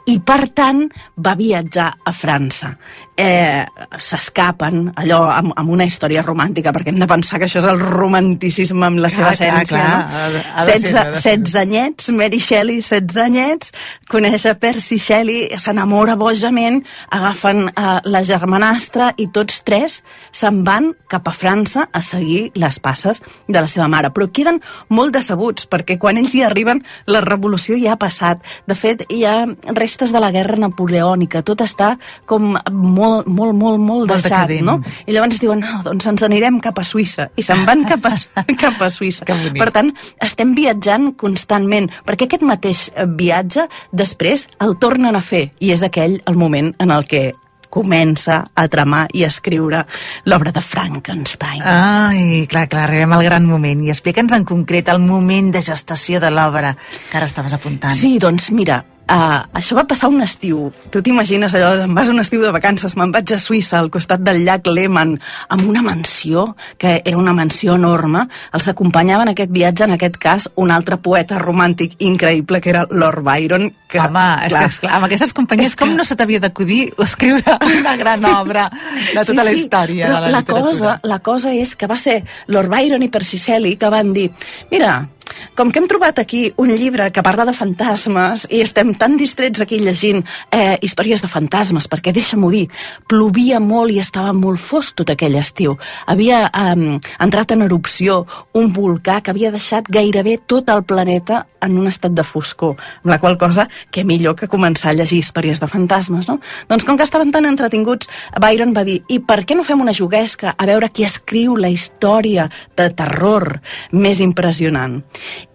I, 0.05 0.19
per 0.21 0.45
tant, 0.53 0.85
va 1.17 1.33
viatjar 1.39 1.87
a 2.05 2.13
França. 2.13 2.75
Eh, 3.21 3.65
S'escapen, 4.01 4.91
allò, 5.01 5.19
amb, 5.29 5.53
amb 5.59 5.71
una 5.73 5.85
història 5.85 6.23
romàntica, 6.25 6.71
perquè 6.73 6.93
hem 6.93 6.99
de 7.01 7.07
pensar 7.09 7.39
que 7.39 7.47
això 7.47 7.59
és 7.61 7.67
el 7.69 7.81
romanticisme 7.81 8.87
amb 8.87 9.01
la 9.03 9.11
Clar, 9.11 9.33
seva 9.33 9.33
clar, 9.35 9.61
essència, 9.61 9.77
clar. 9.77 9.99
no? 10.01 10.41
De 10.41 10.65
ser, 10.65 10.77
16, 10.81 10.95
ha 10.95 11.03
de 11.11 11.21
ser. 11.21 11.35
16 11.41 11.55
anyets, 11.61 12.09
Mary 12.15 12.39
Shelley, 12.41 12.81
16 12.81 13.21
anyets, 13.25 13.73
coneix 14.11 14.45
a 14.49 14.55
Percy 14.61 14.97
Shelley, 15.01 15.49
s'enamora 15.61 16.15
bojament, 16.19 16.81
agafen 17.11 17.67
uh, 17.69 17.99
la 18.07 18.23
germanastra 18.27 19.11
i 19.21 19.27
tots 19.33 19.61
tres 19.67 19.99
se'n 20.35 20.63
van 20.67 20.91
cap 21.11 21.27
a 21.27 21.35
França 21.35 21.87
a 21.91 22.01
seguir 22.01 22.51
les 22.55 22.79
passes 22.79 23.21
de 23.47 23.59
la 23.59 23.67
seva 23.67 23.89
mare. 23.91 24.11
Però 24.15 24.29
queden 24.31 24.61
molt 24.89 25.13
decebuts, 25.15 25.67
perquè 25.69 25.97
quan 26.01 26.19
ells 26.21 26.35
hi 26.35 26.43
arriben 26.47 26.81
la 27.11 27.21
revolució 27.25 27.77
ja 27.81 27.95
ha 27.95 27.99
passat. 28.01 28.41
De 28.67 28.77
fet, 28.77 29.05
hi 29.11 29.23
ha 29.27 29.45
restes 29.75 30.13
de 30.13 30.21
la 30.23 30.31
guerra 30.33 30.59
napoleònica, 30.61 31.43
tot 31.45 31.63
està 31.65 31.93
com 32.29 32.55
molt, 32.71 33.10
molt, 33.11 33.27
molt, 33.29 33.57
molt 33.59 33.81
Molt 33.81 34.09
deixat, 34.13 34.47
decadent. 34.49 34.65
no? 34.67 34.77
I 35.07 35.15
llavors 35.15 35.39
diuen, 35.43 35.61
no, 35.63 35.81
doncs 35.85 36.07
ens 36.11 36.23
anirem 36.27 36.59
cap 36.63 36.79
a 36.81 36.85
Suïssa. 36.87 37.29
I 37.35 37.45
se'n 37.45 37.65
van 37.67 37.83
cap 37.89 38.05
a, 38.09 38.13
cap 38.63 38.81
a 38.81 38.89
Suïssa. 38.93 39.27
Per 39.27 39.69
tant, 39.75 39.91
estem 40.23 40.55
viatjant 40.57 41.11
constantment, 41.19 41.89
perquè 42.07 42.27
aquest 42.29 42.45
mateix 42.47 42.87
eh, 42.95 43.05
viatge 43.05 43.67
després 43.91 44.47
el 44.63 44.77
tornen 44.81 45.15
a 45.15 45.21
fer, 45.23 45.49
i 45.59 45.71
és 45.75 45.83
aquell 45.83 46.19
el 46.25 46.39
moment 46.39 46.73
en 46.79 46.91
el 46.95 47.05
que 47.09 47.29
comença 47.71 48.41
a 48.53 48.65
tramar 48.67 49.05
i 49.15 49.21
a 49.23 49.29
escriure 49.31 49.85
l'obra 50.27 50.51
de 50.51 50.59
Frankenstein. 50.59 51.61
Ai, 51.63 52.45
clar, 52.51 52.65
clar, 52.67 52.83
arribem 52.89 53.13
al 53.15 53.23
gran 53.23 53.45
moment. 53.47 53.85
I 53.87 53.93
explica'ns 53.93 54.33
en 54.35 54.43
concret 54.43 54.91
el 54.91 54.99
moment 54.99 55.53
de 55.55 55.61
gestació 55.63 56.19
de 56.19 56.33
l'obra 56.35 56.73
que 56.75 57.15
ara 57.21 57.29
estaves 57.31 57.55
apuntant. 57.55 57.95
Sí, 57.95 58.17
doncs 58.19 58.49
mira, 58.51 58.81
uh, 59.09 59.41
això 59.57 59.75
va 59.77 59.85
passar 59.87 60.09
un 60.09 60.21
estiu. 60.21 60.71
Tu 60.91 61.01
t'imagines 61.01 61.53
allò, 61.55 61.73
de, 61.77 61.85
em 61.89 61.95
vas 61.95 62.09
un 62.11 62.19
estiu 62.19 62.41
de 62.43 62.51
vacances, 62.53 62.95
me'n 62.99 63.11
vaig 63.11 63.33
a 63.33 63.39
Suïssa, 63.41 63.79
al 63.79 63.89
costat 63.93 64.21
del 64.23 64.43
llac 64.45 64.67
Lehmann, 64.67 65.17
amb 65.49 65.67
una 65.69 65.81
mansió, 65.81 66.55
que 66.77 67.01
era 67.05 67.17
una 67.17 67.33
mansió 67.33 67.75
enorme. 67.75 68.27
Els 68.53 68.67
acompanyava 68.71 69.23
en 69.23 69.33
aquest 69.33 69.51
viatge, 69.51 69.85
en 69.87 69.95
aquest 69.97 70.17
cas, 70.21 70.49
un 70.55 70.71
altre 70.71 70.97
poeta 70.97 71.39
romàntic 71.39 71.95
increïble, 71.99 72.61
que 72.61 72.69
era 72.69 72.85
Lord 72.89 73.23
Byron. 73.23 73.69
Que, 73.91 73.99
Home, 73.99 74.25
és 74.47 74.53
que, 74.53 74.65
esclar, 74.65 74.93
amb 74.95 75.05
aquestes 75.09 75.33
companyies, 75.33 75.73
És 75.73 75.75
que- 75.75 75.85
com 75.85 75.95
no 75.97 76.03
se 76.07 76.15
t'havia 76.15 76.39
d'acudir 76.39 76.93
escriure 76.97 77.57
una 77.79 77.97
gran 77.97 78.23
obra 78.25 78.69
de 78.71 79.25
tota 79.25 79.43
la 79.43 79.51
història 79.51 80.07
de 80.07 80.13
la, 80.13 80.19
la 80.21 80.39
literatura? 80.39 80.61
cosa, 80.71 80.99
la 81.03 81.19
cosa 81.19 81.51
és 81.53 81.75
que 81.75 81.87
va 81.87 81.97
ser 81.97 82.23
Lord 82.47 82.69
Byron 82.71 83.03
i 83.03 83.09
Percy 83.09 83.37
Shelley 83.37 83.75
que 83.75 83.89
van 83.89 84.13
dir 84.13 84.29
mira, 84.71 85.09
com 85.55 85.71
que 85.71 85.81
hem 85.81 85.87
trobat 85.89 86.19
aquí 86.19 86.43
un 86.61 86.71
llibre 86.73 87.09
que 87.11 87.23
parla 87.23 87.45
de 87.47 87.55
fantasmes 87.55 88.47
i 88.49 88.61
estem 88.63 88.93
tan 88.95 89.17
distrets 89.19 89.61
aquí 89.61 89.79
llegint 89.81 90.23
eh, 90.51 90.77
històries 90.81 91.21
de 91.23 91.29
fantasmes, 91.31 91.87
perquè 91.91 92.13
deixa-m'ho 92.15 92.51
dir, 92.53 92.67
plovia 93.07 93.59
molt 93.59 93.93
i 93.93 93.99
estava 94.01 94.33
molt 94.33 94.61
fosc 94.61 94.95
tot 95.01 95.13
aquell 95.13 95.37
estiu. 95.39 95.77
Havia 96.07 96.43
eh, 96.47 96.97
entrat 97.23 97.55
en 97.55 97.65
erupció 97.67 98.25
un 98.57 98.71
volcà 98.73 99.21
que 99.21 99.31
havia 99.33 99.51
deixat 99.53 99.89
gairebé 99.91 100.37
tot 100.47 100.69
el 100.69 100.83
planeta 100.87 101.45
en 101.61 101.77
un 101.77 101.87
estat 101.87 102.13
de 102.17 102.23
foscor, 102.25 102.75
amb 103.03 103.11
la 103.13 103.19
qual 103.21 103.37
cosa, 103.37 103.67
que 103.91 104.03
millor 104.07 104.35
que 104.35 104.49
començar 104.49 104.91
a 104.91 104.97
llegir 104.97 105.21
històries 105.21 105.61
de 105.61 105.69
fantasmes, 105.69 106.27
no? 106.29 106.39
Doncs 106.69 106.85
com 106.87 106.97
que 106.97 107.05
estaven 107.05 107.31
tan 107.31 107.45
entretinguts, 107.45 108.09
Byron 108.41 108.73
va 108.75 108.83
dir, 108.87 109.01
i 109.07 109.19
per 109.21 109.41
què 109.45 109.57
no 109.57 109.65
fem 109.67 109.81
una 109.83 109.95
juguesca 109.95 110.55
a 110.57 110.67
veure 110.69 110.89
qui 110.89 111.05
escriu 111.05 111.55
la 111.57 111.69
història 111.69 112.47
de 112.77 112.89
terror 112.97 113.59
més 113.91 114.21
impressionant? 114.23 115.01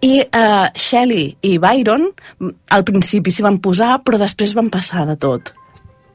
I 0.01 0.19
eh, 0.25 0.67
Shelley 0.75 1.37
i 1.41 1.57
Byron 1.61 2.09
mm, 2.09 2.57
al 2.75 2.83
principi 2.87 3.31
s'hi 3.31 3.45
van 3.45 3.61
posar, 3.63 3.97
però 4.03 4.19
després 4.21 4.55
van 4.57 4.69
passar 4.73 5.07
de 5.09 5.17
tot 5.19 5.53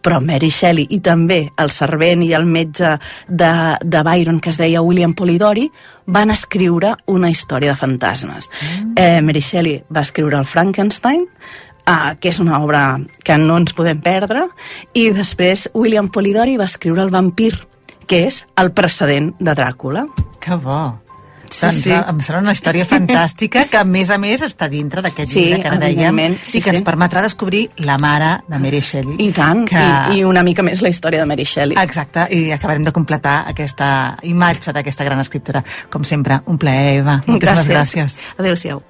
però 0.03 0.19
Mary 0.21 0.51
Shelley 0.51 0.89
i 0.91 0.99
també 0.99 1.45
el 1.63 1.71
servent 1.71 2.25
i 2.27 2.33
el 2.35 2.47
metge 2.51 2.97
de, 3.29 3.53
de 3.79 4.03
Byron 4.03 4.41
que 4.43 4.51
es 4.51 4.59
deia 4.59 4.83
William 4.83 5.15
Polidori 5.15 5.69
van 6.07 6.35
escriure 6.35 6.97
una 7.07 7.31
història 7.31 7.73
de 7.73 7.79
fantasmes. 7.79 8.51
Mm. 8.51 8.95
Eh, 8.99 9.21
Mary 9.23 9.41
Shelley 9.41 9.85
va 9.95 10.03
escriure 10.03 10.43
el 10.43 10.49
Frankenstein, 10.49 11.29
Uh, 11.83 12.13
que 12.23 12.31
és 12.31 12.39
una 12.39 12.61
obra 12.63 13.01
que 13.27 13.35
no 13.43 13.57
ens 13.59 13.73
podem 13.75 13.99
perdre, 13.99 14.45
i 14.95 15.09
després 15.11 15.65
William 15.75 16.07
Polidori 16.15 16.55
va 16.55 16.69
escriure 16.71 17.03
El 17.03 17.11
vampir, 17.11 17.57
que 18.07 18.21
és 18.29 18.45
el 18.55 18.71
precedent 18.71 19.33
de 19.43 19.51
Dràcula. 19.59 20.05
Que 20.39 20.55
bo. 20.63 21.02
Sí, 21.53 21.67
doncs, 21.67 21.83
sí. 21.85 21.93
Em 21.93 22.21
serà 22.25 22.41
una 22.43 22.55
història 22.57 22.87
fantàstica 22.89 23.67
que, 23.71 23.81
a 23.81 23.85
més 23.89 24.11
a 24.11 24.19
més, 24.23 24.43
està 24.47 24.69
dintre 24.73 25.05
d'aquest 25.05 25.33
Sí, 25.33 25.45
llibre 25.45 25.63
que 25.63 25.71
ara 25.71 25.81
dèiem 25.83 26.21
sí, 26.41 26.59
i 26.59 26.63
que 26.63 26.71
sí. 26.71 26.75
ens 26.77 26.85
permetrà 26.87 27.23
descobrir 27.25 27.65
la 27.87 27.99
mare 28.03 28.33
de 28.49 28.61
Mary 28.63 28.81
Shelley. 28.81 29.19
I 29.23 29.31
tant, 29.37 29.65
que... 29.69 29.83
i, 30.13 30.21
i 30.21 30.25
una 30.29 30.45
mica 30.47 30.65
més 30.67 30.83
la 30.85 30.93
història 30.93 31.23
de 31.23 31.29
Mary 31.29 31.47
Shelley. 31.49 31.79
Exacte, 31.83 32.27
i 32.35 32.51
acabarem 32.55 32.87
de 32.89 32.95
completar 32.95 33.43
aquesta 33.53 34.19
imatge 34.29 34.75
d'aquesta 34.75 35.07
gran 35.09 35.21
escriptora. 35.23 35.65
Com 35.93 36.07
sempre, 36.09 36.41
un 36.47 36.59
plaer, 36.59 36.99
Eva. 37.03 37.21
Moltíssimes 37.27 37.69
gràcies. 37.73 38.19
Adéu-siau. 38.39 38.83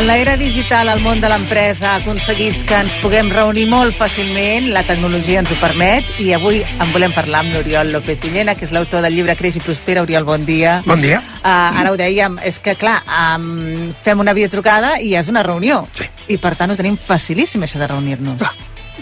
En 0.00 0.06
l'era 0.06 0.34
digital, 0.40 0.88
el 0.88 1.02
món 1.04 1.18
de 1.20 1.28
l'empresa 1.28 1.90
ha 1.90 1.96
aconseguit 1.98 2.62
que 2.64 2.76
ens 2.86 2.94
puguem 3.02 3.28
reunir 3.34 3.66
molt 3.68 3.92
fàcilment, 3.98 4.70
la 4.72 4.80
tecnologia 4.88 5.42
ens 5.42 5.50
ho 5.52 5.58
permet, 5.60 6.06
i 6.24 6.30
avui 6.32 6.62
en 6.64 6.94
volem 6.94 7.12
parlar 7.12 7.42
amb 7.42 7.52
l'Oriol 7.52 7.90
López 7.92 8.16
Villena, 8.22 8.54
que 8.56 8.64
és 8.64 8.72
l'autor 8.72 9.04
del 9.04 9.12
llibre 9.12 9.34
Creix 9.36 9.58
i 9.58 9.60
Prospera. 9.60 10.00
Oriol, 10.06 10.24
bon 10.24 10.46
dia. 10.48 10.78
Bon 10.86 11.04
dia. 11.04 11.18
Uh, 11.42 11.50
ara 11.82 11.90
ho 11.92 11.98
dèiem, 12.00 12.38
és 12.48 12.56
que 12.64 12.78
clar, 12.80 12.94
um, 13.12 13.90
fem 14.00 14.22
una 14.24 14.32
videotrucada 14.32 14.94
i 15.04 15.12
és 15.20 15.28
una 15.28 15.42
reunió. 15.44 15.82
Sí. 15.92 16.08
I 16.32 16.38
per 16.40 16.54
tant 16.56 16.72
ho 16.72 16.78
tenim 16.80 16.96
facilíssim, 16.96 17.68
això 17.68 17.82
de 17.82 17.90
reunir-nos. 17.92 18.40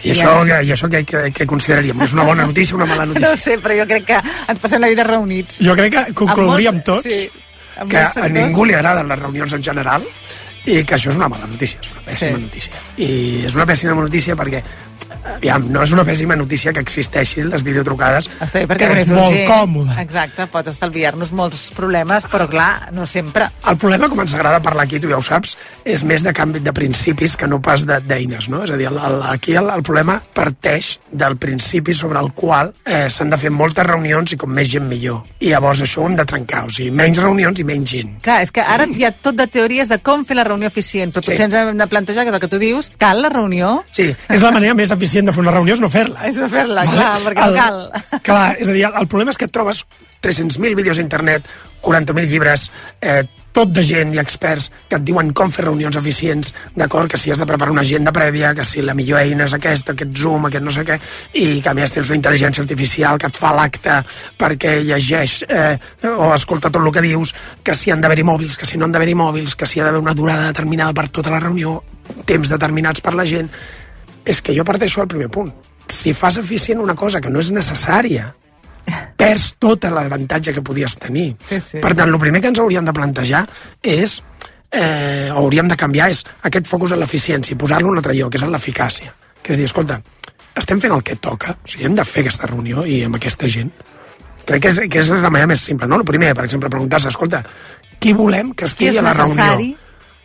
I 0.03 0.17
això, 0.17 0.33
que, 0.51 0.59
i 0.67 0.75
això 0.75 0.91
què, 0.91 1.05
què, 1.07 1.23
què 1.37 1.47
consideraríem? 1.47 2.03
És 2.09 2.17
una 2.19 2.27
bona 2.27 2.49
notícia 2.51 2.75
o 2.75 2.81
una 2.81 2.91
mala 2.91 3.07
No 3.07 3.15
notícia? 3.15 3.37
sé, 3.39 3.61
però 3.63 3.79
jo 3.85 3.87
crec 3.87 4.11
que 4.11 4.19
ens 4.19 4.59
passem 4.59 4.83
la 4.83 4.91
vida 4.91 5.07
reunits. 5.07 5.63
Jo 5.63 5.79
crec 5.79 5.95
que 5.95 6.05
conclouríem 6.25 6.83
tots 6.83 7.07
sí, 7.07 7.31
que 7.87 8.03
a 8.03 8.29
ningú 8.35 8.67
li 8.67 8.75
agraden 8.75 9.07
les 9.15 9.23
reunions 9.23 9.55
en 9.55 9.63
general 9.63 10.03
i 10.67 10.85
que 10.85 10.95
això 10.97 11.11
és 11.11 11.17
una 11.17 11.29
mala 11.29 11.47
notícia, 11.47 11.79
és 11.81 11.91
una 11.93 12.03
pèssima 12.03 12.37
Sí. 12.37 12.43
notícia. 12.43 12.73
I 12.99 13.45
és 13.47 13.55
una 13.55 13.67
pèssima 13.67 13.95
notícia 13.95 14.37
perquè 14.37 14.63
aviam, 15.37 15.67
no 15.73 15.83
és 15.83 15.93
una 15.93 16.05
pèssima 16.05 16.37
notícia 16.37 16.73
que 16.73 16.81
existeixin 16.81 17.51
les 17.51 17.63
videotrucades, 17.63 18.29
Està 18.41 18.61
bé, 18.61 18.67
perquè 18.71 18.89
que 18.93 19.03
és 19.03 19.11
molt 19.13 19.35
sí. 19.37 19.45
còmode. 19.49 19.97
Exacte, 20.01 20.47
pot 20.53 20.67
estalviar-nos 20.67 21.33
molts 21.33 21.71
problemes, 21.77 22.25
però 22.31 22.49
clar, 22.49 22.89
no 22.93 23.07
sempre. 23.07 23.49
El 23.69 23.77
problema, 23.77 24.09
com 24.09 24.21
ens 24.21 24.35
agrada 24.35 24.61
parlar 24.63 24.85
aquí, 24.85 25.01
tu 25.01 25.09
ja 25.11 25.19
ho 25.19 25.23
saps, 25.23 25.57
és 25.85 26.03
més 26.05 26.23
de 26.23 26.33
canvi 26.33 26.61
de 26.61 26.73
principis 26.73 27.37
que 27.37 27.47
no 27.47 27.61
pas 27.63 27.85
de- 27.87 28.01
d'eines, 28.01 28.49
no? 28.49 28.63
És 28.65 28.71
a 28.71 28.77
dir, 28.77 28.87
el, 28.89 28.99
el, 28.99 29.23
aquí 29.29 29.55
el, 29.57 29.69
el 29.71 29.83
problema 29.83 30.21
parteix 30.35 30.99
del 31.13 31.37
principi 31.37 31.95
sobre 31.95 32.21
el 32.21 32.33
qual 32.33 32.73
eh, 32.85 33.09
s'han 33.11 33.31
de 33.31 33.37
fer 33.41 33.51
moltes 33.51 33.87
reunions 33.87 34.33
i 34.33 34.37
com 34.41 34.51
més 34.55 34.69
gent 34.71 34.87
millor. 34.89 35.23
I 35.41 35.51
llavors 35.53 35.83
això 35.83 36.03
ho 36.03 36.07
hem 36.09 36.17
de 36.19 36.25
trencar, 36.29 36.65
o 36.67 36.71
sigui, 36.71 36.91
menys 36.95 37.19
reunions 37.23 37.59
i 37.59 37.65
menys 37.65 37.91
gent. 37.91 38.15
Clar, 38.25 38.41
és 38.45 38.51
que 38.55 38.63
ara 38.63 38.87
hi 38.89 39.05
ha 39.05 39.13
tot 39.13 39.37
de 39.39 39.47
teories 39.51 39.89
de 39.91 39.99
com 40.05 40.25
fer 40.25 40.37
la 40.39 40.45
reunió 40.45 40.69
eficient, 40.69 41.13
però 41.15 41.23
Sí. 41.25 41.33
potser 41.33 41.45
ens 41.49 41.55
hem 41.55 41.77
de 41.77 41.87
plantejar, 41.87 42.25
que 42.25 42.31
és 42.31 42.35
el 42.35 42.41
que 42.41 42.49
tu 42.49 42.59
dius, 42.59 42.91
cal 42.99 43.23
la 43.23 43.29
reunió? 43.29 43.85
Sí, 43.91 44.15
és 44.29 44.43
la 44.43 44.53
manera 44.53 44.75
més 44.75 44.91
eficient 44.95 45.18
de 45.27 45.33
fer 45.35 45.43
una 45.43 45.55
reunió 45.55 45.75
és 45.75 45.81
no 45.83 45.91
fer-la. 45.91 46.29
És 46.29 46.37
no 46.39 46.49
fer-la, 46.53 46.85
clar, 46.87 47.15
perquè 47.25 47.49
no 47.49 47.57
cal. 47.57 47.81
Clar, 48.29 48.47
és 48.59 48.69
a 48.69 48.77
dir, 48.77 48.85
el, 48.87 48.95
el 49.03 49.11
problema 49.11 49.35
és 49.35 49.41
que 49.41 49.49
et 49.49 49.55
trobes 49.55 49.83
300.000 50.23 50.79
vídeos 50.79 50.99
a 50.99 51.05
internet, 51.05 51.49
40.000 51.83 52.31
llibres, 52.31 52.71
eh, 53.01 53.23
tot 53.59 53.73
de 53.75 53.83
gent 53.83 54.13
i 54.15 54.21
experts 54.21 54.69
que 54.87 54.99
et 54.99 55.05
diuen 55.07 55.33
com 55.35 55.51
fer 55.55 55.65
reunions 55.65 55.97
eficients, 55.99 56.53
d'acord, 56.77 57.11
que 57.11 57.19
si 57.19 57.33
has 57.33 57.41
de 57.41 57.47
preparar 57.49 57.73
una 57.75 57.83
agenda 57.83 58.13
prèvia, 58.15 58.53
que 58.55 58.67
si 58.67 58.85
la 58.85 58.95
millor 58.95 59.19
eina 59.23 59.49
és 59.49 59.55
aquesta, 59.57 59.97
aquest 59.97 60.15
Zoom, 60.21 60.47
aquest 60.47 60.65
no 60.65 60.75
sé 60.75 60.85
què, 60.87 60.99
i 61.41 61.59
que 61.65 61.73
a 61.73 61.75
més 61.75 61.95
tens 61.95 62.13
una 62.13 62.21
intel·ligència 62.21 62.63
artificial 62.63 63.19
que 63.19 63.31
et 63.31 63.41
fa 63.41 63.51
l'acte 63.57 63.99
perquè 64.39 64.79
llegeix 64.87 65.41
eh, 65.49 65.75
o 66.13 66.31
escolta 66.37 66.71
tot 66.71 66.85
el 66.85 66.93
que 66.95 67.05
dius, 67.05 67.35
que 67.65 67.75
si 67.75 67.91
han 67.91 68.05
d'haver-hi 68.05 68.27
mòbils, 68.31 68.59
que 68.61 68.69
si 68.69 68.79
no 68.79 68.87
han 68.87 68.95
d'haver-hi 68.95 69.19
mòbils, 69.19 69.57
que 69.59 69.67
si 69.67 69.81
ha 69.81 69.89
d'haver 69.89 70.05
una 70.05 70.15
durada 70.15 70.53
determinada 70.53 70.95
per 70.95 71.09
tota 71.19 71.35
la 71.35 71.43
reunió, 71.43 71.81
temps 72.29 72.55
determinats 72.55 73.03
per 73.05 73.17
la 73.19 73.27
gent, 73.27 73.51
és 74.29 74.43
que 74.45 74.55
jo 74.57 74.65
parteixo 74.69 75.01
al 75.03 75.09
primer 75.09 75.31
punt. 75.33 75.51
Si 75.89 76.13
fas 76.13 76.37
eficient 76.37 76.83
una 76.85 76.95
cosa 76.95 77.21
que 77.25 77.31
no 77.33 77.41
és 77.41 77.49
necessària, 77.55 78.29
perds 79.19 79.55
tot 79.61 79.85
l'avantatge 79.89 80.53
que 80.57 80.63
podies 80.65 80.97
tenir. 81.01 81.31
Sí, 81.45 81.61
sí. 81.61 81.81
Per 81.83 81.95
tant, 81.95 82.09
el 82.09 82.21
primer 82.21 82.43
que 82.45 82.51
ens 82.53 82.61
hauríem 82.61 82.87
de 82.87 82.95
plantejar 82.97 83.43
és, 83.83 84.19
eh, 84.71 85.29
hauríem 85.33 85.69
de 85.69 85.77
canviar, 85.77 86.11
és 86.13 86.25
aquest 86.43 86.69
focus 86.69 86.93
en 86.93 87.01
l'eficiència 87.01 87.55
i 87.55 87.59
posar-lo 87.59 87.89
en 87.89 87.97
un 87.97 88.03
altre 88.03 88.15
lloc, 88.15 88.33
que 88.33 88.39
és 88.41 88.45
en 88.47 88.53
l'eficàcia. 88.53 89.13
Que 89.43 89.53
és 89.53 89.59
dir, 89.59 89.69
escolta, 89.69 90.01
estem 90.55 90.81
fent 90.81 90.93
el 90.93 91.03
que 91.03 91.17
toca, 91.17 91.57
o 91.57 91.69
sigui, 91.69 91.87
hem 91.87 91.95
de 91.95 92.05
fer 92.05 92.25
aquesta 92.25 92.47
reunió 92.51 92.85
i 92.85 93.03
amb 93.05 93.17
aquesta 93.17 93.49
gent. 93.49 93.73
Crec 94.49 94.63
que 94.63 94.69
és, 94.69 94.81
que 94.89 95.01
és 95.03 95.09
la 95.11 95.31
manera 95.31 95.47
més 95.51 95.61
simple, 95.61 95.87
no? 95.89 95.97
El 96.01 96.05
primer, 96.09 96.35
per 96.35 96.45
exemple, 96.45 96.71
preguntar-se, 96.73 97.09
escolta, 97.13 97.43
qui 98.01 98.15
volem 98.17 98.55
que 98.55 98.65
estigui 98.65 98.99
a 98.99 99.03
la 99.03 99.13
necessari? 99.13 99.73
reunió? 99.73 99.77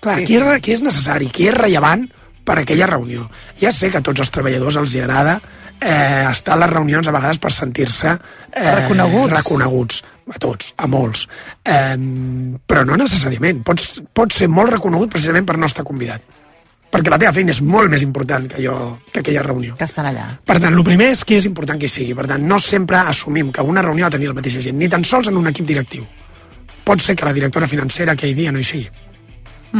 Clar, 0.03 0.17
Sí, 0.19 0.25
qui, 0.25 0.35
és, 0.35 0.61
qui 0.61 0.71
és 0.73 0.81
necessari, 0.83 1.29
qui 1.31 1.47
és 1.47 1.55
rellevant 1.55 2.07
per 2.43 2.59
aquella 2.59 2.87
reunió. 2.87 3.29
Ja 3.61 3.71
sé 3.71 3.89
que 3.91 3.99
a 4.01 4.05
tots 4.05 4.19
els 4.19 4.31
treballadors 4.31 4.75
els 4.81 4.93
hi 4.95 5.01
agrada 5.03 5.37
eh, 5.79 6.25
estar 6.29 6.55
a 6.55 6.59
les 6.61 6.69
reunions 6.69 7.07
a 7.07 7.11
vegades 7.15 7.39
per 7.39 7.51
sentir-se 7.51 8.13
eh, 8.51 8.75
Reconeguts. 8.81 9.33
reconeguts 9.33 10.03
a 10.33 10.39
tots, 10.39 10.73
a 10.77 10.87
molts 10.87 11.25
eh, 11.67 11.97
però 12.67 12.85
no 12.87 12.95
necessàriament 12.99 13.59
pots, 13.67 14.01
pots 14.15 14.37
ser 14.39 14.47
molt 14.47 14.71
reconegut 14.71 15.11
precisament 15.11 15.45
per 15.45 15.57
no 15.59 15.67
estar 15.67 15.83
convidat 15.83 16.21
perquè 16.93 17.11
la 17.11 17.17
teva 17.19 17.33
feina 17.35 17.51
és 17.51 17.59
molt 17.65 17.91
més 17.91 18.03
important 18.05 18.47
que, 18.47 18.61
allò, 18.61 18.99
que 19.11 19.19
aquella 19.23 19.41
reunió 19.43 19.75
Que 19.75 19.87
estan 19.89 20.05
allà. 20.07 20.27
per 20.45 20.59
tant, 20.61 20.71
el 20.77 20.83
primer 20.87 21.09
és 21.17 21.23
que 21.25 21.39
és 21.41 21.47
important 21.49 21.79
que 21.81 21.87
hi 21.89 21.91
sigui. 21.91 22.13
Per 22.13 22.27
tant, 22.29 22.43
no 22.47 22.59
sempre 22.61 22.99
assumim 23.01 23.49
que 23.51 23.65
una 23.65 23.81
reunió 23.81 24.05
ha 24.05 24.09
de 24.11 24.19
tenir 24.19 24.29
la 24.29 24.35
mateixa 24.37 24.61
gent, 24.61 24.77
ni 24.77 24.87
tan 24.87 25.03
sols 25.03 25.27
en 25.31 25.39
un 25.39 25.47
equip 25.49 25.65
directiu. 25.65 26.05
Pot 26.85 27.01
ser 27.01 27.15
que 27.17 27.25
la 27.25 27.33
directora 27.33 27.67
financera 27.67 28.13
aquell 28.13 28.35
dia 28.37 28.51
no 28.53 28.61
hi 28.61 28.67
sigui, 28.67 28.85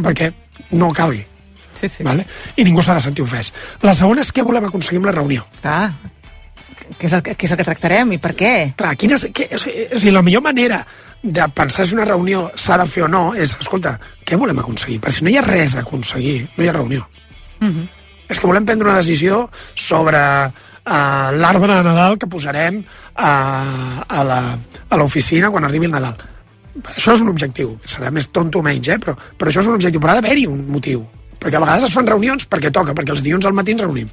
perquè 0.01 0.31
no 0.71 0.89
calgui. 0.91 1.21
Sí, 1.79 1.89
sí. 1.89 2.03
Vale? 2.03 2.25
I 2.55 2.63
ningú 2.63 2.81
s'ha 2.83 2.93
de 2.95 2.99
sentir 3.05 3.23
ofès. 3.25 3.51
La 3.81 3.93
segona 3.95 4.21
és 4.21 4.31
què 4.33 4.43
volem 4.45 4.65
aconseguir 4.65 4.97
amb 5.01 5.07
la 5.11 5.15
reunió. 5.17 5.45
Clar, 5.61 5.93
què 6.99 7.05
és 7.07 7.13
el, 7.13 7.21
que- 7.23 7.35
què 7.37 7.45
és 7.45 7.51
el 7.51 7.57
que 7.57 7.63
tractarem 7.63 8.11
i 8.13 8.17
per 8.19 8.33
què? 8.35 8.73
Clar, 8.77 8.95
quina 8.97 9.15
és, 9.15 9.25
què, 9.33 9.47
o 9.55 9.59
sigui, 9.97 10.11
la 10.11 10.21
millor 10.21 10.41
manera 10.43 10.85
de 11.23 11.45
pensar 11.55 11.85
si 11.87 11.95
una 11.95 12.03
reunió 12.05 12.51
s'ha 12.55 12.77
de 12.77 12.85
fer 12.85 13.03
o 13.05 13.07
no 13.07 13.33
és, 13.33 13.55
escolta, 13.59 13.97
què 14.25 14.35
volem 14.37 14.59
aconseguir? 14.59 14.99
Perquè 14.99 15.17
si 15.19 15.23
no 15.23 15.29
hi 15.31 15.37
ha 15.39 15.41
res 15.45 15.75
a 15.75 15.79
aconseguir, 15.85 16.49
no 16.57 16.63
hi 16.63 16.67
ha 16.67 16.73
reunió. 16.75 17.07
És 18.29 18.39
que 18.39 18.47
volem 18.47 18.65
prendre 18.65 18.87
una 18.89 18.97
decisió 18.99 19.49
sobre 19.75 20.19
uh, 20.19 21.31
l'arbre 21.37 21.73
de 21.77 21.83
Nadal 21.83 22.17
que 22.19 22.27
posarem 22.27 22.81
uh, 22.81 24.03
a 24.07 24.23
la- 24.27 24.57
a 24.89 24.97
l'oficina 24.99 25.49
quan 25.49 25.63
arribi 25.65 25.85
el 25.87 25.91
Nadal. 25.95 26.17
Això 26.95 27.13
és 27.13 27.21
un 27.21 27.29
objectiu, 27.29 27.75
serà 27.85 28.09
més 28.11 28.27
tonto 28.33 28.59
o 28.59 28.63
menys, 28.65 28.87
eh? 28.89 28.97
però, 28.99 29.13
però 29.37 29.49
això 29.51 29.61
és 29.61 29.67
un 29.69 29.75
objectiu, 29.77 30.01
però 30.01 30.11
ha 30.15 30.19
d'haver-hi 30.19 30.47
un 30.49 30.63
motiu. 30.73 31.05
Perquè 31.43 31.59
a 31.59 31.63
vegades 31.65 31.89
es 31.89 31.93
fan 31.95 32.07
reunions 32.07 32.47
perquè 32.49 32.71
toca, 32.71 32.95
perquè 32.95 33.11
els 33.15 33.23
dilluns 33.25 33.45
al 33.49 33.53
matí 33.57 33.75
ens 33.75 33.83
reunim. 33.83 34.09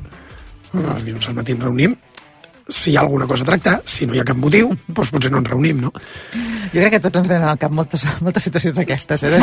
Els 0.74 1.04
dilluns 1.06 1.28
al 1.30 1.38
matí 1.38 1.54
ens 1.56 1.62
reunim 1.62 1.96
si 2.70 2.92
hi 2.92 2.96
ha 2.96 3.00
alguna 3.02 3.26
cosa 3.26 3.42
a 3.42 3.46
tractar, 3.48 3.80
si 3.84 4.06
no 4.06 4.14
hi 4.14 4.20
ha 4.22 4.24
cap 4.28 4.36
motiu, 4.38 4.68
doncs 4.86 5.08
potser 5.10 5.30
no 5.32 5.40
ens 5.40 5.48
reunim, 5.50 5.80
no? 5.82 5.88
Jo 6.70 6.76
crec 6.78 6.92
que 6.94 7.00
tots 7.02 7.18
ens 7.18 7.26
venen 7.32 7.48
al 7.50 7.58
cap 7.58 7.72
moltes, 7.74 8.04
moltes 8.22 8.44
situacions 8.46 8.76
d'aquestes. 8.78 9.24
Eh? 9.26 9.40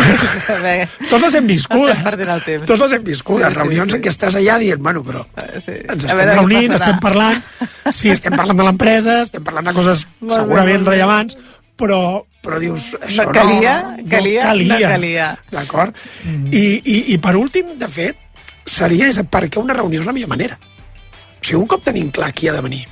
Tots 1.12 1.26
les 1.26 1.36
hem 1.36 1.50
viscudes. 1.50 2.00
Temps. 2.06 2.64
Tots 2.70 2.80
les 2.86 2.94
hem 2.96 3.04
viscudes. 3.04 3.50
Sí, 3.50 3.58
sí, 3.58 3.60
reunions 3.60 3.92
sí. 3.92 3.98
en 3.98 4.06
què 4.06 4.14
estàs 4.14 4.38
allà 4.40 4.56
dient, 4.64 4.80
bueno, 4.80 5.04
però 5.04 5.26
Eh, 5.44 5.60
sí. 5.60 5.76
ens 5.76 6.06
estem 6.06 6.22
veure 6.22 6.38
reunint, 6.40 6.78
estem 6.78 7.02
parlant, 7.04 7.44
sí, 7.92 8.14
estem 8.16 8.32
parlant 8.40 8.62
de 8.64 8.70
l'empresa, 8.70 9.18
estem 9.28 9.44
parlant 9.44 9.68
de 9.68 9.76
coses 9.76 10.06
Molt 10.22 10.38
segurament 10.40 10.86
bé. 10.88 10.92
rellevants, 10.94 11.36
però, 11.76 12.00
però 12.48 12.62
dius, 12.64 12.94
això 13.04 13.28
no, 13.28 13.36
calia, 13.36 13.76
no, 13.98 14.08
calia, 14.10 14.44
no 14.44 14.50
calia. 14.50 14.78
no 14.80 14.92
calia. 14.96 15.30
D'acord? 15.52 15.98
I, 16.26 16.66
i, 16.80 16.98
I 17.14 17.18
per 17.24 17.36
últim, 17.40 17.76
de 17.80 17.90
fet, 17.92 18.20
seria 18.68 19.10
és 19.12 19.20
per 19.30 19.46
què 19.48 19.60
una 19.60 19.76
reunió 19.76 20.02
és 20.02 20.08
la 20.08 20.16
millor 20.16 20.32
manera. 20.32 20.58
O 20.58 21.44
sigui, 21.44 21.60
un 21.60 21.68
cop 21.70 21.84
tenim 21.86 22.10
clar 22.16 22.32
qui 22.36 22.48
ha 22.50 22.56
de 22.56 22.64
venir, 22.64 22.86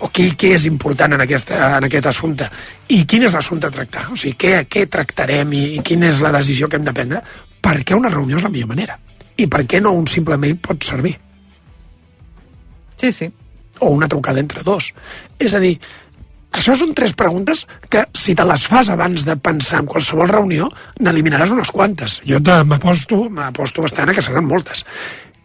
o 0.00 0.08
qui, 0.14 0.28
què 0.38 0.52
és 0.54 0.64
important 0.70 1.14
en, 1.16 1.22
aquesta, 1.24 1.58
en 1.78 1.86
aquest 1.88 2.06
assumpte 2.06 2.46
i 2.94 3.00
quin 3.08 3.24
és 3.26 3.34
l'assumpte 3.34 3.66
a 3.66 3.74
tractar, 3.74 4.04
o 4.12 4.16
sigui, 4.18 4.36
què, 4.38 4.52
què 4.70 4.86
tractarem 4.90 5.52
i, 5.58 5.62
i 5.78 5.84
quina 5.86 6.08
és 6.10 6.20
la 6.22 6.32
decisió 6.34 6.68
que 6.70 6.78
hem 6.78 6.86
de 6.86 6.94
prendre, 6.94 7.22
per 7.60 7.80
què 7.82 7.96
una 7.98 8.12
reunió 8.12 8.38
és 8.38 8.44
la 8.46 8.52
millor 8.52 8.70
manera 8.70 8.98
i 9.38 9.46
per 9.50 9.64
què 9.70 9.80
no 9.82 9.94
un 9.94 10.06
simple 10.10 10.38
mail 10.38 10.56
pot 10.62 10.86
servir 10.86 11.16
Sí, 12.98 13.12
sí. 13.12 13.28
o 13.78 13.90
una 13.94 14.08
trucada 14.08 14.40
entre 14.40 14.64
dos. 14.66 14.92
És 15.38 15.54
a 15.54 15.60
dir, 15.62 15.76
això 16.52 16.74
són 16.78 16.94
tres 16.96 17.12
preguntes 17.18 17.66
que, 17.92 18.06
si 18.16 18.34
te 18.34 18.46
les 18.48 18.64
fas 18.70 18.88
abans 18.92 19.24
de 19.26 19.36
pensar 19.36 19.82
en 19.82 19.90
qualsevol 19.90 20.30
reunió, 20.30 20.70
n'eliminaràs 21.00 21.52
unes 21.54 21.72
quantes. 21.74 22.20
Jo 22.28 22.40
m'aposto 22.40 23.26
m'aposto 23.28 23.84
bastant 23.84 24.08
a 24.08 24.16
que 24.16 24.24
seran 24.24 24.48
moltes. 24.48 24.84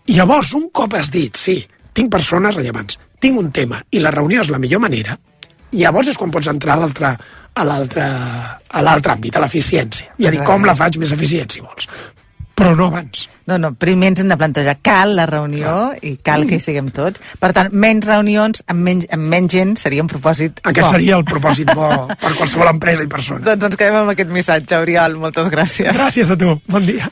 I 0.08 0.18
llavors, 0.20 0.54
un 0.56 0.70
cop 0.72 0.96
has 0.96 1.12
dit, 1.12 1.36
sí, 1.36 1.62
tinc 1.94 2.12
persones 2.12 2.56
rellevants, 2.56 3.00
tinc 3.20 3.40
un 3.40 3.52
tema, 3.52 3.84
i 3.92 4.02
la 4.04 4.12
reunió 4.12 4.42
és 4.44 4.52
la 4.52 4.60
millor 4.60 4.82
manera, 4.84 5.18
llavors 5.74 6.12
és 6.12 6.20
quan 6.20 6.32
pots 6.32 6.50
entrar 6.52 6.78
a 6.78 6.84
l'altre 6.84 7.14
a 7.54 8.82
l'altre 8.82 9.14
àmbit, 9.14 9.36
a 9.38 9.44
l'eficiència. 9.44 10.16
I 10.18 10.28
a 10.28 10.32
dir, 10.34 10.42
com 10.48 10.66
la 10.66 10.74
faig 10.78 10.98
més 11.02 11.14
eficient, 11.14 11.52
si 11.54 11.62
vols. 11.62 11.88
Però 12.54 12.76
no 12.78 12.88
abans. 12.92 13.28
No, 13.50 13.58
no, 13.60 13.74
primer 13.76 14.12
ens 14.12 14.22
hem 14.22 14.30
de 14.32 14.38
plantejar, 14.40 14.78
cal 14.86 15.16
la 15.18 15.26
reunió 15.28 15.92
i 16.06 16.14
cal 16.24 16.46
que 16.48 16.60
hi 16.60 16.64
siguem 16.64 16.92
tots. 16.96 17.20
Per 17.42 17.50
tant, 17.56 17.74
menys 17.74 18.06
reunions 18.08 18.62
amb 18.72 18.86
menys, 18.88 19.08
amb 19.12 19.26
menys 19.34 19.52
gent 19.52 19.74
seria 19.82 20.06
un 20.06 20.12
propòsit 20.12 20.62
Aquest 20.64 20.86
bo. 20.86 20.92
seria 20.96 21.18
el 21.18 21.26
propòsit 21.28 21.74
bo 21.76 21.90
per 22.24 22.34
qualsevol 22.38 22.72
empresa 22.72 23.04
i 23.04 23.10
persona. 23.12 23.44
Doncs 23.50 23.72
ens 23.72 23.80
quedem 23.80 24.00
amb 24.04 24.14
aquest 24.16 24.32
missatge, 24.32 24.80
Oriol. 24.86 25.18
Moltes 25.24 25.50
gràcies. 25.52 25.92
Gràcies 25.98 26.32
a 26.32 26.38
tu. 26.40 26.56
Bon 26.70 26.86
dia. 26.88 27.10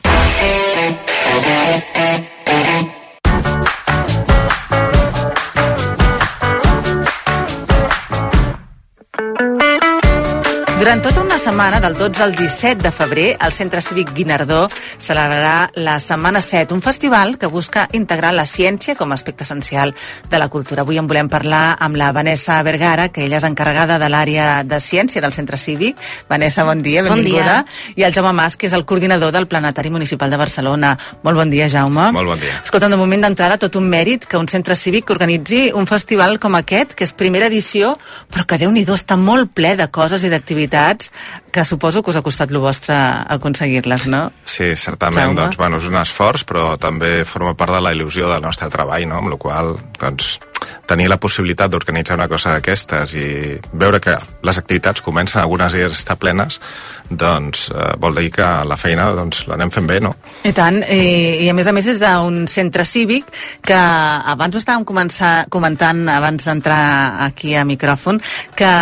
Durant 10.82 11.04
tota 11.06 11.22
una 11.22 11.38
setmana, 11.38 11.78
del 11.80 11.94
12 11.94 12.24
al 12.24 12.32
17 12.34 12.82
de 12.82 12.90
febrer, 12.92 13.38
el 13.46 13.52
Centre 13.54 13.84
Cívic 13.86 14.16
Guinardó 14.16 14.64
celebrarà 14.98 15.70
la 15.76 16.00
Setmana 16.00 16.42
7, 16.42 16.74
un 16.74 16.82
festival 16.82 17.38
que 17.38 17.46
busca 17.46 17.84
integrar 17.94 18.32
la 18.34 18.48
ciència 18.50 18.96
com 18.98 19.12
a 19.12 19.14
aspecte 19.14 19.44
essencial 19.46 19.94
de 20.32 20.40
la 20.42 20.48
cultura. 20.50 20.82
Avui 20.82 20.98
en 20.98 21.06
volem 21.06 21.30
parlar 21.30 21.76
amb 21.78 22.00
la 22.02 22.08
Vanessa 22.12 22.58
Vergara, 22.66 23.12
que 23.14 23.28
ella 23.28 23.38
és 23.38 23.46
encarregada 23.46 24.00
de 24.02 24.08
l'àrea 24.10 24.64
de 24.66 24.80
ciència 24.82 25.22
del 25.22 25.36
Centre 25.38 25.60
Cívic. 25.62 26.02
Vanessa, 26.28 26.66
bon 26.66 26.82
dia, 26.82 27.04
Bon 27.04 27.14
benvinguda. 27.14 27.62
dia. 27.62 27.94
I 28.02 28.08
el 28.10 28.18
Jaume 28.18 28.34
Mas, 28.34 28.58
que 28.58 28.66
és 28.66 28.74
el 28.74 28.84
coordinador 28.84 29.32
del 29.32 29.46
Planetari 29.46 29.92
Municipal 29.92 30.32
de 30.32 30.42
Barcelona. 30.42 30.98
Molt 31.22 31.38
bon 31.38 31.52
dia, 31.52 31.70
Jaume. 31.70 32.10
Molt 32.12 32.34
bon 32.34 32.40
dia. 32.42 32.58
Escolta, 32.64 32.90
de 32.90 32.98
moment 32.98 33.22
d'entrada, 33.22 33.60
tot 33.60 33.78
un 33.78 33.86
mèrit 33.86 34.26
que 34.26 34.42
un 34.42 34.50
centre 34.50 34.76
cívic 34.76 35.14
organitzi 35.14 35.70
un 35.76 35.86
festival 35.86 36.40
com 36.40 36.58
aquest, 36.58 36.98
que 36.98 37.06
és 37.06 37.14
primera 37.14 37.54
edició, 37.54 38.00
però 38.34 38.48
que 38.50 38.58
déu 38.58 38.74
nhi 38.74 38.82
està 38.90 39.14
molt 39.16 39.54
ple 39.54 39.76
de 39.78 39.86
coses 39.94 40.26
i 40.26 40.34
d'activitats 40.34 40.70
activitats 40.72 41.11
que 41.51 41.65
suposo 41.65 42.01
que 42.01 42.11
us 42.11 42.15
ha 42.15 42.24
costat 42.24 42.51
el 42.51 42.59
vostre 42.63 42.95
aconseguir-les, 43.28 44.07
no? 44.07 44.32
Sí, 44.45 44.72
certament, 44.76 45.34
Jaume? 45.34 45.41
doncs, 45.41 45.57
bueno, 45.57 45.78
és 45.78 45.88
un 45.89 45.97
esforç, 45.99 46.45
però 46.47 46.78
també 46.80 47.26
forma 47.26 47.53
part 47.59 47.76
de 47.76 47.82
la 47.82 47.91
il·lusió 47.91 48.30
del 48.32 48.41
nostre 48.41 48.69
treball, 48.72 49.03
no? 49.07 49.19
amb 49.19 49.34
la 49.34 49.38
qual 49.38 49.76
doncs, 49.99 50.39
tenir 50.88 51.09
la 51.09 51.17
possibilitat 51.17 51.72
d'organitzar 51.72 52.15
una 52.15 52.30
cosa 52.32 52.53
d'aquestes 52.53 53.15
i 53.17 53.28
veure 53.74 53.99
que 53.99 54.15
les 54.47 54.57
activitats 54.57 55.01
comencen, 55.01 55.41
algunes 55.41 55.74
d'elles 55.74 55.97
estar 55.97 56.15
plenes, 56.22 56.61
doncs 57.09 57.67
eh, 57.74 57.91
vol 57.99 58.15
dir 58.15 58.30
que 58.32 58.47
la 58.63 58.78
feina 58.80 59.09
doncs, 59.17 59.43
l'anem 59.51 59.72
fent 59.74 59.89
bé, 59.89 59.99
no? 59.99 60.13
I 60.47 60.53
tant, 60.55 60.80
i, 60.88 61.43
i 61.43 61.49
a 61.51 61.57
més 61.57 61.67
a 61.67 61.76
més 61.76 61.89
és 61.91 61.99
d'un 61.99 62.45
centre 62.47 62.86
cívic 62.88 63.28
que 63.67 63.76
abans 63.76 64.55
ho 64.55 64.63
estàvem 64.63 64.88
començar, 64.88 65.49
comentant 65.51 66.05
abans 66.15 66.47
d'entrar 66.47 66.82
aquí 67.28 67.55
a 67.59 67.67
micròfon 67.67 68.22
que, 68.55 68.74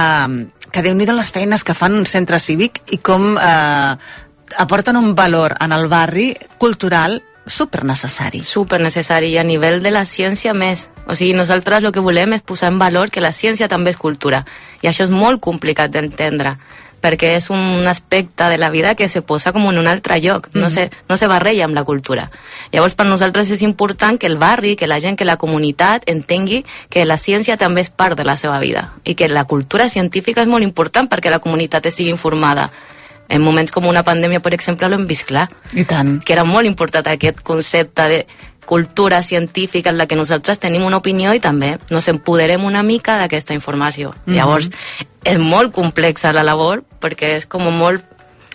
que 0.71 0.83
déu 0.85 0.95
nhi 0.95 1.05
les 1.05 1.31
feines 1.31 1.63
que 1.63 1.73
fan 1.73 1.95
un 1.97 2.05
centre 2.05 2.39
cívic 2.39 2.81
i 2.93 2.97
com 2.97 3.35
eh, 3.37 3.95
aporten 4.57 4.97
un 4.97 5.15
valor 5.15 5.55
en 5.59 5.71
el 5.71 5.87
barri 5.87 6.35
cultural 6.57 7.21
super 7.49 7.83
necessari. 7.83 8.43
Super 8.43 8.79
necessari 8.79 9.33
i 9.33 9.37
a 9.37 9.43
nivell 9.43 9.81
de 9.81 9.91
la 9.91 10.05
ciència 10.05 10.53
més. 10.53 10.87
O 11.07 11.15
sigui, 11.17 11.33
nosaltres 11.33 11.83
el 11.83 11.93
que 11.95 12.03
volem 12.05 12.37
és 12.37 12.45
posar 12.45 12.69
en 12.69 12.79
valor 12.79 13.09
que 13.09 13.23
la 13.25 13.33
ciència 13.33 13.67
també 13.67 13.91
és 13.95 13.97
cultura. 13.97 14.43
I 14.81 14.87
això 14.87 15.07
és 15.07 15.13
molt 15.13 15.41
complicat 15.41 15.91
d'entendre 15.91 16.57
perquè 17.01 17.35
és 17.37 17.49
un 17.49 17.87
aspecte 17.87 18.49
de 18.49 18.57
la 18.57 18.69
vida 18.69 18.95
que 18.95 19.09
se 19.09 19.21
posa 19.21 19.51
com 19.51 19.65
en 19.69 19.77
un 19.77 19.87
altre 19.87 20.19
lloc, 20.21 20.49
no, 20.53 20.67
Mhm. 20.67 20.69
se, 20.69 20.91
no 21.07 21.17
se 21.17 21.27
barreja 21.27 21.65
amb 21.65 21.75
la 21.75 21.83
cultura. 21.83 22.29
Llavors, 22.71 22.95
per 22.95 23.05
nosaltres 23.05 23.49
és 23.51 23.61
important 23.61 24.19
que 24.19 24.27
el 24.27 24.37
barri, 24.37 24.75
que 24.75 24.87
la 24.87 24.99
gent, 24.99 25.17
que 25.17 25.25
la 25.25 25.37
comunitat 25.37 26.03
entengui 26.07 26.63
que 26.89 27.05
la 27.05 27.17
ciència 27.17 27.57
també 27.57 27.81
és 27.81 27.89
part 27.89 28.17
de 28.17 28.23
la 28.23 28.37
seva 28.37 28.59
vida 28.59 28.93
i 29.03 29.15
que 29.15 29.27
la 29.29 29.45
cultura 29.45 29.89
científica 29.89 30.41
és 30.41 30.47
molt 30.47 30.63
important 30.63 31.09
perquè 31.09 31.29
la 31.29 31.39
comunitat 31.39 31.85
estigui 31.85 32.09
informada. 32.09 32.69
En 33.31 33.43
moments 33.43 33.71
com 33.71 33.85
una 33.85 34.03
pandèmia, 34.03 34.39
per 34.39 34.55
exemple, 34.55 34.89
l'hem 34.89 35.05
vist 35.05 35.27
clar. 35.27 35.49
I 35.73 35.83
tant. 35.85 36.23
Que 36.23 36.33
era 36.33 36.43
molt 36.43 36.65
important 36.65 37.05
aquest 37.07 37.41
concepte 37.41 38.07
de 38.09 38.25
cultura 38.69 39.23
científica 39.23 39.89
en 39.89 39.97
la 39.97 40.05
que 40.05 40.15
nosaltres 40.15 40.59
tenim 40.61 40.83
una 40.85 40.99
opinió 41.01 41.31
i 41.33 41.39
també 41.41 41.71
nos 41.89 42.05
empoderem 42.11 42.67
una 42.67 42.83
mica 42.85 43.15
d'aquesta 43.17 43.55
informació. 43.57 44.13
Mhm. 44.27 44.35
Llavors, 44.35 44.69
és 45.25 45.39
molt 45.41 45.73
complexa 45.73 46.29
la 46.37 46.43
labor 46.45 46.83
perquè 47.01 47.33
és 47.39 47.47
com 47.49 47.65
molt 47.65 48.05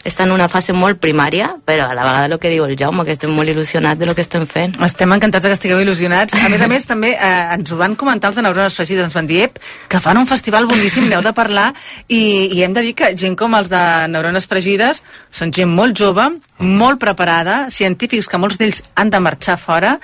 està 0.04 0.26
en 0.26 0.32
una 0.34 0.48
fase 0.52 0.74
molt 0.76 1.00
primària, 1.00 1.54
però 1.64 1.88
a 1.88 1.94
la 1.96 2.04
vegada 2.04 2.28
el 2.28 2.38
que 2.40 2.52
diu 2.52 2.66
el 2.66 2.76
Jaume, 2.78 3.04
que 3.06 3.14
estem 3.16 3.32
molt 3.32 3.48
il·lusionats 3.48 3.98
de 3.98 4.06
lo 4.06 4.14
que 4.14 4.22
estem 4.24 4.46
fent. 4.46 4.76
Estem 4.84 5.12
encantats 5.16 5.46
que 5.48 5.56
estigueu 5.56 5.80
il·lusionats. 5.80 6.36
A 6.36 6.50
més 6.52 6.62
a 6.62 6.68
més, 6.68 6.86
també 6.86 7.14
eh, 7.14 7.32
ens 7.56 7.72
ho 7.72 7.78
van 7.80 7.96
comentar 7.96 8.30
els 8.30 8.36
de 8.36 8.44
Neurones 8.44 8.76
Fregides, 8.76 9.08
ens 9.08 9.16
van 9.16 9.26
dir 9.26 9.42
"Ep, 9.48 9.58
que 9.88 10.00
fan 10.00 10.20
un 10.20 10.28
festival 10.28 10.66
boníssim, 10.66 11.08
n'heu 11.08 11.22
de 11.24 11.32
parlar, 11.32 11.72
i, 12.08 12.50
i 12.52 12.62
hem 12.62 12.72
de 12.76 12.82
dir 12.84 12.94
que 12.94 13.14
gent 13.16 13.36
com 13.36 13.54
els 13.54 13.70
de 13.72 13.82
Neurones 14.08 14.46
Fregides 14.46 15.02
són 15.30 15.52
gent 15.52 15.72
molt 15.72 15.96
jove, 15.96 16.28
molt 16.58 17.00
preparada, 17.00 17.70
científics 17.70 18.28
que 18.28 18.38
molts 18.38 18.58
d'ells 18.58 18.82
han 18.94 19.10
de 19.10 19.20
marxar 19.20 19.56
fora, 19.58 19.98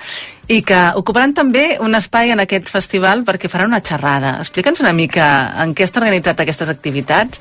i 0.51 0.61
que 0.67 0.79
ocuparan 0.99 1.33
també 1.33 1.77
un 1.79 1.95
espai 1.95 2.33
en 2.33 2.41
aquest 2.43 2.69
festival 2.73 3.23
perquè 3.27 3.47
faran 3.51 3.71
una 3.71 3.83
xerrada. 3.85 4.37
Explica'ns 4.41 4.81
una 4.83 4.91
mica 4.93 5.27
en 5.63 5.75
què 5.75 5.85
està 5.87 6.01
organitzat 6.01 6.41
aquestes 6.43 6.69
activitats. 6.73 7.39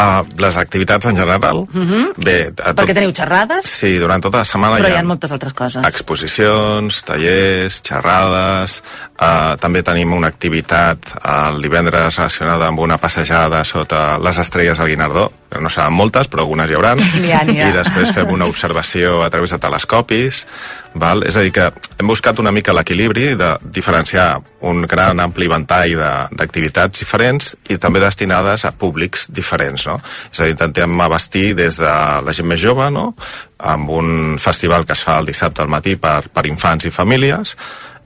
Uh, 0.00 0.24
les 0.40 0.56
activitats 0.56 1.04
en 1.10 1.16
general, 1.16 1.66
Mhm. 1.72 2.12
bé... 2.24 2.52
A 2.64 2.72
Perquè 2.72 2.94
teniu 2.96 3.12
xerrades, 3.12 3.66
Sí, 3.68 3.98
durant 4.00 4.22
tota 4.24 4.38
la 4.38 4.44
setmana 4.48 4.78
però 4.78 4.88
hi 4.88 4.92
hi 4.94 4.96
ha 4.96 5.00
ha 5.00 5.04
moltes 5.04 5.32
altres 5.32 5.52
coses. 5.52 5.84
exposicions, 5.84 7.02
tallers, 7.04 7.82
xerrades, 7.84 8.82
uh, 9.20 9.56
també 9.60 9.82
tenim 9.86 10.12
una 10.16 10.28
activitat 10.32 11.12
el 11.20 11.60
divendres 11.62 12.16
relacionada 12.16 12.68
amb 12.68 12.80
una 12.80 12.98
passejada 12.98 13.62
sota 13.64 14.18
les 14.18 14.38
estrelles 14.38 14.80
al 14.80 14.88
Guinardó, 14.88 15.30
no 15.60 15.70
seran 15.70 15.92
moltes, 15.92 16.28
però 16.30 16.44
algunes 16.44 16.70
hi 16.70 16.76
hauran, 16.78 17.00
N'hi 17.22 17.32
ha, 17.32 17.42
n'hi 17.44 17.58
ha. 17.60 17.68
i 17.70 17.76
després 17.76 18.12
fem 18.14 18.30
una 18.30 18.46
observació 18.46 19.22
a 19.24 19.30
través 19.30 19.50
de 19.50 19.58
telescopis, 19.58 20.44
val? 20.94 21.24
és 21.26 21.36
a 21.36 21.42
dir, 21.46 21.52
que 21.54 21.68
hem 21.98 22.06
buscat 22.10 22.38
una 22.38 22.52
mica 22.54 22.72
l'equilibri 22.74 23.34
de 23.38 23.50
diferenciar 23.62 24.40
un 24.66 24.82
gran 24.90 25.20
ampli 25.20 25.48
ventall 25.50 25.96
de- 25.98 26.38
d'activitats 26.38 26.98
diferents 27.02 27.54
i 27.68 27.78
també 27.78 28.00
destinades 28.02 28.64
a 28.64 28.72
públics 28.72 29.26
diferents, 29.30 29.86
no? 29.86 30.00
És 30.32 30.40
a 30.40 30.44
dir, 30.48 30.54
intentem 30.56 31.00
abastir 31.00 31.54
des 31.58 31.78
de 31.82 31.92
la 32.24 32.32
gent 32.36 32.48
més 32.48 32.60
jove, 32.62 32.90
no?, 32.90 33.12
amb 33.60 33.90
un 33.92 34.38
festival 34.40 34.86
que 34.88 34.94
es 34.96 35.02
fa 35.04 35.18
el 35.20 35.26
dissabte 35.28 35.60
al 35.60 35.68
matí 35.68 35.96
per, 36.00 36.30
per 36.32 36.46
infants 36.48 36.86
i 36.88 36.90
famílies, 36.94 37.56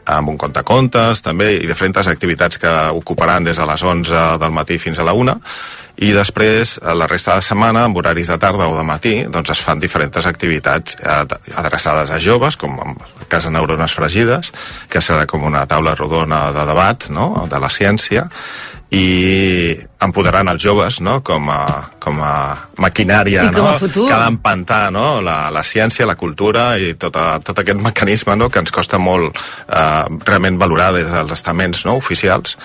amb 0.06 0.34
un 0.34 0.38
contacontes 0.40 1.22
també 1.24 1.54
i 1.56 1.66
diferents 1.68 2.08
activitats 2.10 2.58
que 2.60 2.74
ocuparan 2.92 3.44
des 3.44 3.56
de 3.60 3.66
les 3.66 3.82
11 3.82 4.26
del 4.42 4.52
matí 4.52 4.78
fins 4.78 4.98
a 4.98 5.06
la 5.06 5.14
1 5.14 5.38
i 5.96 6.10
després 6.14 6.78
eh, 6.82 6.94
la 6.98 7.06
resta 7.06 7.36
de 7.38 7.46
setmana 7.46 7.84
amb 7.86 7.96
horaris 8.00 8.32
de 8.32 8.38
tarda 8.42 8.66
o 8.68 8.76
de 8.76 8.84
matí 8.86 9.14
doncs 9.30 9.54
es 9.54 9.62
fan 9.62 9.80
diferents 9.80 10.26
activitats 10.26 10.98
eh, 10.98 11.22
adreçades 11.54 12.10
a 12.10 12.18
joves 12.18 12.58
com 12.58 12.74
en 12.82 12.96
el 12.98 13.28
cas 13.28 13.46
de 13.46 13.54
neurones 13.54 13.94
fregides 13.94 14.50
que 14.90 15.02
serà 15.02 15.26
com 15.30 15.46
una 15.46 15.66
taula 15.70 15.94
rodona 15.94 16.48
de 16.52 16.66
debat 16.66 17.08
no? 17.10 17.46
de 17.50 17.60
la 17.62 17.70
ciència 17.70 18.28
i 18.94 19.74
empoderant 20.04 20.48
els 20.52 20.62
joves 20.62 21.00
no? 21.02 21.18
com, 21.26 21.48
a, 21.50 21.90
com 22.02 22.20
a 22.22 22.34
maquinària 22.82 23.46
I 23.48 23.52
com 23.54 23.64
no? 23.64 23.72
a 23.72 23.80
futur. 23.80 24.06
que 24.08 24.14
ha 24.14 24.22
d'empantar 24.26 24.82
no? 24.94 25.06
la, 25.24 25.48
la 25.54 25.64
ciència, 25.66 26.06
la 26.06 26.16
cultura 26.20 26.74
i 26.78 26.94
tot, 27.00 27.16
a, 27.18 27.40
tot 27.44 27.62
aquest 27.62 27.80
mecanisme 27.82 28.36
no? 28.38 28.50
que 28.52 28.62
ens 28.62 28.74
costa 28.74 29.00
molt 29.02 29.34
eh, 29.34 30.04
realment 30.26 30.60
valorar 30.60 30.92
des 30.96 31.10
dels 31.10 31.34
estaments 31.34 31.84
no? 31.88 31.96
oficials 32.00 32.58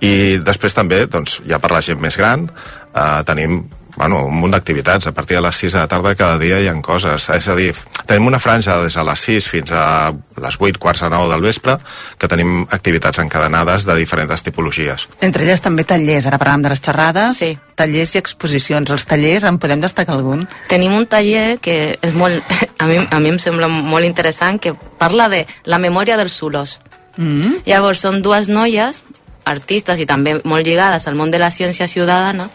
i 0.00 0.42
després 0.42 0.76
també 0.76 1.04
doncs, 1.10 1.40
ja 1.46 1.60
per 1.62 1.74
la 1.76 1.84
gent 1.84 2.02
més 2.02 2.18
gran 2.18 2.48
eh, 2.50 3.20
tenim 3.28 3.62
bueno, 3.96 4.24
un 4.26 4.36
munt 4.36 4.52
d'activitats. 4.54 5.08
A 5.08 5.12
partir 5.12 5.36
de 5.36 5.42
les 5.42 5.56
6 5.56 5.72
de 5.72 5.78
la 5.78 5.88
tarda 5.88 6.14
cada 6.14 6.38
dia 6.38 6.60
hi 6.60 6.68
ha 6.68 6.74
coses. 6.82 7.28
És 7.32 7.48
a 7.48 7.56
dir, 7.56 7.72
tenim 8.06 8.28
una 8.28 8.38
franja 8.38 8.76
des 8.82 8.94
de 8.94 9.04
les 9.04 9.24
6 9.28 9.48
fins 9.48 9.72
a 9.72 10.12
les 10.42 10.58
8, 10.60 10.78
quarts 10.78 11.02
de 11.02 11.10
9 11.10 11.32
del 11.32 11.42
vespre, 11.42 11.78
que 12.18 12.28
tenim 12.28 12.66
activitats 12.70 13.18
encadenades 13.18 13.86
de 13.88 13.96
diferents 13.96 14.42
tipologies. 14.44 15.08
Entre 15.20 15.44
elles 15.44 15.64
també 15.64 15.84
tallers, 15.84 16.28
ara 16.28 16.38
parlàvem 16.38 16.66
de 16.66 16.74
les 16.74 16.84
xerrades, 16.84 17.38
sí. 17.40 17.52
tallers 17.74 18.14
i 18.14 18.20
exposicions. 18.20 18.92
Els 18.92 19.06
tallers, 19.08 19.48
en 19.48 19.58
podem 19.58 19.80
destacar 19.80 20.14
algun? 20.14 20.46
Tenim 20.68 20.94
un 20.94 21.08
taller 21.08 21.58
que 21.62 21.96
és 22.00 22.14
molt, 22.14 22.44
a 22.82 22.90
mi, 22.90 23.00
a 23.00 23.20
mi 23.20 23.32
em 23.32 23.40
sembla 23.42 23.68
molt 23.68 24.04
interessant, 24.04 24.60
que 24.60 24.76
parla 25.00 25.30
de 25.32 25.46
la 25.64 25.80
memòria 25.82 26.20
dels 26.20 26.36
Zulos. 26.36 26.78
Mm. 27.16 27.62
Llavors, 27.64 28.04
són 28.04 28.20
dues 28.20 28.50
noies, 28.52 29.00
artistes 29.46 30.00
i 30.02 30.06
també 30.06 30.36
molt 30.44 30.66
lligades 30.66 31.06
al 31.06 31.16
món 31.16 31.30
de 31.30 31.40
la 31.40 31.52
ciència 31.54 31.88
ciutadana. 31.88 32.50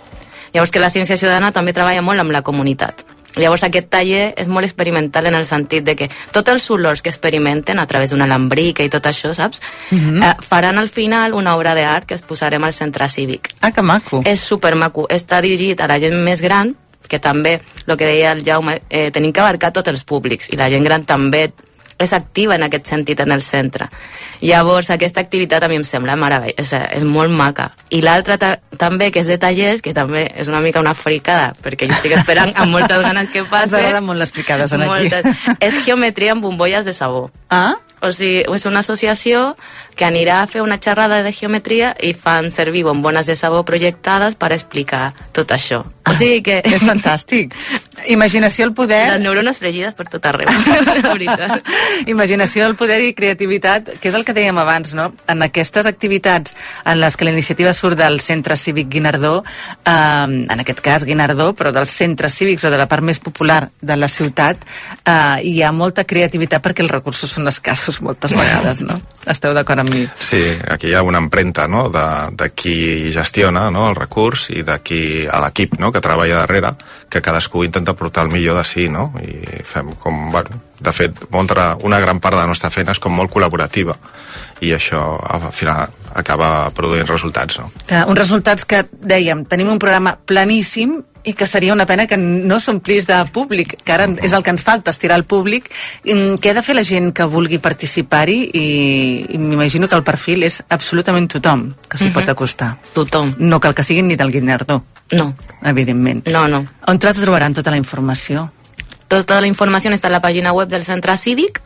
Llavors, 0.53 0.71
que 0.71 0.79
la 0.79 0.89
ciència 0.89 1.17
ciutadana 1.17 1.51
també 1.51 1.73
treballa 1.73 2.01
molt 2.01 2.19
amb 2.19 2.31
la 2.31 2.41
comunitat. 2.41 3.05
Llavors, 3.39 3.63
aquest 3.63 3.87
taller 3.87 4.33
és 4.35 4.47
molt 4.51 4.67
experimental 4.67 5.29
en 5.29 5.37
el 5.37 5.45
sentit 5.47 5.85
de 5.87 5.95
que 5.95 6.09
tots 6.35 6.51
els 6.51 6.65
olors 6.73 7.01
que 7.01 7.09
experimenten 7.09 7.79
a 7.79 7.85
través 7.87 8.11
d'una 8.11 8.27
lambrica 8.27 8.83
i 8.83 8.91
tot 8.91 9.07
això, 9.07 9.33
saps? 9.33 9.61
Mhm. 9.91 10.23
eh, 10.23 10.35
faran 10.41 10.77
al 10.77 10.89
final 10.89 11.33
una 11.33 11.55
obra 11.55 11.73
d'art 11.73 12.05
que 12.05 12.15
es 12.15 12.21
posarem 12.21 12.63
al 12.63 12.73
centre 12.73 13.07
cívic. 13.07 13.53
Ah, 13.61 13.71
que 13.71 13.81
maco. 13.81 14.21
És 14.25 14.41
supermaco. 14.41 15.07
Està 15.09 15.41
dirigit 15.41 15.79
a 15.79 15.87
la 15.87 15.99
gent 15.99 16.15
més 16.15 16.41
gran, 16.41 16.75
que 17.07 17.19
també, 17.19 17.61
el 17.87 17.97
que 17.97 18.05
deia 18.05 18.31
el 18.31 18.43
Jaume, 18.43 18.81
eh, 18.89 19.11
tenim 19.11 19.33
que 19.33 19.41
abarcar 19.41 19.71
tots 19.71 19.87
els 19.87 20.03
públics 20.03 20.49
i 20.51 20.55
la 20.55 20.69
gent 20.69 20.83
gran 20.83 21.03
també 21.03 21.51
és 22.01 22.13
activa 22.13 22.55
en 22.57 22.65
aquest 22.67 22.89
sentit 22.89 23.19
en 23.21 23.31
el 23.31 23.41
centre. 23.45 23.87
Llavors, 24.41 24.89
aquesta 24.89 25.21
activitat 25.21 25.63
a 25.63 25.69
mi 25.69 25.77
em 25.77 25.83
sembla 25.85 26.15
meravellosa, 26.17 26.57
és, 26.57 26.97
és 26.97 27.03
molt 27.05 27.29
maca. 27.29 27.69
I 27.93 28.01
l'altra 28.01 28.39
ta 28.41 28.55
també, 28.81 29.11
que 29.13 29.21
és 29.21 29.29
de 29.29 29.37
tallers, 29.37 29.83
que 29.85 29.93
també 29.93 30.25
és 30.35 30.49
una 30.49 30.61
mica 30.65 30.81
una 30.81 30.95
fricada, 30.97 31.51
perquè 31.61 31.87
jo 31.87 31.93
estic 31.93 32.15
esperant 32.17 32.53
amb 32.55 32.73
moltes 32.73 33.03
ganes 33.05 33.29
que 33.29 33.43
Ens 33.45 33.51
passi. 33.53 33.75
agraden 33.77 34.03
molt 34.07 34.19
les 34.19 34.33
picades 34.33 34.73
en 34.73 34.81
aquí. 34.81 34.89
Moltes. 34.89 35.45
És 35.59 35.83
geometria 35.85 36.33
amb 36.33 36.41
bombolles 36.41 36.85
de 36.85 36.93
sabó. 36.97 37.29
Ah? 37.49 37.75
O 38.01 38.09
sigui, 38.11 38.41
és 38.49 38.65
una 38.65 38.79
associació 38.81 39.55
que 39.95 40.05
anirà 40.07 40.41
a 40.41 40.47
fer 40.47 40.61
una 40.61 40.79
xerrada 40.81 41.21
de 41.23 41.33
geometria 41.35 41.95
i 42.01 42.13
fan 42.13 42.49
servir 42.51 42.83
bombones 42.87 43.29
de 43.29 43.35
sabó 43.35 43.63
projectades 43.65 44.35
per 44.35 44.51
explicar 44.55 45.11
tot 45.31 45.51
això. 45.51 45.83
O 46.09 46.15
sigui 46.17 46.41
que... 46.45 46.57
És 46.65 46.81
fantàstic. 46.81 47.53
Imaginació 48.09 48.65
al 48.65 48.73
poder... 48.73 49.01
Les 49.13 49.21
neurones 49.21 49.59
fregides 49.61 49.93
per 49.93 50.07
tot 50.09 50.25
arreu, 50.25 50.49
la 50.87 51.13
veritat. 51.13 51.67
Imaginació, 52.09 52.65
el 52.65 52.75
poder 52.79 52.97
i 53.05 53.11
creativitat, 53.17 53.93
que 54.01 54.09
és 54.09 54.17
el 54.17 54.25
que 54.25 54.33
dèiem 54.35 54.57
abans, 54.57 54.95
no? 54.97 55.11
En 55.29 55.45
aquestes 55.45 55.85
activitats 55.89 56.55
en 56.85 56.97
les 57.03 57.17
que 57.17 57.27
la 57.27 57.35
iniciativa 57.35 57.73
surt 57.77 57.99
del 57.99 58.19
Centre 58.25 58.57
Cívic 58.57 58.89
Guinardó, 58.91 59.43
eh, 59.85 59.93
en 59.93 60.65
aquest 60.65 60.81
cas 60.81 61.05
Guinardó, 61.05 61.51
però 61.57 61.73
dels 61.75 61.93
centres 61.93 62.35
cívics 62.39 62.65
o 62.65 62.73
de 62.73 62.81
la 62.81 62.89
part 62.89 63.05
més 63.05 63.21
popular 63.21 63.67
de 63.79 63.99
la 63.99 64.09
ciutat, 64.09 64.65
eh, 65.05 65.37
hi 65.45 65.61
ha 65.61 65.71
molta 65.71 66.07
creativitat 66.09 66.65
perquè 66.65 66.81
els 66.85 66.93
recursos 66.93 67.29
són 67.37 67.47
escassos 67.51 68.01
moltes 68.01 68.33
vegades, 68.33 68.81
no? 68.81 68.97
Esteu 69.29 69.53
d'acord 69.53 69.80
amb 69.81 69.93
mi? 69.93 70.05
Sí, 70.15 70.41
aquí 70.71 70.89
hi 70.91 70.95
ha 70.95 71.03
una 71.03 71.21
empremta 71.21 71.67
no? 71.67 71.87
de, 71.93 72.05
de 72.37 72.49
qui 72.55 73.11
gestiona 73.13 73.67
no? 73.73 73.89
el 73.91 73.97
recurs 73.97 74.49
i 74.53 74.65
de 74.67 74.77
qui, 74.85 75.01
a 75.27 75.41
l'equip 75.43 75.77
no? 75.81 75.91
que 75.91 76.03
treballa 76.03 76.43
darrere, 76.43 76.73
que 77.11 77.21
cadascú 77.21 77.65
intenta 77.67 77.97
portar 77.97 78.25
el 78.27 78.33
millor 78.33 78.61
de 78.61 78.65
si, 78.67 78.87
no? 78.89 79.11
i 79.21 79.63
fem 79.67 79.93
com, 80.01 80.29
bueno, 80.31 80.61
de 80.81 80.93
fet, 80.95 81.25
una 81.31 81.99
gran 81.99 82.19
part 82.19 82.37
de 82.37 82.41
la 82.41 82.49
nostra 82.49 82.71
feina 82.73 82.95
és 82.95 83.01
com 83.01 83.13
molt 83.13 83.33
col·laborativa 83.33 83.97
i 84.61 84.71
això 84.73 85.17
al 85.27 85.51
final 85.51 85.89
acaba 86.15 86.69
produint 86.75 87.07
resultats. 87.07 87.59
No? 87.59 87.71
Que 87.87 88.03
uns 88.07 88.19
resultats 88.19 88.65
que, 88.65 88.83
dèiem, 88.91 89.45
tenim 89.49 89.69
un 89.71 89.79
programa 89.79 90.17
planíssim, 90.17 90.99
i 91.23 91.33
que 91.37 91.45
seria 91.45 91.73
una 91.73 91.85
pena 91.85 92.07
que 92.07 92.17
no 92.17 92.59
s'omplís 92.59 93.05
de 93.05 93.17
públic, 93.33 93.75
que 93.85 93.93
ara 93.93 94.07
és 94.25 94.33
el 94.33 94.41
que 94.41 94.49
ens 94.49 94.63
falta, 94.65 94.89
estirar 94.89 95.19
el 95.19 95.23
públic. 95.29 95.69
Mm, 96.03 96.39
Què 96.41 96.49
ha 96.49 96.55
de 96.57 96.63
fer 96.65 96.73
la 96.75 96.83
gent 96.83 97.11
que 97.13 97.27
vulgui 97.29 97.59
participar-hi? 97.61 98.39
I, 98.57 98.63
i 99.29 99.37
m'imagino 99.37 99.87
que 99.87 99.95
el 99.95 100.03
perfil 100.03 100.43
és 100.43 100.63
absolutament 100.69 101.29
tothom 101.29 101.73
que 101.87 101.97
s'hi 101.99 102.09
Mhm. 102.09 102.13
pot 102.13 102.29
acostar. 102.29 102.77
Tothom. 102.93 103.35
No 103.37 103.59
cal 103.59 103.75
que 103.75 103.83
siguin 103.83 104.07
ni 104.07 104.15
del 104.15 104.31
Guinardó. 104.31 104.83
No. 105.11 105.35
Evidentment. 105.63 106.27
No, 106.27 106.47
no. 106.47 106.65
On 106.87 106.97
te 106.97 107.13
trobaran 107.13 107.53
tota 107.53 107.69
la 107.69 107.77
informació? 107.77 108.51
Tota 109.07 109.41
la 109.41 109.47
informació 109.47 109.91
està 109.91 110.07
a 110.07 110.09
la 110.09 110.21
pàgina 110.21 110.53
web 110.53 110.69
del 110.69 110.85
centre 110.85 111.15
cívic 111.17 111.61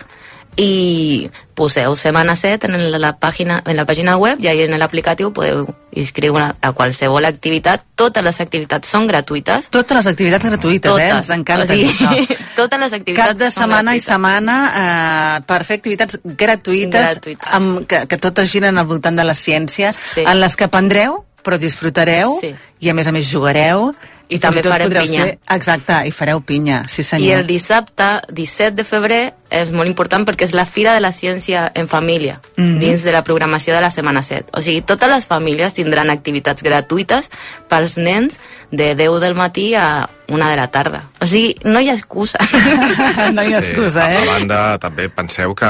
i 0.57 1.29
poseu 1.55 1.95
Semana 1.95 2.35
7 2.35 2.67
en 2.67 2.83
la, 3.01 3.11
pàgina, 3.19 3.61
en 3.65 3.75
la 3.75 3.85
pàgina 3.87 4.15
web 4.19 4.39
i 4.43 4.47
en 4.47 4.75
l'aplicatiu 4.79 5.31
podeu 5.35 5.65
inscriure 5.95 6.53
a 6.61 6.71
qualsevol 6.75 7.25
activitat. 7.27 7.83
Totes 7.95 8.23
les 8.23 8.39
activitats 8.43 8.87
són 8.91 9.07
gratuïtes. 9.07 9.69
Totes 9.71 9.97
les 9.99 10.07
activitats 10.11 10.45
gratuïtes, 10.45 10.91
eh? 10.91 11.09
Totes. 11.11 11.17
Ens 11.17 11.29
encanta 11.37 11.63
O 11.63 11.67
sigui, 11.67 11.91
això. 11.91 12.39
totes 12.61 12.79
les 12.79 12.97
activitats 12.99 13.31
Cap 13.33 13.37
de 13.39 13.51
setmana 13.51 13.95
i 13.95 14.03
setmana 14.03 14.57
eh, 14.71 15.43
per 15.47 15.61
fer 15.67 15.79
activitats 15.79 16.19
gratuïtes, 16.23 17.11
Gratuïtes. 17.15 17.53
Amb, 17.59 17.85
que, 17.87 18.05
que 18.07 18.19
totes 18.19 18.51
giren 18.51 18.77
al 18.77 18.87
voltant 18.87 19.15
de 19.15 19.23
la 19.27 19.35
ciència, 19.35 19.91
Sí. 19.95 20.23
en 20.27 20.39
les 20.39 20.55
que 20.55 20.67
aprendreu, 20.67 21.23
però 21.43 21.59
disfrutareu, 21.61 22.39
Sí. 22.41 22.55
i 22.79 22.89
a 22.89 22.93
més 22.97 23.07
a 23.07 23.11
més 23.15 23.27
jugareu. 23.29 23.91
I 24.29 24.39
també 24.41 24.61
tot 24.65 24.71
farem 24.73 24.89
pinya. 24.89 25.23
Ser, 25.25 25.37
exacte, 25.53 25.97
i 26.07 26.11
fareu 26.11 26.41
pinya, 26.41 26.83
sí 26.89 27.01
I 27.01 27.05
senyor. 27.05 27.39
el 27.39 27.47
dissabte, 27.47 28.07
17 28.33 28.71
de 28.75 28.83
febrer, 28.83 29.33
és 29.53 29.69
molt 29.71 29.87
important 29.87 30.25
perquè 30.25 30.47
és 30.47 30.53
la 30.57 30.65
Fira 30.65 30.93
de 30.95 30.99
la 30.99 31.11
Ciència 31.13 31.71
en 31.75 31.87
Família, 31.87 32.39
Mhm. 32.57 32.79
dins 32.79 33.03
de 33.03 33.11
la 33.11 33.23
programació 33.23 33.75
de 33.75 33.81
la 33.81 33.91
Setmana 33.91 34.23
7. 34.23 34.45
O 34.53 34.61
sigui, 34.61 34.81
totes 34.81 35.07
les 35.09 35.25
famílies 35.25 35.73
tindran 35.73 36.09
activitats 36.09 36.63
gratuïtes 36.63 37.29
pels 37.69 37.97
nens 37.97 38.39
de 38.71 38.95
10 38.95 39.19
del 39.21 39.35
matí 39.35 39.75
a 39.75 40.09
1 40.27 40.49
de 40.49 40.55
la 40.55 40.67
tarda. 40.71 41.03
O 41.21 41.27
sigui, 41.27 41.55
no 41.63 41.79
hi 41.79 41.89
ha 41.89 41.93
excusa. 41.93 42.39
no 43.33 43.43
hi 43.43 43.53
ha 43.53 43.59
excusa, 43.59 44.05
A 44.07 44.23
eh? 44.23 44.25
banda, 44.25 44.77
també 44.79 45.07
penseu 45.09 45.53
que 45.53 45.69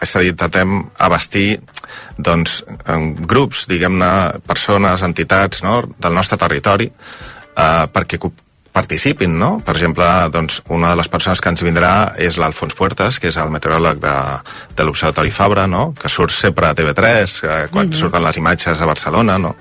és 0.00 0.14
a 0.14 0.20
dir, 0.20 0.30
intentem 0.30 0.84
abastir 0.98 1.60
doncs, 2.16 2.64
en 2.86 3.14
grups, 3.26 3.66
diguem-ne, 3.66 4.38
persones, 4.46 5.02
entitats 5.02 5.62
no? 5.64 5.82
del 5.98 6.14
nostre 6.14 6.38
territori 6.38 6.90
eh, 7.58 7.88
perquè 7.92 8.18
participin, 8.78 9.32
no? 9.40 9.56
Per 9.64 9.74
exemple, 9.74 10.06
doncs, 10.30 10.60
una 10.70 10.92
de 10.92 10.98
les 11.00 11.08
persones 11.10 11.40
que 11.42 11.50
ens 11.50 11.64
vindrà 11.66 12.12
és 12.22 12.36
l'Alfons 12.38 12.76
Puertas, 12.78 13.16
que 13.18 13.32
és 13.32 13.38
el 13.40 13.50
meteoròleg 13.50 13.98
de, 13.98 14.12
de 14.78 14.84
l'Observatori 14.86 15.32
Fabra, 15.34 15.64
no? 15.66 15.94
Que 15.98 16.10
surt 16.12 16.30
sempre 16.36 16.68
a 16.68 16.74
TV3, 16.78 17.40
eh, 17.42 17.56
quan 17.72 17.88
Mhm. 17.88 17.98
surten 17.98 18.22
les 18.22 18.36
imatges 18.38 18.80
a 18.80 18.86
Barcelona, 18.86 19.38
no? 19.38 19.56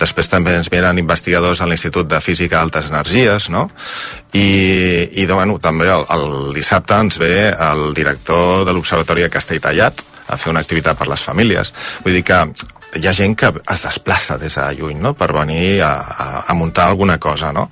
Després 0.00 0.30
també 0.32 0.54
ens 0.56 0.70
venen 0.70 0.98
investigadors 0.98 1.60
a 1.60 1.66
l'Institut 1.66 2.08
de 2.08 2.20
Física 2.24 2.62
Altes 2.62 2.88
Energies, 2.88 3.50
no? 3.50 3.68
I, 4.32 5.10
i 5.12 5.26
bueno, 5.26 5.58
també 5.58 5.90
el, 5.92 6.06
el 6.08 6.54
dissabte 6.54 6.94
ens 6.94 7.18
ve 7.18 7.50
el 7.52 7.92
director 7.92 8.64
de 8.64 8.72
l'Observatori 8.72 9.22
de 9.26 9.30
Castelltallat 9.30 10.00
a 10.28 10.38
fer 10.40 10.50
una 10.50 10.60
activitat 10.64 10.96
per 10.96 11.08
les 11.08 11.20
famílies. 11.20 11.74
Vull 12.02 12.14
dir 12.14 12.24
que 12.24 12.40
hi 12.94 13.06
ha 13.06 13.14
gent 13.16 13.36
que 13.38 13.50
es 13.50 13.82
desplaça 13.82 14.38
des 14.38 14.54
de 14.58 14.68
lluny, 14.78 15.00
no?, 15.00 15.14
per 15.18 15.32
venir 15.32 15.82
a, 15.82 15.94
a, 16.00 16.28
a 16.48 16.54
muntar 16.54 16.88
alguna 16.88 17.18
cosa, 17.18 17.52
no? 17.52 17.68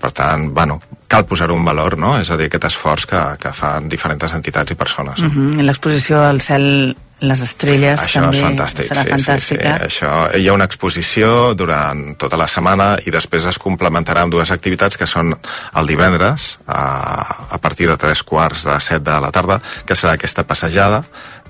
Per 0.00 0.12
tant, 0.12 0.50
bueno, 0.54 0.80
cal 1.08 1.26
posar 1.26 1.50
un 1.54 1.64
valor, 1.64 1.98
no?, 1.98 2.16
és 2.20 2.30
a 2.30 2.36
dir, 2.36 2.50
aquest 2.50 2.68
esforç 2.72 3.08
que, 3.10 3.24
que 3.42 3.52
fan 3.56 3.88
diferents 3.88 4.36
entitats 4.36 4.72
i 4.72 4.78
persones. 4.78 5.20
Uh 5.20 5.32
-huh. 5.32 5.62
L'exposició 5.62 6.22
al 6.22 6.40
cel, 6.40 6.96
les 7.20 7.40
estrelles, 7.40 8.00
Això 8.00 8.20
també 8.20 8.36
és 8.36 8.44
fantàstic, 8.44 8.88
serà 8.90 9.02
sí, 9.02 9.10
fantàstica. 9.14 9.70
sí, 9.78 9.78
sí. 9.78 9.86
Això, 9.86 10.10
hi 10.36 10.48
ha 10.48 10.52
una 10.52 10.66
exposició 10.68 11.54
durant 11.54 12.16
tota 12.20 12.36
la 12.36 12.46
setmana 12.46 12.98
i 13.06 13.10
després 13.10 13.46
es 13.46 13.58
complementarà 13.58 14.20
amb 14.20 14.32
dues 14.32 14.50
activitats 14.50 14.98
que 15.00 15.06
són 15.06 15.32
el 15.74 15.86
divendres 15.86 16.58
a, 16.66 17.46
a 17.50 17.58
partir 17.58 17.88
de 17.88 17.96
tres 17.96 18.22
quarts 18.22 18.64
de 18.64 18.78
set 18.80 19.02
de 19.02 19.16
la 19.20 19.30
tarda, 19.32 19.60
que 19.86 19.96
serà 19.96 20.12
aquesta 20.12 20.44
passejada 20.44 21.04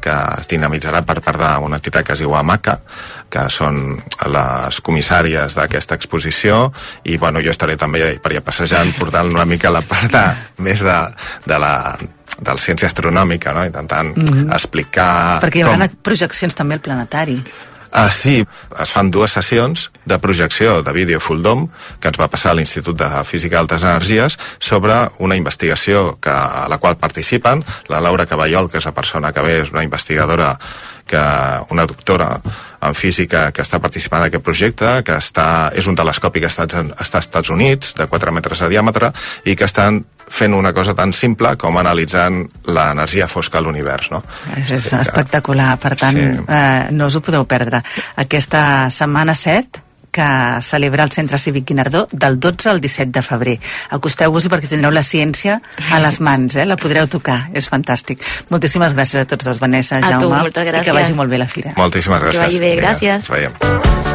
que 0.07 0.17
es 0.41 0.51
dinamitzarà 0.51 1.03
per 1.07 1.19
part 1.25 1.41
d'una 1.43 1.81
entitat 1.81 2.07
que 2.07 2.15
es 2.15 2.23
diu 2.23 2.35
AMACA, 2.39 2.79
que 3.33 3.47
són 3.51 3.97
les 4.31 4.81
comissàries 4.87 5.57
d'aquesta 5.59 5.99
exposició 5.99 6.69
i 7.05 7.19
bueno, 7.19 7.43
jo 7.43 7.51
estaré 7.55 7.79
també 7.81 8.15
per 8.23 8.33
allà 8.33 8.45
passejant 8.47 8.95
portant 9.01 9.33
una 9.35 9.47
mica 9.49 9.73
la 9.75 9.83
part 9.87 10.13
de, 10.15 10.27
més 10.63 10.85
de, 10.87 11.01
de 11.47 11.59
la 11.63 11.75
de 12.37 12.53
la 12.53 12.61
ciència 12.61 12.85
astronòmica, 12.91 13.55
no? 13.57 13.63
intentant 13.65 14.11
Mhm. 14.13 14.51
explicar 14.53 15.41
Perquè 15.41 15.63
hi 15.63 15.65
com, 15.65 15.73
haurà 15.73 15.89
projeccions 16.05 16.55
també 16.55 16.77
al 16.77 16.83
planetari. 16.85 17.39
Ah, 17.99 18.13
sí, 18.13 18.45
es 18.77 18.91
fan 18.93 19.09
dues 19.09 19.33
sessions 19.33 19.87
de 20.05 20.19
projecció 20.21 20.83
de 20.85 20.93
vídeo 20.93 21.17
full 21.17 21.41
dome 21.41 21.71
que 21.97 22.11
ens 22.11 22.19
va 22.21 22.27
passar 22.29 22.51
a 22.51 22.57
l'Institut 22.59 22.99
de 23.01 23.07
Física 23.25 23.57
d'Altes 23.57 23.87
Energies 23.89 24.37
sobre 24.61 24.99
una 25.25 25.39
investigació 25.41 26.19
que, 26.21 26.29
a 26.29 26.67
la 26.69 26.77
qual 26.77 26.99
participen 27.01 27.65
la 27.89 28.03
Laura 28.05 28.27
Caballol, 28.29 28.69
que 28.69 28.83
és 28.83 28.85
la 28.85 28.93
persona 28.93 29.33
que 29.33 29.47
ve, 29.47 29.55
és 29.63 29.73
una 29.73 29.87
investigadora 29.89 30.51
que 31.09 31.25
una 31.73 31.87
doctora 31.89 32.35
en 32.81 32.95
física 32.95 33.51
que 33.53 33.65
està 33.65 33.81
participant 33.83 34.25
en 34.25 34.31
aquest 34.31 34.45
projecte, 34.45 34.91
que 35.07 35.17
està, 35.21 35.71
és 35.77 35.87
un 35.87 35.97
telescopi 35.99 36.43
que 36.43 36.51
està, 36.51 36.67
està 36.67 36.83
als 36.83 37.27
Estats 37.27 37.51
Units, 37.51 37.95
de 37.97 38.07
4 38.11 38.35
metres 38.35 38.63
de 38.63 38.71
diàmetre, 38.75 39.13
i 39.45 39.57
que 39.57 39.69
estan 39.69 40.03
fent 40.27 40.55
una 40.59 40.73
cosa 40.75 40.95
tan 40.95 41.13
simple 41.15 41.53
com 41.57 41.77
analitzant 41.79 42.43
l'energia 42.67 43.29
fosca 43.31 43.61
a 43.61 43.63
l'univers, 43.63 44.11
no? 44.11 44.23
És, 44.59 44.73
és 44.75 44.89
espectacular, 44.99 45.77
per 45.83 45.95
tant, 45.99 46.19
sí. 46.19 46.47
eh, 46.51 46.87
no 46.91 47.07
us 47.07 47.17
ho 47.19 47.23
podeu 47.23 47.47
perdre. 47.47 47.83
Aquesta 48.19 48.91
setmana 48.91 49.37
7 49.39 49.86
que 50.17 50.63
celebra 50.63 51.05
el 51.05 51.13
Centre 51.13 51.39
Cívic 51.39 51.67
Guinardó 51.69 52.07
del 52.11 52.41
12 52.41 52.71
al 52.71 52.81
17 52.81 53.13
de 53.13 53.23
febrer. 53.27 53.57
Acosteu-vos-hi 53.97 54.53
perquè 54.53 54.71
tindreu 54.71 54.95
la 54.95 55.05
ciència 55.05 55.59
a 55.93 56.01
les 56.01 56.21
mans, 56.25 56.57
eh? 56.57 56.65
la 56.69 56.79
podreu 56.81 57.11
tocar, 57.13 57.43
és 57.57 57.69
fantàstic. 57.69 58.25
Moltíssimes 58.53 58.97
gràcies 58.97 59.27
a 59.27 59.29
tots 59.29 59.49
dos, 59.49 59.61
Vanessa, 59.61 60.01
A 60.01 60.17
tu, 60.17 60.27
Jaume, 60.27 60.43
moltes 60.49 60.73
i 60.73 60.85
que 60.89 60.97
vagi 60.97 61.17
molt 61.19 61.33
bé 61.33 61.43
la 61.43 61.51
fira. 61.53 61.77
Moltíssimes 61.77 62.29
gràcies. 62.29 62.41
Que 62.41 62.47
vagi 62.49 62.65
bé, 62.65 62.75
Vinga, 62.77 62.89
gràcies. 62.89 63.27
Ens 63.27 63.33
veiem. 63.37 64.06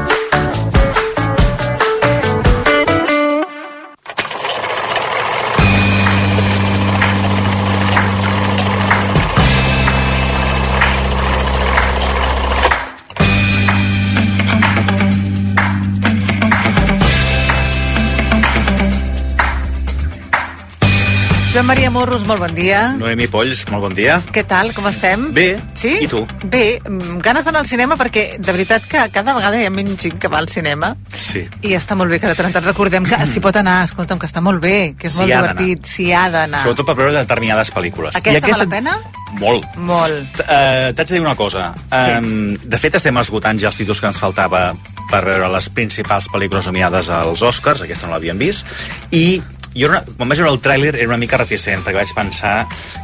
Joan 21.61 21.77
Maria 21.77 21.91
Morros, 21.93 22.23
molt 22.25 22.41
bon 22.41 22.55
dia. 22.57 22.79
Noemi 22.97 23.27
Polls, 23.29 23.59
molt 23.69 23.83
bon 23.83 23.93
dia. 23.93 24.15
Què 24.33 24.41
tal, 24.49 24.71
com 24.73 24.87
estem? 24.89 25.27
Bé. 25.29 25.59
Sí? 25.77 25.91
I 26.01 26.07
tu? 26.09 26.23
Bé, 26.49 26.79
mm, 26.81 27.19
ganes 27.21 27.45
d'anar 27.45 27.61
al 27.61 27.67
cinema 27.69 27.93
perquè 27.99 28.39
de 28.41 28.51
veritat 28.55 28.87
que 28.89 29.03
cada 29.13 29.35
vegada 29.37 29.59
hi 29.61 29.67
ha 29.67 29.69
menys 29.69 30.01
gent 30.01 30.17
que 30.17 30.27
va 30.27 30.39
al 30.39 30.49
cinema 30.49 30.95
Sí. 31.13 31.43
i 31.61 31.75
està 31.77 31.93
molt 31.93 32.09
bé 32.09 32.19
que 32.19 32.25
de 32.25 32.33
tant 32.33 32.47
en 32.47 32.55
tant 32.55 32.65
recordem 32.65 33.05
que 33.05 33.19
s'hi 33.27 33.39
pot 33.39 33.55
anar, 33.55 33.83
escolta'm, 33.83 34.17
que 34.17 34.25
està 34.25 34.41
molt 34.41 34.59
bé, 34.59 34.95
que 34.97 35.05
és 35.05 35.13
S'hi 35.13 35.19
molt 35.19 35.29
divertit, 35.35 35.85
s'hi 35.85 36.11
ha 36.11 36.31
d'anar. 36.31 36.63
Sobretot 36.63 36.87
per 36.87 36.95
veure 36.95 37.13
determinades 37.19 37.71
pel·lícules. 37.71 38.15
Aquesta, 38.15 38.47
val 38.47 38.59
la 38.59 38.65
pena? 38.65 38.97
Molt. 39.39 39.77
Molt. 39.77 40.41
Uh, 40.41 40.89
T'haig 40.97 41.07
de 41.07 41.13
dir 41.13 41.21
una 41.21 41.35
cosa. 41.35 41.75
Um, 41.91 42.57
de 42.57 42.77
fet, 42.79 42.95
estem 42.95 43.15
esgotant 43.21 43.59
ja 43.59 43.67
els 43.69 43.77
títols 43.77 44.01
que 44.01 44.07
ens 44.07 44.17
faltava 44.17 44.73
per 45.11 45.25
veure 45.25 45.47
les 45.47 45.69
principals 45.69 46.25
pel·lícules 46.27 46.65
nominades 46.65 47.07
als 47.09 47.41
Oscars, 47.43 47.83
aquesta 47.83 48.07
no 48.07 48.13
l'havíem 48.13 48.37
vist, 48.39 48.65
i 49.11 49.43
jo 49.75 49.87
una, 49.87 50.01
quan 50.17 50.31
vaig 50.31 50.41
veure 50.41 50.51
el 50.53 50.61
tràiler 50.63 50.93
era 50.95 51.09
una 51.11 51.19
mica 51.21 51.39
reticent, 51.41 51.83
perquè 51.85 52.01
vaig 52.01 52.13
pensar 52.15 52.55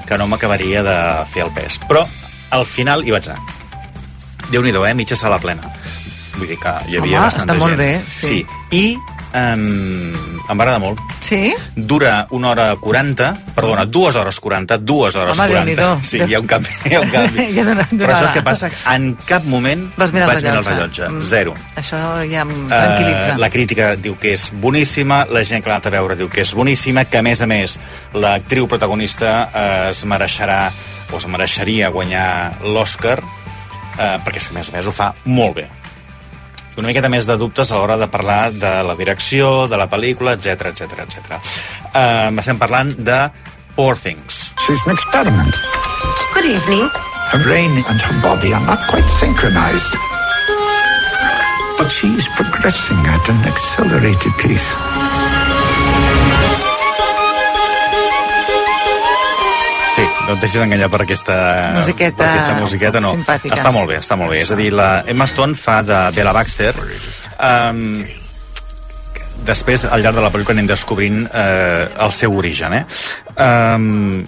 que 0.07 0.18
no 0.20 0.28
m'acabaria 0.28 0.84
de 0.84 0.97
fer 1.34 1.45
el 1.47 1.53
pes. 1.55 1.80
Però 1.88 2.05
al 2.55 2.65
final 2.68 3.05
hi 3.07 3.13
vaig 3.15 3.30
anar. 3.32 3.43
Déu-n'hi-do, 4.51 4.86
eh? 4.88 4.93
Mitja 4.95 5.18
sala 5.20 5.39
plena. 5.43 5.68
Vull 6.38 6.47
dir 6.51 6.59
que 6.61 6.74
hi 6.88 6.99
havia 6.99 7.20
Home, 7.20 7.26
bastanta 7.26 7.55
està 7.55 7.59
molt 7.59 7.76
gent. 7.76 7.82
bé, 7.82 8.11
sí. 8.13 8.28
sí. 8.28 8.45
I 8.78 9.16
um, 9.34 10.13
em 10.47 10.55
va 10.55 10.63
agradar 10.63 10.80
molt. 10.80 11.01
Sí? 11.23 11.51
Dura 11.75 12.28
una 12.32 12.51
hora 12.53 12.67
40, 12.80 13.30
perdona, 13.55 13.86
dues 13.86 14.15
hores 14.15 14.39
40, 14.39 14.78
dues 14.80 15.15
hores 15.19 15.34
Home, 15.36 15.47
40. 15.51 15.75
Déu-n'hi-do. 15.75 15.89
Sí, 16.07 16.21
hi 16.23 16.36
ha 16.36 16.41
un 16.43 16.47
canvi. 16.47 16.75
Hi 16.88 16.95
ha 16.95 17.01
un 17.03 17.13
canvi. 17.13 17.47
Ja 17.57 17.63
d'una 17.65 17.86
Però 17.89 18.15
saps 18.15 18.36
què 18.36 18.43
passa? 18.45 18.69
En 18.93 19.09
cap 19.28 19.45
moment 19.49 19.88
Vas 19.97 20.11
mirar 20.13 20.28
el 20.28 20.34
vaig 20.34 20.43
mirar 20.45 20.59
el 20.61 20.67
rellotge. 20.67 21.07
Mm. 21.09 21.23
Zero. 21.25 21.55
Això 21.80 22.01
ja 22.30 22.43
em 22.45 22.53
tranquil·litza. 22.69 23.32
Eh, 23.34 23.39
la 23.41 23.49
crítica 23.53 23.89
diu 23.99 24.17
que 24.19 24.36
és 24.38 24.49
boníssima, 24.61 25.23
la 25.34 25.43
gent 25.47 25.63
que 25.63 25.71
l'ha 25.71 25.80
anat 25.80 25.89
a 25.89 25.95
veure 25.97 26.19
diu 26.19 26.30
que 26.32 26.43
és 26.45 26.53
boníssima, 26.55 27.07
que 27.09 27.19
a 27.19 27.25
més 27.25 27.41
a 27.41 27.49
més 27.49 27.80
l'actriu 28.13 28.69
protagonista 28.69 29.34
eh, 29.47 29.89
es 29.89 30.03
mereixerà 30.05 30.61
o 31.11 31.17
es 31.19 31.28
mereixeria 31.32 31.91
guanyar 31.95 32.30
l'Oscar 32.67 33.17
eh, 33.19 34.15
perquè 34.23 34.47
a 34.49 34.57
més 34.59 34.71
a 34.71 34.78
més 34.78 34.88
ho 34.88 34.95
fa 34.95 35.13
molt 35.25 35.61
bé 35.61 35.67
una 36.78 36.88
miqueta 36.91 37.09
més 37.09 37.25
de 37.25 37.38
dubtes 37.41 37.71
a 37.71 37.80
l'hora 37.80 37.97
de 37.97 38.07
parlar 38.13 38.51
de 38.53 38.71
la 38.86 38.95
direcció, 38.95 39.67
de 39.67 39.78
la 39.82 39.89
pel·lícula, 39.89 40.36
etc 40.38 40.69
etc 40.71 41.01
etc. 41.07 41.39
Uh, 41.89 42.30
estem 42.38 42.61
parlant 42.61 42.93
de 42.97 43.17
Poor 43.75 43.97
Things. 43.97 44.51
She's 44.65 44.82
an 44.86 44.93
experiment. 44.93 45.57
Good 46.34 46.45
evening. 46.45 46.86
Her 47.34 47.41
brain 47.43 47.71
and 47.89 47.99
her 48.01 48.21
body 48.21 48.53
are 48.53 48.65
not 48.65 48.88
quite 48.89 49.09
synchronized. 49.19 49.97
But 51.78 51.89
she's 51.89 52.28
progressing 52.38 52.97
at 53.05 53.30
an 53.30 53.41
accelerated 53.45 54.34
pace. 54.38 55.06
Et 60.38 60.43
deixis 60.45 60.61
enganyar 60.61 60.89
per 60.93 61.01
aquesta, 61.03 61.35
Musiqueta 61.75 62.21
per 62.21 62.29
aquesta 62.29 62.55
musiqueta, 62.59 63.01
no. 63.01 63.15
simpàtica. 63.17 63.57
Està 63.57 63.73
molt 63.73 63.89
bé, 63.89 63.97
està 64.03 64.17
molt 64.19 64.33
bé. 64.33 64.43
És 64.45 64.53
a 64.53 64.59
dir, 64.59 64.69
la 64.75 64.89
Emma 65.09 65.27
Stone 65.29 65.57
fa 65.57 65.81
de 65.85 65.97
Bella 66.15 66.33
Baxter. 66.35 66.73
Um, 67.41 68.03
després, 69.47 69.88
al 69.89 70.05
llarg 70.05 70.19
de 70.19 70.25
la 70.25 70.31
pel·lícula, 70.33 70.57
anem 70.57 70.69
descobrint 70.69 71.23
eh, 71.25 71.88
el 72.05 72.13
seu 72.13 72.38
origen, 72.38 72.77
eh? 72.77 72.83
Um, 73.33 74.25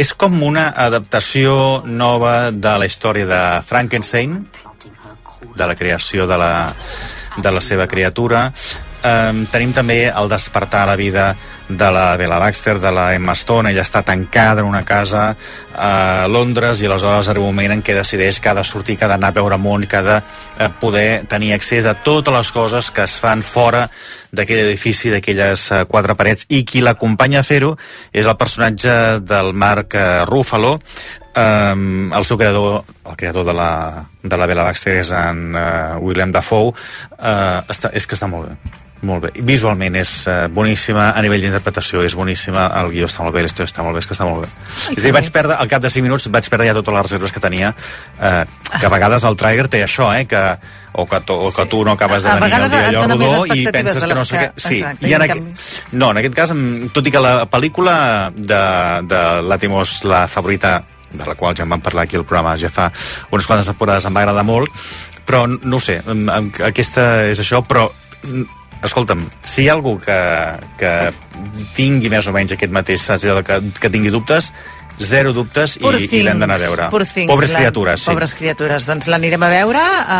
és 0.00 0.12
com 0.14 0.36
una 0.46 0.70
adaptació 0.86 1.82
nova 1.84 2.34
de 2.54 2.74
la 2.80 2.88
història 2.88 3.26
de 3.28 3.40
Frankenstein, 3.66 4.36
de 5.56 5.66
la 5.66 5.76
creació 5.76 6.28
de 6.30 6.38
la, 6.40 6.52
de 7.36 7.52
la 7.52 7.60
seva 7.64 7.88
criatura. 7.90 8.46
Um, 9.00 9.46
tenim 9.48 9.70
també 9.72 10.10
el 10.12 10.28
despertar 10.28 10.82
a 10.84 10.90
la 10.90 10.96
vida 11.00 11.30
de 11.70 11.86
la 11.94 12.16
Bella 12.20 12.38
Baxter, 12.38 12.78
de 12.78 12.90
la 12.92 13.14
Emma 13.14 13.32
Stone. 13.32 13.70
Ella 13.70 13.84
està 13.86 14.02
tancada 14.04 14.60
en 14.60 14.66
una 14.68 14.82
casa 14.84 15.30
a 15.72 16.26
Londres 16.28 16.82
i 16.82 16.88
aleshores 16.88 17.30
arriba 17.30 17.46
un 17.48 17.54
moment 17.54 17.72
en 17.78 17.84
què 17.86 17.94
decideix 17.96 18.40
que 18.40 18.50
ha 18.50 18.54
de 18.58 18.64
sortir, 18.64 18.98
que 18.98 19.06
ha 19.06 19.12
d'anar 19.12 19.30
a 19.30 19.36
veure 19.38 19.56
món, 19.56 19.86
que 19.88 19.96
ha 19.96 20.02
de 20.04 20.16
eh, 20.18 20.68
poder 20.80 21.24
tenir 21.30 21.54
accés 21.54 21.86
a 21.86 21.94
totes 21.94 22.34
les 22.34 22.50
coses 22.52 22.90
que 22.90 23.06
es 23.06 23.14
fan 23.22 23.40
fora 23.46 23.86
d'aquell 24.32 24.66
edifici, 24.66 25.08
d'aquelles 25.14 25.64
eh, 25.70 25.80
quatre 25.88 26.18
parets, 26.18 26.44
i 26.50 26.60
qui 26.68 26.82
l'acompanya 26.84 27.40
a 27.40 27.46
fer-ho 27.46 27.76
és 28.12 28.26
el 28.26 28.36
personatge 28.36 28.92
del 29.24 29.54
Marc 29.54 29.96
eh, 29.96 30.26
Ruffalo, 30.28 30.76
um, 31.36 32.12
el 32.12 32.28
seu 32.28 32.38
creador, 32.38 32.84
el 33.06 33.16
creador 33.16 33.48
de 33.48 33.56
la, 33.56 34.04
de 34.22 34.36
la 34.36 34.50
Bella 34.50 34.68
Baxter 34.68 35.00
és 35.00 35.14
en 35.16 35.50
uh, 35.54 35.98
William 36.04 36.32
Dafoe, 36.34 36.74
uh, 36.74 37.64
està, 37.70 37.94
és 37.94 38.06
que 38.06 38.18
està 38.18 38.30
molt 38.30 38.50
bé. 38.50 38.79
Molt 39.00 39.22
bé. 39.24 39.30
Visualment 39.48 39.94
és 39.96 40.10
uh, 40.28 40.42
boníssima, 40.52 41.06
a 41.16 41.22
nivell 41.24 41.40
d'interpretació 41.40 42.02
és 42.04 42.12
boníssima, 42.18 42.66
el 42.82 42.90
guió 42.92 43.06
està 43.08 43.24
molt 43.24 43.32
bé, 43.32 43.46
l'història 43.46 43.70
està 43.70 43.84
molt 43.86 43.96
bé, 43.96 44.02
és 44.02 44.08
que 44.10 44.12
està 44.12 44.26
molt 44.28 44.44
bé. 44.44 44.50
Ai, 44.90 44.96
és 44.98 45.00
a 45.00 45.06
dir, 45.06 45.14
vaig 45.16 45.30
perdre, 45.32 45.56
al 45.56 45.70
cap 45.72 45.80
de 45.80 45.88
5 45.94 46.04
minuts, 46.04 46.26
vaig 46.34 46.50
perdre 46.52 46.66
ja 46.68 46.74
totes 46.76 46.92
les 46.98 47.06
reserves 47.06 47.32
que 47.32 47.40
tenia, 47.40 47.70
eh, 48.20 48.44
que 48.76 48.84
a 48.86 48.92
vegades 48.92 49.24
el 49.24 49.38
tràiler 49.40 49.64
té 49.72 49.80
això, 49.86 50.10
eh, 50.18 50.26
que 50.28 50.42
o 50.92 51.06
que, 51.06 51.20
to, 51.24 51.38
o 51.48 51.52
que 51.54 51.64
tu 51.70 51.80
no 51.86 51.92
acabes 51.94 52.24
de 52.26 52.34
venir 52.42 52.58
el 52.58 52.68
dia 52.70 52.88
allò 52.90 53.06
rodó 53.08 53.44
i 53.54 53.64
penses 53.72 54.04
que 54.04 54.14
no 54.18 54.24
sé 54.26 54.36
què... 54.36 54.48
Sí, 54.56 54.80
exacte, 54.82 55.06
i 55.08 55.14
en 55.14 55.22
aquest, 55.22 55.66
no, 55.92 56.10
en 56.10 56.20
aquest 56.20 56.34
cas, 56.34 56.52
mm, 56.52 56.90
tot 56.92 57.06
i 57.06 57.14
que 57.14 57.22
la 57.24 57.34
pel·lícula 57.48 57.96
de, 58.36 58.60
de 59.08 59.20
l'Atimos, 59.46 60.00
la 60.04 60.26
favorita, 60.28 60.80
de 61.14 61.24
la 61.24 61.34
qual 61.38 61.56
ja 61.56 61.64
en 61.64 61.72
vam 61.72 61.80
parlar 61.80 62.04
aquí 62.04 62.18
al 62.18 62.26
programa 62.26 62.56
ja 62.58 62.68
fa 62.74 62.90
unes 63.30 63.46
quantes 63.46 63.70
temporades, 63.70 64.04
em 64.04 64.14
va 64.18 64.26
agradar 64.26 64.44
molt, 64.44 64.68
però 65.24 65.46
no 65.48 65.80
sé, 65.80 66.02
em- 66.04 66.52
aquesta 66.68 67.26
és 67.30 67.40
això, 67.40 67.62
però 67.66 67.88
mm, 68.26 68.59
escolta'm, 68.84 69.22
si 69.44 69.62
hi 69.64 69.68
ha 69.68 69.74
algú 69.76 69.98
que, 70.00 70.18
que 70.80 70.92
tingui 71.76 72.08
més 72.12 72.26
o 72.26 72.32
menys 72.36 72.52
aquest 72.56 72.72
mateix 72.72 73.06
de 73.22 73.42
que, 73.44 73.60
que 73.80 73.90
tingui 73.90 74.10
dubtes, 74.10 74.52
zero 75.00 75.32
dubtes 75.32 75.78
i, 75.78 75.80
Poor 75.80 75.96
i 76.00 76.20
l'hem 76.22 76.40
d'anar 76.42 76.56
a 76.58 76.60
veure. 76.60 76.88
Things, 77.08 77.28
Pobres 77.30 77.54
criatures, 77.54 78.02
sí. 78.02 78.10
Pobres 78.10 78.34
criatures. 78.36 78.84
Doncs 78.86 79.06
l'anirem 79.08 79.42
a 79.42 79.48
veure 79.48 79.80
a 79.80 80.18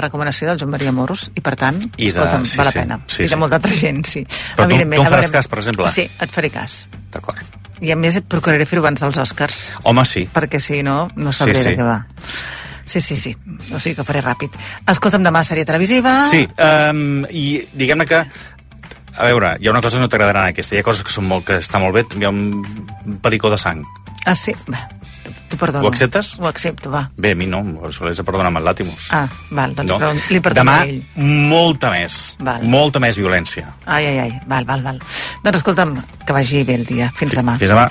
recomanació 0.00 0.48
del 0.50 0.58
Joan 0.58 0.72
Maria 0.74 0.90
Moros 0.92 1.28
i, 1.34 1.40
per 1.40 1.54
tant, 1.60 1.78
I 1.96 2.08
de- 2.08 2.16
escolta'm, 2.16 2.44
sí, 2.44 2.56
val 2.58 2.66
la 2.66 2.72
pena. 2.74 3.00
sí, 3.06 3.22
I 3.22 3.28
de 3.28 3.34
sí. 3.36 3.38
molta 3.38 3.60
altra 3.60 3.72
gent, 3.78 4.04
sí. 4.06 4.24
Però 4.56 4.66
tu- 4.66 4.74
tu 4.74 4.82
em 4.82 4.92
faràs 5.06 5.10
veure- 5.28 5.30
cas, 5.38 5.46
per 5.48 5.58
exemple? 5.62 5.88
Sí, 5.94 6.08
et 6.20 6.30
faré 6.34 6.50
cas. 6.50 6.88
D'acord. 7.12 7.38
I 7.80 7.92
a 7.92 7.96
més 7.96 8.18
procuraré 8.26 8.66
fer-ho 8.66 8.82
abans 8.82 8.98
dels 9.00 9.18
Oscars, 9.22 9.76
Home, 9.84 10.02
sí. 10.04 10.28
perquè 10.34 10.58
si 10.58 10.82
no, 10.82 11.08
no 11.14 11.30
sabré 11.32 11.54
Sí, 11.54 11.62
sí. 11.62 11.68
de 11.68 11.76
què 11.78 11.84
va. 11.86 12.00
Sí, 12.88 13.02
sí, 13.04 13.16
sí. 13.20 13.34
O 13.68 13.78
sigui 13.78 13.98
que 13.98 14.06
faré 14.08 14.22
ràpid. 14.24 14.54
Escolta'm, 14.88 15.26
demà 15.26 15.44
sèrie 15.44 15.68
televisiva... 15.68 16.22
Sí, 16.32 16.46
um, 16.56 17.26
i 17.28 17.66
diguem-ne 17.76 18.08
que 18.08 18.22
a 19.18 19.24
veure, 19.26 19.56
hi 19.60 19.68
ha 19.68 19.72
una 19.74 19.82
cosa 19.82 19.98
que 19.98 20.04
no 20.04 20.08
t'agradarà 20.08 20.46
en 20.46 20.54
aquesta, 20.54 20.76
hi 20.76 20.80
ha 20.80 20.86
coses 20.86 21.02
que, 21.04 21.12
són 21.12 21.26
molt, 21.28 21.44
que 21.48 21.58
està 21.58 21.80
molt 21.82 21.96
bé, 21.96 22.04
hi 22.16 22.24
ha 22.24 22.30
un 22.30 23.18
pelicó 23.24 23.50
de 23.50 23.58
sang. 23.58 23.82
Ah, 24.24 24.36
sí? 24.38 24.54
Va, 24.70 24.84
t'ho 25.50 25.58
perdono. 25.58 25.84
Ho 25.84 25.90
acceptes? 25.90 26.36
Ho 26.38 26.46
accepto, 26.48 26.92
va. 26.94 27.04
Bé, 27.18 27.34
a 27.34 27.38
mi 27.38 27.48
no, 27.50 27.64
de 27.66 28.24
perdonar 28.24 28.52
amb 28.52 28.62
el 28.62 28.68
Latimus. 28.70 29.10
Ah, 29.12 29.26
val, 29.50 29.74
doncs 29.74 29.90
no. 29.90 29.98
però 29.98 30.12
li 30.14 30.42
perdono 30.44 30.64
Demà, 30.64 30.80
a 30.84 30.88
ell. 30.88 31.02
molta 31.50 31.90
més. 31.94 32.18
Val. 32.38 32.66
Molta 32.70 33.02
més 33.02 33.18
violència. 33.18 33.66
Ai, 33.86 34.06
ai, 34.06 34.18
ai, 34.26 34.36
val, 34.46 34.68
val, 34.68 34.86
val. 34.86 35.00
Doncs 35.44 35.60
escolta'm, 35.62 35.96
que 36.24 36.36
vagi 36.36 36.62
bé 36.68 36.78
el 36.78 36.86
dia. 36.88 37.10
Fins 37.18 37.34
demà. 37.36 37.58
Fins 37.58 37.74
demà. 37.74 37.90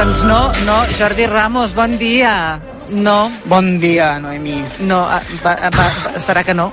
Doncs 0.00 0.22
no, 0.24 0.50
no, 0.64 0.78
Jordi 0.96 1.26
Ramos, 1.26 1.74
bon 1.74 1.98
dia. 2.00 2.58
No. 2.88 3.30
Bon 3.44 3.66
dia, 3.78 4.18
Noemí. 4.18 4.56
No, 4.88 5.02
ah, 5.04 5.20
va, 5.44 5.52
va, 5.60 5.68
va, 5.76 6.12
serà 6.24 6.40
que 6.40 6.54
no. 6.56 6.70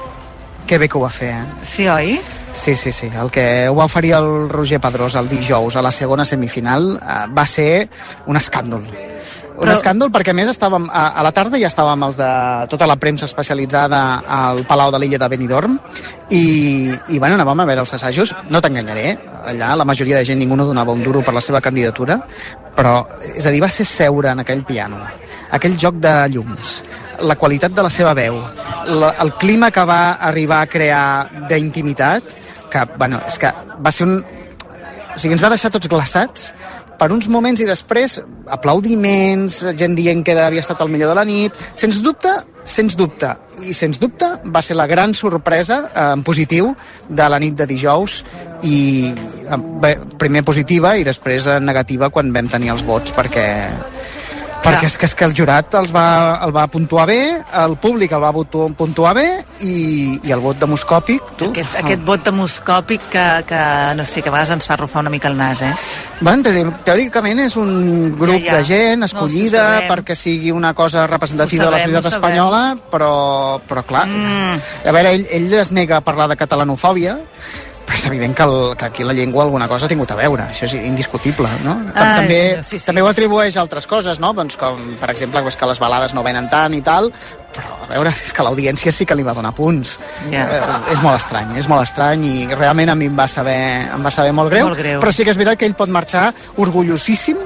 Que 0.64 0.78
bé 0.80 0.88
que 0.88 0.96
ho 0.96 1.02
va 1.04 1.10
fer, 1.12 1.34
eh? 1.36 1.66
Sí, 1.68 1.90
oi? 1.92 2.16
Sí, 2.56 2.78
sí, 2.80 2.94
sí. 2.96 3.10
El 3.12 3.28
que 3.28 3.68
ho 3.68 3.76
va 3.76 3.90
oferir 3.92 4.14
el 4.16 4.48
Roger 4.48 4.80
Pedrós 4.80 5.20
el 5.20 5.28
dijous 5.28 5.76
a 5.76 5.84
la 5.84 5.92
segona 5.92 6.24
semifinal 6.24 6.94
eh, 6.96 7.20
va 7.36 7.44
ser 7.44 7.90
un 8.32 8.40
escàndol. 8.40 8.88
Un 9.58 9.72
escàndol 9.74 10.12
perquè 10.14 10.36
més 10.38 10.52
estàvem, 10.52 10.86
a, 10.94 11.08
a 11.18 11.24
la 11.26 11.32
tarda 11.34 11.58
ja 11.58 11.72
estàvem 11.72 12.04
els 12.06 12.20
de 12.20 12.30
tota 12.70 12.86
la 12.90 12.98
premsa 13.02 13.26
especialitzada 13.26 14.02
al 14.28 14.62
Palau 14.70 14.92
de 14.94 15.00
l'illa 15.02 15.18
de 15.18 15.30
Benidorm 15.34 15.80
i, 16.30 16.94
i 17.10 17.18
bueno, 17.18 17.40
anàvem 17.40 17.64
a 17.64 17.68
veure 17.72 17.86
els 17.86 17.94
assajos. 17.98 18.36
No 18.54 18.62
t'enganyaré, 18.62 19.16
allà 19.48 19.74
la 19.80 19.88
majoria 19.88 20.20
de 20.20 20.28
gent 20.28 20.40
ningú 20.40 20.56
no 20.60 20.68
donava 20.68 20.94
un 20.94 21.04
duro 21.04 21.24
per 21.26 21.34
la 21.34 21.42
seva 21.42 21.62
candidatura 21.64 22.20
però, 22.78 23.02
és 23.34 23.46
a 23.46 23.54
dir, 23.54 23.62
va 23.64 23.72
ser 23.74 23.88
seure 23.90 24.34
en 24.34 24.44
aquell 24.44 24.64
piano 24.68 25.02
aquell 25.56 25.78
joc 25.80 26.02
de 26.04 26.14
llums 26.34 26.82
la 27.26 27.38
qualitat 27.40 27.74
de 27.74 27.86
la 27.86 27.92
seva 27.94 28.14
veu 28.18 28.38
la, 29.00 29.14
el 29.24 29.34
clima 29.42 29.72
que 29.74 29.86
va 29.88 30.18
arribar 30.30 30.62
a 30.62 30.70
crear 30.70 31.06
d'intimitat 31.50 32.36
que, 32.70 32.84
bueno, 32.98 33.22
és 33.26 33.40
que 33.40 33.54
va 33.84 33.94
ser 33.96 34.06
un, 34.10 34.18
o 34.20 35.18
sigui, 35.18 35.34
ens 35.38 35.44
va 35.44 35.54
deixar 35.54 35.72
tots 35.74 35.90
glaçats 35.90 36.52
per 36.98 37.12
uns 37.14 37.28
moments 37.32 37.62
i 37.62 37.68
després 37.70 38.20
aplaudiments, 38.54 39.62
gent 39.78 39.98
dient 39.98 40.24
que 40.26 40.38
havia 40.38 40.64
estat 40.64 40.82
el 40.82 40.94
millor 40.94 41.14
de 41.14 41.20
la 41.20 41.26
nit, 41.28 41.58
sens 41.76 42.02
dubte, 42.04 42.34
sens 42.68 42.98
dubte, 43.00 43.34
i 43.66 43.74
sens 43.74 44.00
dubte 44.02 44.28
va 44.54 44.62
ser 44.62 44.78
la 44.78 44.88
gran 44.90 45.14
sorpresa 45.18 45.80
eh, 45.88 46.06
en 46.14 46.24
positiu 46.24 46.74
de 47.10 47.30
la 47.30 47.40
nit 47.42 47.56
de 47.58 47.66
dijous 47.70 48.22
i 48.64 48.78
eh, 49.10 49.60
bé, 49.82 49.96
primer 50.20 50.44
positiva 50.46 50.96
i 50.98 51.06
després 51.08 51.48
en 51.56 51.66
negativa 51.66 52.12
quan 52.14 52.34
vam 52.34 52.50
tenir 52.52 52.74
els 52.76 52.86
vots 52.86 53.16
perquè 53.18 53.48
perquè 54.64 54.88
és 54.90 54.98
que, 55.00 55.06
és 55.08 55.14
que 55.16 55.26
el 55.28 55.34
jurat 55.38 55.76
els 55.80 55.92
va, 55.96 56.40
el 56.46 56.52
va 56.56 56.66
puntuar 56.72 57.06
bé, 57.10 57.20
el 57.64 57.76
públic 57.82 58.12
el 58.16 58.22
va 58.24 58.32
puntuar 58.34 59.14
bé 59.16 59.26
i, 59.64 60.20
i 60.28 60.34
el 60.36 60.42
vot 60.44 60.60
demoscòpic, 60.60 61.22
tu... 61.40 61.50
Aquest, 61.54 61.78
aquest 61.82 62.04
vot 62.08 62.24
demoscòpic 62.26 63.06
que, 63.14 63.26
que, 63.48 63.62
no 64.00 64.06
sé, 64.06 64.22
que 64.22 64.30
a 64.30 64.36
vegades 64.36 64.52
ens 64.58 64.68
fa 64.68 64.76
arrufar 64.76 65.04
una 65.06 65.14
mica 65.14 65.30
el 65.32 65.38
nas, 65.40 65.62
eh? 65.64 65.72
Bueno, 66.20 66.44
teòricament 66.88 67.44
és 67.46 67.56
un 67.60 68.16
grup 68.18 68.38
Ja, 68.42 68.52
ja. 68.52 68.58
de 68.58 68.68
gent 68.72 69.00
No, 69.04 69.10
escollida 69.10 69.64
sabem. 69.64 69.92
perquè 69.94 70.16
sigui 70.18 70.52
una 70.52 70.74
cosa 70.78 71.06
representativa 71.08 71.64
sabem, 71.66 71.74
de 71.74 71.78
la 71.78 71.86
societat 72.02 72.14
espanyola, 72.18 72.64
però, 72.92 73.14
però 73.68 73.86
clar, 73.88 74.06
Mm. 74.08 74.60
a 74.88 74.92
veure, 74.92 75.12
ell, 75.16 75.26
ell 75.32 75.54
es 75.60 75.72
nega 75.76 75.98
a 75.98 76.02
parlar 76.02 76.28
de 76.30 76.36
catalanofòbia, 76.40 77.18
però 77.88 77.96
és 77.96 78.06
evident 78.10 78.34
que, 78.36 78.44
el, 78.44 78.76
que 78.76 78.86
aquí 78.90 79.04
la 79.08 79.14
llengua 79.16 79.46
alguna 79.46 79.68
cosa 79.72 79.88
ha 79.88 79.90
tingut 79.90 80.12
a 80.12 80.18
veure, 80.20 80.44
això 80.52 80.68
és 80.68 80.74
indiscutible, 80.76 81.48
no? 81.64 81.78
Ai, 81.96 82.18
també, 82.20 82.40
sí, 82.68 82.78
sí. 82.82 82.86
també 82.86 83.02
ho 83.02 83.08
atribueix 83.08 83.56
a 83.56 83.62
altres 83.64 83.88
coses, 83.88 84.20
no? 84.20 84.34
Doncs 84.36 84.58
com, 84.60 84.82
per 85.00 85.10
exemple, 85.14 85.40
que 85.48 85.70
les 85.72 85.80
balades 85.80 86.14
no 86.14 86.24
venen 86.26 86.50
tant 86.52 86.76
i 86.76 86.82
tal, 86.84 87.08
però, 87.56 87.78
a 87.86 87.90
veure, 87.94 88.12
és 88.12 88.34
que 88.36 88.44
l'audiència 88.44 88.92
sí 88.92 89.08
que 89.08 89.16
li 89.16 89.24
va 89.24 89.34
donar 89.38 89.54
punts. 89.56 89.96
Ja. 90.30 90.44
Eh, 90.44 90.92
és 90.98 91.02
molt 91.02 91.16
estrany, 91.22 91.56
és 91.58 91.70
molt 91.72 91.88
estrany 91.88 92.28
i 92.28 92.36
realment 92.52 92.92
a 92.92 92.98
mi 93.00 93.08
em 93.08 93.16
va 93.18 93.30
saber, 93.32 93.58
em 93.96 94.04
va 94.04 94.12
saber 94.12 94.36
molt 94.36 94.52
greu, 94.52 94.68
Molt 94.68 94.84
greu. 94.84 95.00
però 95.00 95.16
sí 95.16 95.24
que 95.24 95.32
és 95.32 95.40
veritat 95.40 95.64
que 95.64 95.72
ell 95.72 95.78
pot 95.80 95.90
marxar 95.90 96.28
orgullosíssim 96.58 97.40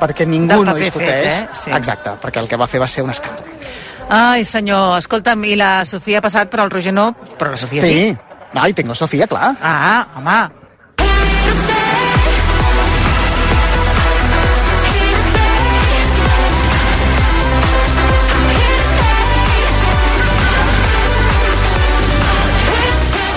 perquè 0.00 0.26
ningú 0.26 0.64
no 0.64 0.74
discuteix. 0.74 1.28
fet, 1.28 1.52
eh? 1.52 1.62
Sí. 1.66 1.70
Exacte, 1.76 2.16
perquè 2.22 2.40
el 2.42 2.48
que 2.48 2.56
va 2.56 2.66
fer 2.66 2.80
va 2.82 2.88
ser 2.88 3.04
un 3.04 3.12
escàndol. 3.12 3.44
Ai, 4.12 4.44
senyor, 4.44 4.96
escolta'm, 4.98 5.44
i 5.44 5.54
la 5.56 5.84
Sofia 5.88 6.18
ha 6.18 6.24
passat, 6.24 6.50
però 6.50 6.64
el 6.66 6.70
Roger 6.72 6.92
no, 6.92 7.12
però 7.38 7.52
la 7.52 7.60
Sofia 7.60 7.84
sí. 7.84 7.92
Sí, 8.10 8.31
no, 8.54 8.66
i 8.68 8.74
tinc 8.76 8.88
la 8.92 8.98
Sofia, 8.98 9.26
clar. 9.30 9.54
Ah, 9.60 10.06
home. 10.16 10.40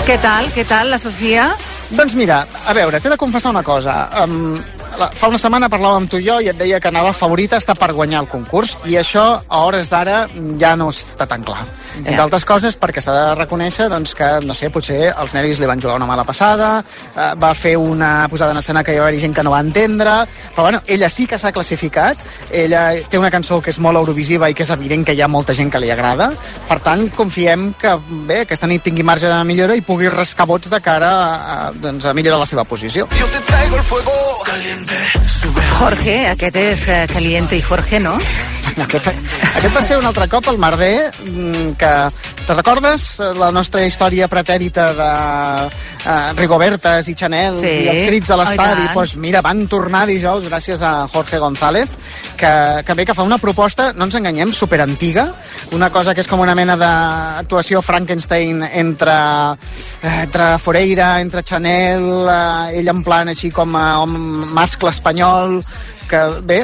Què 0.06 0.14
tal, 0.22 0.46
què 0.54 0.62
tal, 0.70 0.92
la 0.92 1.00
Sofia? 1.02 1.48
Doncs 1.90 2.12
mira, 2.14 2.44
a 2.70 2.74
veure, 2.76 3.00
t'he 3.02 3.10
de 3.10 3.16
confessar 3.18 3.50
una 3.50 3.64
cosa. 3.66 3.94
Um, 4.22 4.54
la, 4.98 5.10
fa 5.12 5.28
una 5.30 5.38
setmana 5.40 5.68
parlàvem 5.72 6.04
amb 6.04 6.10
tu 6.10 6.20
i 6.20 6.26
jo 6.26 6.38
i 6.40 6.50
et 6.50 6.58
deia 6.58 6.80
que 6.80 6.90
anava 6.90 7.12
favorita 7.16 7.58
està 7.60 7.76
per 7.78 7.92
guanyar 7.96 8.22
el 8.24 8.30
concurs 8.32 8.76
i 8.88 8.96
això 9.00 9.24
a 9.46 9.62
hores 9.66 9.90
d'ara 9.92 10.24
ja 10.60 10.74
no 10.78 10.88
està 10.92 11.26
tan 11.28 11.44
clar. 11.44 11.64
Ja. 11.96 12.02
Entre 12.04 12.22
altres 12.22 12.44
coses 12.48 12.76
perquè 12.80 13.02
s'ha 13.04 13.14
de 13.14 13.34
reconèixer 13.38 13.88
doncs, 13.92 14.14
que, 14.16 14.28
no 14.44 14.54
sé, 14.56 14.70
potser 14.72 15.12
els 15.12 15.34
nervis 15.36 15.60
li 15.60 15.68
van 15.68 15.80
jugar 15.80 15.96
una 16.00 16.08
mala 16.08 16.24
passada, 16.28 16.70
eh, 17.14 17.30
va 17.40 17.52
fer 17.54 17.76
una 17.80 18.28
posada 18.30 18.52
en 18.52 18.60
escena 18.60 18.84
que 18.84 18.94
hi 18.94 19.00
va 19.00 19.08
haver 19.08 19.20
gent 19.20 19.36
que 19.36 19.44
no 19.46 19.52
va 19.54 19.62
entendre, 19.64 20.16
però 20.54 20.66
bueno, 20.68 20.82
ella 20.86 21.08
sí 21.10 21.26
que 21.26 21.38
s'ha 21.38 21.52
classificat, 21.52 22.20
ella 22.50 22.88
té 23.10 23.18
una 23.18 23.30
cançó 23.32 23.60
que 23.62 23.72
és 23.72 23.80
molt 23.82 24.00
eurovisiva 24.00 24.50
i 24.50 24.54
que 24.54 24.64
és 24.66 24.72
evident 24.74 25.06
que 25.06 25.16
hi 25.16 25.22
ha 25.22 25.28
molta 25.28 25.54
gent 25.56 25.72
que 25.72 25.80
li 25.82 25.90
agrada, 25.92 26.30
per 26.68 26.80
tant, 26.84 27.06
confiem 27.16 27.72
que 27.80 27.96
bé, 28.28 28.42
aquesta 28.44 28.68
nit 28.70 28.84
tingui 28.84 29.06
marge 29.06 29.28
de 29.30 29.42
millora 29.48 29.76
i 29.76 29.84
pugui 29.84 30.10
rascar 30.12 30.46
vots 30.48 30.70
de 30.72 30.80
cara 30.80 31.12
a, 31.16 31.30
a, 31.54 31.72
doncs, 31.72 32.04
a 32.04 32.14
millorar 32.14 32.40
la 32.42 32.48
seva 32.48 32.64
posició. 32.64 33.08
Yo 33.18 33.26
te 33.28 33.40
traigo 33.40 33.76
el 33.76 33.82
fuego 33.82 34.12
caliente. 34.44 34.85
Jorge, 35.76 36.18
aquest 36.32 36.56
és 36.56 36.84
eh, 36.88 37.02
Caliente 37.12 37.58
i 37.58 37.64
Jorge, 37.64 38.00
no? 38.00 38.18
Aquest, 38.76 39.06
aquest 39.56 39.72
va 39.74 39.80
ser 39.82 39.96
un 39.96 40.04
altre 40.04 40.26
cop 40.28 40.46
el 40.52 40.58
merder 40.60 41.08
mm, 41.24 41.70
que 41.80 41.92
te 42.46 42.54
recordes 42.54 43.06
eh, 43.24 43.30
la 43.38 43.48
nostra 43.50 43.80
història 43.88 44.28
pretèrita 44.28 44.90
de 44.94 45.06
uh, 45.64 46.34
Rigobertes 46.36 47.08
i 47.08 47.14
Chanel 47.16 47.56
Sí. 47.56 47.70
i 47.86 47.88
els 47.88 48.02
crits 48.10 48.30
a 48.30 48.36
Oh, 48.36 48.42
l'estadi 48.42 48.84
tant. 48.84 48.92
pues 48.92 49.14
mira, 49.16 49.40
van 49.42 49.64
tornar 49.66 50.04
dijous 50.06 50.44
gràcies 50.44 50.82
a 50.84 51.08
Jorge 51.08 51.38
González 51.40 51.88
que, 52.36 52.52
que 52.84 52.94
bé 52.94 53.06
que 53.08 53.14
fa 53.16 53.24
una 53.24 53.38
proposta, 53.40 53.94
no 53.96 54.04
ens 54.04 54.14
enganyem, 54.20 54.52
superantiga 54.52 55.30
una 55.72 55.88
cosa 55.90 56.12
que 56.14 56.20
és 56.20 56.28
com 56.28 56.44
una 56.44 56.54
mena 56.54 56.76
d'actuació 56.76 57.80
Frankenstein 57.82 58.60
entre, 58.62 59.16
eh, 60.02 60.20
entre 60.28 60.58
Foreira, 60.60 61.14
entre 61.24 61.42
Chanel 61.42 62.28
eh, 62.28 62.78
ell 62.78 62.92
en 62.92 63.02
plan 63.02 63.32
així 63.32 63.50
com 63.50 63.74
a 63.74 63.88
home 64.04 64.46
mascle 64.52 64.92
espanyol 64.92 65.62
que 66.10 66.20
bé, 66.46 66.60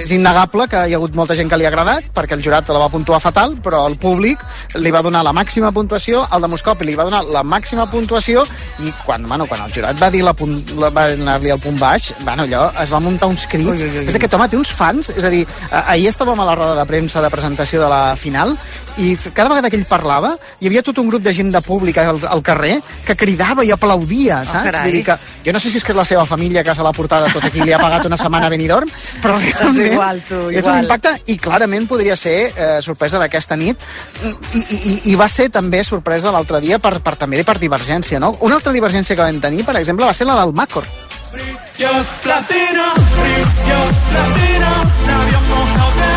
és 0.00 0.10
innegable 0.14 0.66
que 0.70 0.82
hi 0.86 0.94
ha 0.94 0.98
hagut 1.00 1.14
molta 1.18 1.36
gent 1.38 1.50
que 1.50 1.58
li 1.58 1.66
ha 1.66 1.70
agradat 1.72 2.10
perquè 2.14 2.36
el 2.36 2.44
jurat 2.44 2.68
la 2.70 2.82
va 2.82 2.90
puntuar 2.92 3.20
fatal 3.22 3.56
però 3.64 3.84
el 3.88 3.96
públic 4.00 4.42
li 4.76 4.92
va 4.94 5.02
donar 5.06 5.22
la 5.26 5.34
màxima 5.36 5.72
puntuació 5.72 6.24
al 6.30 6.44
de 6.44 6.50
Moscopi 6.52 6.88
li 6.88 6.96
va 6.98 7.06
donar 7.08 7.22
la 7.32 7.42
màxima 7.42 7.86
puntuació 7.90 8.44
i 8.84 8.92
quan, 9.04 9.26
bueno, 9.28 9.46
quan 9.50 9.64
el 9.66 9.74
jurat 9.74 9.98
va 10.00 10.10
dir 10.10 10.22
la 10.26 10.34
punt, 10.36 10.56
la, 10.80 10.90
va 10.94 11.08
anar-li 11.14 11.52
al 11.54 11.62
punt 11.62 11.78
baix 11.80 12.12
bueno, 12.20 12.46
allò 12.46 12.66
es 12.82 12.92
va 12.92 13.02
muntar 13.02 13.30
uns 13.30 13.46
crits 13.50 13.84
Ui, 13.84 13.88
ui, 13.88 14.04
ui. 14.04 14.08
és 14.10 14.18
que 14.18 14.30
home 14.36 14.48
té 14.50 14.60
uns 14.60 14.74
fans 14.74 15.12
és 15.14 15.24
a 15.26 15.32
dir, 15.32 15.44
ahir 15.70 16.10
estàvem 16.10 16.40
a 16.40 16.48
la 16.48 16.56
roda 16.58 16.78
de 16.78 16.86
premsa 16.88 17.22
de 17.22 17.32
presentació 17.32 17.82
de 17.82 17.90
la 17.90 18.16
final 18.20 18.56
i 18.98 19.14
cada 19.32 19.48
vegada 19.48 19.70
que 19.70 19.78
ell 19.78 19.86
parlava 19.88 20.34
hi 20.60 20.68
havia 20.68 20.82
tot 20.86 20.98
un 20.98 21.08
grup 21.08 21.22
de 21.22 21.32
gent 21.34 21.52
de 21.54 21.60
públic 21.64 21.98
al, 22.02 22.18
al 22.26 22.42
carrer 22.44 22.78
que 23.06 23.16
cridava 23.16 23.64
i 23.64 23.72
aplaudia, 23.74 24.42
saps? 24.44 24.66
carai. 24.66 24.88
Vull 24.88 24.98
dir 24.98 25.04
que 25.06 25.16
jo 25.46 25.54
no 25.54 25.62
sé 25.62 25.70
si 25.70 25.80
és 25.80 25.86
que 25.86 25.94
és 25.94 25.98
la 25.98 26.06
seva 26.08 26.26
família 26.28 26.64
que 26.66 26.74
se 26.74 26.84
l'ha 26.84 26.92
portada 26.96 27.30
tot 27.32 27.44
aquí 27.46 27.62
i 27.62 27.68
li 27.68 27.74
ha 27.76 27.80
pagat 27.80 28.06
una 28.08 28.18
setmana 28.20 28.50
a 28.50 28.52
Benidorm, 28.80 28.90
però 29.20 29.36
realment 29.38 29.92
igual, 29.92 30.22
tu, 30.26 30.40
és 30.50 30.60
igual. 30.62 30.74
un 30.74 30.84
impacte 30.84 31.14
i 31.32 31.36
clarament 31.38 31.86
podria 31.90 32.16
ser 32.16 32.36
eh, 32.50 32.78
sorpresa 32.84 33.20
d'aquesta 33.20 33.56
nit 33.56 33.80
I, 34.24 34.30
i, 34.30 34.60
i, 34.60 34.94
i 35.12 35.14
va 35.18 35.28
ser 35.28 35.50
també 35.52 35.82
sorpresa 35.84 36.32
l'altre 36.34 36.60
dia 36.60 36.78
per, 36.78 36.98
per 37.04 37.16
també 37.20 37.44
per 37.44 37.58
divergència, 37.60 38.20
no? 38.20 38.34
Una 38.46 38.58
altra 38.60 38.72
divergència 38.72 39.16
que 39.16 39.22
vam 39.22 39.40
tenir, 39.40 39.64
per 39.64 39.76
exemple, 39.80 40.06
va 40.06 40.16
ser 40.16 40.28
la 40.28 40.38
del 40.40 40.52
Macor. 40.52 40.84
Brillos 41.30 42.06
platino, 42.24 42.86
brillos 43.16 43.96
platino, 44.10 44.72
labios 45.06 45.44
mojados 45.50 45.94
de 46.00 46.10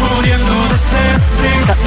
muriendo 0.00 0.61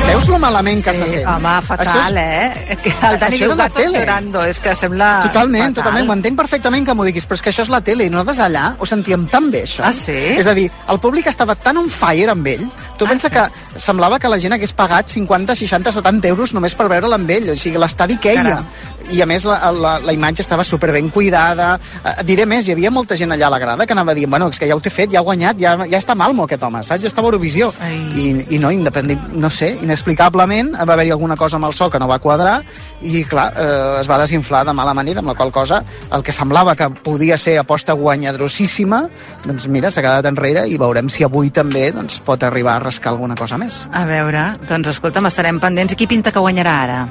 veus 0.05 0.27
lo 0.29 0.37
malament 0.39 0.83
que 0.85 0.93
se 0.93 1.07
sent? 1.07 1.27
Home, 1.27 1.53
fatal, 1.65 2.17
eh? 2.17 2.77
Que 2.81 2.93
el 3.09 3.19
Dani 3.19 3.37
diu 3.39 3.51
és 3.51 3.57
la 3.57 3.67
tele. 3.69 3.99
llorando, 3.99 4.43
és 4.45 4.59
que 4.61 4.75
sembla 4.77 5.09
Totalment, 5.25 5.73
fatal. 5.73 5.75
totalment. 5.81 6.09
Ho 6.09 6.13
entenc 6.13 6.37
perfectament 6.37 6.85
que 6.87 6.93
m'ho 6.95 7.05
diguis, 7.07 7.25
però 7.27 7.39
és 7.39 7.43
que 7.45 7.51
això 7.51 7.65
és 7.65 7.71
la 7.73 7.81
tele 7.81 8.05
i 8.05 8.09
nosaltres 8.13 8.39
allà 8.45 8.75
ho 8.79 8.85
sentíem 8.85 9.27
tan 9.31 9.49
bé, 9.51 9.63
això. 9.65 9.83
Ah, 9.87 9.93
sí? 9.93 10.15
És 10.37 10.47
a 10.47 10.53
dir, 10.57 10.69
el 10.89 10.99
públic 11.03 11.27
estava 11.27 11.55
tan 11.55 11.77
on 11.81 11.89
fire 11.89 12.31
amb 12.31 12.47
ell, 12.47 12.65
tu 12.97 13.05
ah, 13.05 13.09
pensa 13.09 13.29
que 13.29 13.45
semblava 13.79 14.19
que 14.19 14.29
la 14.31 14.39
gent 14.39 14.53
hagués 14.53 14.73
pagat 14.73 15.09
50, 15.09 15.55
60, 15.55 15.91
70 15.91 16.27
euros 16.29 16.53
només 16.53 16.75
per 16.75 16.87
veure'l 16.91 17.13
amb 17.17 17.29
ell, 17.29 17.49
o 17.51 17.55
sigui, 17.59 17.77
l'estadi 17.81 18.17
queia. 18.17 18.43
Caram. 18.43 18.65
I 19.13 19.21
a 19.21 19.27
més 19.29 19.45
la, 19.45 19.57
la, 19.71 19.95
la 20.01 20.13
imatge 20.15 20.41
estava 20.41 20.63
super 20.65 20.91
ben 20.95 21.09
cuidada. 21.13 21.75
Eh, 22.01 22.15
diré 22.27 22.45
més, 22.49 22.67
hi 22.67 22.73
havia 22.73 22.91
molta 22.91 23.17
gent 23.19 23.31
allà 23.35 23.47
a 23.47 23.53
la 23.53 23.59
grada 23.61 23.85
que 23.85 23.93
anava 23.93 24.15
dient, 24.17 24.31
bueno, 24.31 24.49
és 24.49 24.59
que 24.59 24.69
ja 24.69 24.75
ho 24.77 24.81
té 24.83 24.89
fet, 24.93 25.11
ja 25.13 25.21
ha 25.21 25.25
guanyat, 25.25 25.59
ja, 25.61 25.75
ja 25.85 26.01
està 26.01 26.15
malmo 26.17 26.45
aquest 26.45 26.63
home, 26.65 26.81
saps? 26.83 27.03
Ja 27.03 27.11
estava 27.11 27.29
a 27.29 27.33
Eurovisió. 27.33 27.71
I, 28.17 28.27
I 28.55 28.59
no, 28.61 28.71
independent, 28.73 29.29
no 29.37 29.51
sé, 29.53 29.75
inexplicablement 29.85 30.73
va 30.75 30.95
haver-hi 30.95 31.13
alguna 31.13 31.37
cosa 31.37 31.59
amb 31.59 31.69
el 31.69 31.77
so 31.77 31.89
que 31.93 32.01
no 32.01 32.09
va 32.09 32.19
quadrar 32.23 32.57
i, 33.01 33.23
clar, 33.29 33.49
eh, 33.53 34.01
es 34.01 34.09
va 34.09 34.19
desinflar 34.21 34.65
de 34.65 34.73
mala 34.77 34.95
manera, 34.97 35.21
amb 35.21 35.33
la 35.33 35.37
qual 35.37 35.53
cosa 35.53 35.83
el 36.15 36.23
que 36.25 36.33
semblava 36.35 36.75
que 36.75 36.89
podia 37.05 37.37
ser 37.37 37.57
aposta 37.61 37.93
guanyadrosíssima, 37.93 39.03
doncs 39.45 39.67
mira, 39.71 39.91
s'ha 39.91 40.03
quedat 40.05 40.29
enrere 40.29 40.65
i 40.69 40.79
veurem 40.81 41.09
si 41.11 41.25
avui 41.25 41.51
també 41.53 41.89
doncs, 41.95 42.19
pot 42.25 42.43
arribar 42.43 42.77
a 42.79 42.85
rascar 42.87 43.13
alguna 43.13 43.37
cosa 43.37 43.59
més. 43.61 43.83
A 43.93 44.05
veure, 44.09 44.47
doncs 44.67 44.95
escolta'm, 44.95 45.29
estarem 45.29 45.61
pendents. 45.61 45.93
I 45.93 45.99
qui 45.99 46.09
pinta 46.09 46.33
que 46.33 46.43
guanyarà 46.43 46.79
ara? 46.85 47.01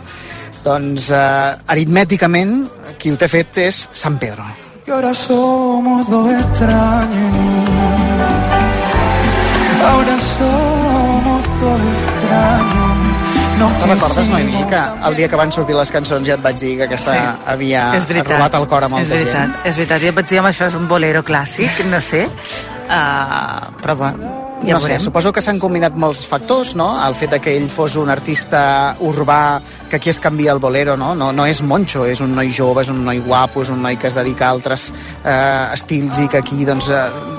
Doncs, 0.65 1.11
eh, 1.11 1.57
aritmèticament, 1.75 2.55
qui 2.99 3.11
ho 3.13 3.17
té 3.21 3.29
fet 3.29 3.59
és 3.67 3.89
San 3.93 4.17
Pedro. 4.19 4.45
Y 4.87 4.91
ahora 4.91 5.15
somos 5.15 6.09
dos 6.11 6.31
extraños. 6.31 7.37
Ahora 9.83 10.17
somos 10.39 11.43
dos 11.61 11.81
extraños. 11.81 12.85
No 13.59 13.69
Te'n 13.79 13.89
recordes, 13.89 14.29
Noemí, 14.29 14.65
que 14.65 14.81
el 15.09 15.17
dia 15.17 15.29
que 15.29 15.37
van 15.37 15.53
sortir 15.53 15.77
les 15.77 15.91
cançons 15.95 16.27
ja 16.27 16.35
et 16.35 16.43
vaig 16.43 16.57
dir 16.59 16.77
que 16.79 16.85
aquesta 16.89 17.13
Sí. 17.15 17.43
havia 17.47 17.91
veritat. 17.93 18.27
robat 18.33 18.55
el 18.55 18.67
cor 18.67 18.85
a 18.85 18.89
molta 18.89 19.05
és 19.05 19.11
veritat, 19.11 19.35
gent? 19.47 19.67
És 19.67 19.77
veritat, 19.77 20.01
jo 20.03 20.09
et 20.09 20.15
vaig 20.17 20.27
dir, 20.29 20.39
home, 20.41 20.49
això 20.49 20.67
és 20.67 20.75
un 20.75 20.89
bolero 20.89 21.23
clàssic, 21.23 21.85
no 21.87 22.01
sé, 22.01 22.27
uh, 22.27 23.71
però 23.81 23.97
bueno, 23.97 24.34
ja 24.67 24.79
no 24.79 24.81
sé, 24.81 24.99
suposo 25.01 25.33
que 25.33 25.43
s'han 25.45 25.61
combinat 25.61 25.97
molts 26.01 26.25
factors, 26.29 26.75
no? 26.79 26.89
El 27.05 27.17
fet 27.19 27.35
de 27.37 27.41
que 27.43 27.55
ell 27.57 27.69
fos 27.73 27.97
un 28.01 28.11
artista 28.13 28.97
urbà, 29.05 29.61
que 29.91 29.97
aquí 29.97 30.11
es 30.11 30.21
canvia 30.21 30.53
el 30.53 30.63
bolero, 30.63 30.97
no? 30.97 31.15
No, 31.15 31.33
no 31.33 31.47
és 31.47 31.63
monxo, 31.63 32.07
és 32.09 32.23
un 32.25 32.35
noi 32.37 32.53
jove, 32.55 32.85
és 32.85 32.93
un 32.93 33.05
noi 33.05 33.21
guapo, 33.25 33.63
és 33.63 33.73
un 33.75 33.83
noi 33.85 33.99
que 34.01 34.09
es 34.09 34.17
dedica 34.17 34.49
a 34.49 34.55
altres 34.57 34.91
eh, 35.25 35.75
estils 35.75 36.21
i 36.25 36.29
que 36.29 36.41
aquí, 36.41 36.65
doncs, 36.65 36.89
eh, 36.89 37.34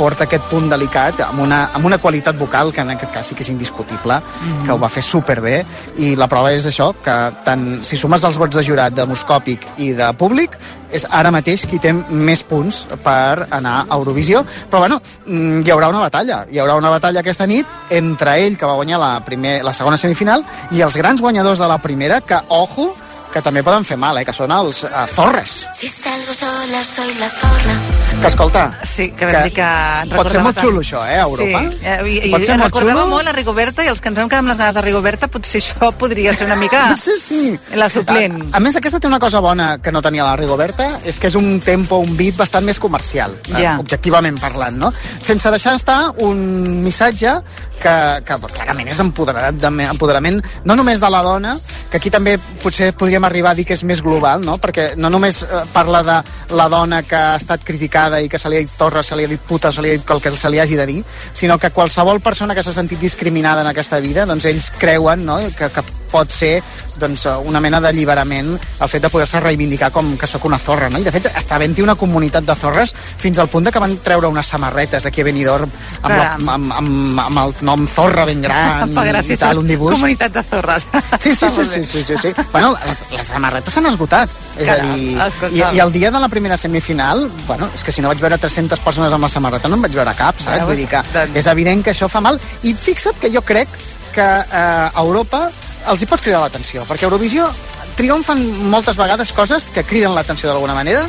porta 0.00 0.24
aquest 0.24 0.46
punt 0.48 0.70
delicat 0.72 1.20
amb 1.26 1.42
una, 1.44 1.58
amb 1.76 1.84
una 1.84 1.98
qualitat 2.00 2.38
vocal 2.40 2.72
que 2.72 2.80
en 2.80 2.94
aquest 2.94 3.12
cas 3.12 3.26
sí 3.28 3.36
que 3.36 3.44
és 3.44 3.50
indiscutible, 3.52 4.16
Mhm. 4.16 4.64
que 4.64 4.72
ho 4.72 4.78
va 4.80 4.88
fer 4.88 5.02
superbé 5.04 5.64
i 5.98 6.14
la 6.16 6.26
prova 6.26 6.52
és 6.52 6.64
això, 6.66 6.94
que 7.04 7.16
tant, 7.44 7.82
si 7.84 7.98
sumes 8.00 8.24
els 8.24 8.38
vots 8.40 8.56
de 8.56 8.62
jurat 8.64 8.94
de 8.96 9.04
Moscòpic 9.04 9.66
i 9.76 9.92
de 9.92 10.08
públic, 10.14 10.56
és 10.90 11.04
ara 11.10 11.30
mateix 11.30 11.66
qui 11.66 11.78
té 11.78 11.92
més 11.92 12.42
punts 12.42 12.86
per 13.04 13.46
anar 13.50 13.84
a 13.88 13.94
Eurovisió, 13.94 14.44
però 14.70 14.78
bueno, 14.78 15.00
mm, 15.26 15.60
hi 15.66 15.70
haurà 15.70 15.88
una 15.92 16.00
batalla, 16.00 16.46
hi 16.50 16.58
haurà 16.58 16.76
una 16.76 16.90
batalla 16.90 17.20
aquesta 17.20 17.46
nit 17.46 17.66
entre 17.90 18.38
ell, 18.46 18.56
que 18.56 18.66
va 18.66 18.74
guanyar 18.74 18.98
la, 18.98 19.20
primer, 19.20 19.62
la 19.62 19.72
segona 19.72 19.96
semifinal, 20.00 20.44
i 20.70 20.80
els 20.80 20.96
grans 20.96 21.20
guanyadors 21.20 21.58
de 21.58 21.68
la 21.68 21.78
primera, 21.78 22.20
que, 22.20 22.40
ojo, 22.48 22.94
que 23.32 23.42
també 23.42 23.62
poden 23.62 23.84
fer 23.86 23.96
mal, 24.00 24.18
eh, 24.18 24.24
que 24.26 24.32
són 24.34 24.50
els 24.52 24.82
uh, 24.84 25.04
Zorres. 25.14 25.66
Si 25.76 25.86
salgo 25.88 26.34
sola 26.34 26.82
soy 26.84 27.14
la 27.20 27.28
zorra. 27.30 27.76
Que, 28.20 28.26
escolta, 28.26 28.64
Sí, 28.90 29.06
que 29.16 29.24
vam 29.24 29.44
dir 29.46 29.52
que... 29.54 29.62
ens 30.02 30.10
pot 30.12 30.28
ser 30.28 30.42
molt 30.42 30.56
que- 30.58 30.64
xulo, 30.66 30.80
això, 30.82 31.00
eh, 31.08 31.16
a 31.20 31.22
Europa. 31.24 31.60
Sí, 31.70 31.78
eh, 31.86 31.98
i, 32.10 32.16
i 32.28 32.32
Pot 32.34 32.44
ser 32.44 32.56
molt 32.58 32.66
recordava 32.74 33.04
xulo. 33.04 33.14
molt 33.14 33.24
la 33.30 33.32
Rigoberta 33.32 33.84
i 33.86 33.88
els 33.88 34.00
que 34.02 34.10
ens 34.10 34.18
vam 34.18 34.28
quedar 34.28 34.42
amb 34.42 34.50
les 34.50 34.58
ganes 34.58 34.74
de 34.74 34.82
Rigoberta, 34.84 35.28
potser 35.30 35.62
això 35.62 35.92
podria 35.96 36.34
ser 36.36 36.48
una 36.50 36.56
mica... 36.60 36.82
Sí, 37.00 37.14
sí. 37.22 37.40
La 37.78 37.88
suplent. 37.88 38.34
A, 38.50 38.58
a 38.58 38.60
més, 38.60 38.76
aquesta 38.76 38.98
té 39.00 39.06
una 39.08 39.20
cosa 39.22 39.40
bona 39.40 39.70
que 39.80 39.92
no 39.94 40.02
tenia 40.02 40.26
la 40.26 40.34
Rigoberta, 40.36 40.90
és 41.06 41.18
que 41.22 41.30
és 41.30 41.38
un 41.38 41.60
tempo, 41.64 42.02
un 42.02 42.12
beat 42.18 42.36
bastant 42.36 42.66
més 42.66 42.78
comercial, 42.82 43.38
eh, 43.56 43.64
objectivament 43.78 44.36
parlant, 44.42 44.76
no? 44.76 44.92
Sense 45.22 45.48
deixar 45.54 45.76
estar 45.78 46.00
un 46.26 46.82
missatge 46.84 47.38
que, 47.80 47.94
que 48.26 48.36
clarament 48.52 48.90
és 48.92 49.00
empoderat, 49.00 49.56
de, 49.56 49.70
empoderament 49.88 50.42
no 50.68 50.76
només 50.76 51.00
de 51.00 51.08
la 51.08 51.22
dona, 51.24 51.54
que 51.90 51.96
aquí 51.96 52.10
també 52.12 52.36
potser 52.62 52.90
podríem 52.92 53.19
arribar 53.24 53.52
a 53.52 53.58
dir 53.58 53.66
que 53.68 53.76
és 53.76 53.84
més 53.84 54.02
global, 54.02 54.44
no? 54.44 54.56
Perquè 54.62 54.94
no 54.96 55.10
només 55.12 55.42
eh, 55.44 55.62
parla 55.72 56.02
de 56.06 56.18
la 56.56 56.68
dona 56.72 57.02
que 57.02 57.16
ha 57.16 57.36
estat 57.36 57.64
criticada 57.66 58.20
i 58.20 58.28
que 58.28 58.38
se 58.38 58.50
li 58.50 58.58
ha 58.58 58.64
dit 58.64 58.76
torra, 58.78 59.02
se 59.02 59.16
li 59.16 59.24
ha 59.26 59.30
dit 59.30 59.40
puta, 59.40 59.72
se 59.72 59.82
li 59.82 59.92
ha 59.92 59.98
dit 59.98 60.10
el 60.10 60.22
que 60.22 60.34
se 60.36 60.50
li 60.50 60.60
hagi 60.60 60.78
de 60.78 60.86
dir, 60.86 61.00
sinó 61.32 61.58
que 61.58 61.70
qualsevol 61.70 62.20
persona 62.20 62.54
que 62.54 62.62
s'ha 62.62 62.74
sentit 62.76 63.00
discriminada 63.00 63.62
en 63.62 63.72
aquesta 63.72 64.00
vida, 64.00 64.26
doncs 64.26 64.48
ells 64.50 64.70
creuen 64.78 65.26
no? 65.26 65.38
que, 65.56 65.70
que 65.70 65.99
pot 66.10 66.30
ser 66.34 66.58
doncs, 67.00 67.24
una 67.48 67.60
mena 67.62 67.80
d'alliberament 67.80 68.52
el 68.54 68.88
fet 68.90 69.02
de 69.02 69.10
poder-se 69.12 69.40
reivindicar 69.40 69.90
com 69.94 70.12
que 70.18 70.28
sóc 70.28 70.44
una 70.44 70.58
zorra, 70.58 70.90
no? 70.90 71.00
I 71.00 71.06
de 71.06 71.12
fet 71.14 71.30
està 71.30 71.56
havent-hi 71.56 71.84
una 71.84 71.96
comunitat 71.98 72.44
de 72.44 72.56
zorres 72.58 72.92
fins 72.94 73.38
al 73.38 73.48
punt 73.48 73.66
de 73.66 73.72
que 73.72 73.82
van 73.82 73.96
treure 74.04 74.28
unes 74.28 74.46
samarretes 74.46 75.06
aquí 75.06 75.22
a 75.22 75.28
Benidorm 75.30 75.70
amb, 76.02 76.12
la, 76.12 76.26
amb, 76.34 76.72
amb, 76.80 77.22
amb 77.24 77.42
el 77.44 77.54
nom 77.66 77.86
Zorra 77.90 78.26
ben 78.28 78.42
gran 78.44 78.92
fa 78.96 79.06
i, 79.08 79.36
tal, 79.40 79.62
un 79.62 79.68
dibuix. 79.70 79.96
Comunitat 79.96 80.34
de 80.34 80.42
zorres. 80.50 80.86
Sí, 81.20 81.34
sí, 81.34 81.48
sí, 81.56 81.64
sí, 81.64 81.84
sí, 81.84 82.04
sí, 82.04 82.18
sí. 82.20 82.32
Bueno, 82.52 82.74
les, 82.86 83.00
les 83.14 83.32
samarretes 83.32 83.74
s'han 83.74 83.88
esgotat. 83.90 84.32
És 84.58 84.68
a 84.68 84.76
Caram, 84.76 84.94
dir, 84.98 85.16
i, 85.56 85.62
i 85.76 85.82
el 85.82 85.92
dia 85.94 86.10
de 86.12 86.20
la 86.20 86.28
primera 86.32 86.58
semifinal, 86.60 87.28
bueno, 87.46 87.70
és 87.74 87.84
que 87.86 87.94
si 87.94 88.04
no 88.04 88.12
vaig 88.12 88.20
veure 88.22 88.38
300 88.40 88.82
persones 88.84 89.12
amb 89.12 89.26
la 89.26 89.32
samarreta 89.32 89.70
no 89.70 89.78
en 89.78 89.86
vaig 89.86 89.96
veure 89.96 90.14
cap, 90.18 90.38
saps? 90.38 90.58
Veus? 90.58 90.68
Vull 90.72 90.82
dir 90.82 90.90
que 90.90 91.02
Doncs- 91.14 91.40
és 91.40 91.48
evident 91.52 91.84
que 91.86 91.94
això 91.94 92.10
fa 92.12 92.22
mal. 92.24 92.40
I 92.62 92.74
fixa't 92.74 93.18
que 93.20 93.32
jo 93.32 93.42
crec 93.46 93.68
que 94.14 94.26
eh, 94.26 94.54
a 94.90 95.00
Europa 95.00 95.48
els 95.88 96.02
hi 96.02 96.08
pot 96.08 96.22
cridar 96.22 96.42
l'atenció, 96.44 96.84
perquè 96.88 97.08
Eurovisió 97.08 97.48
triomfen 97.96 98.40
moltes 98.72 98.98
vegades 99.00 99.32
coses 99.36 99.68
que 99.74 99.84
criden 99.84 100.14
l'atenció 100.14 100.50
d'alguna 100.50 100.76
manera 100.76 101.04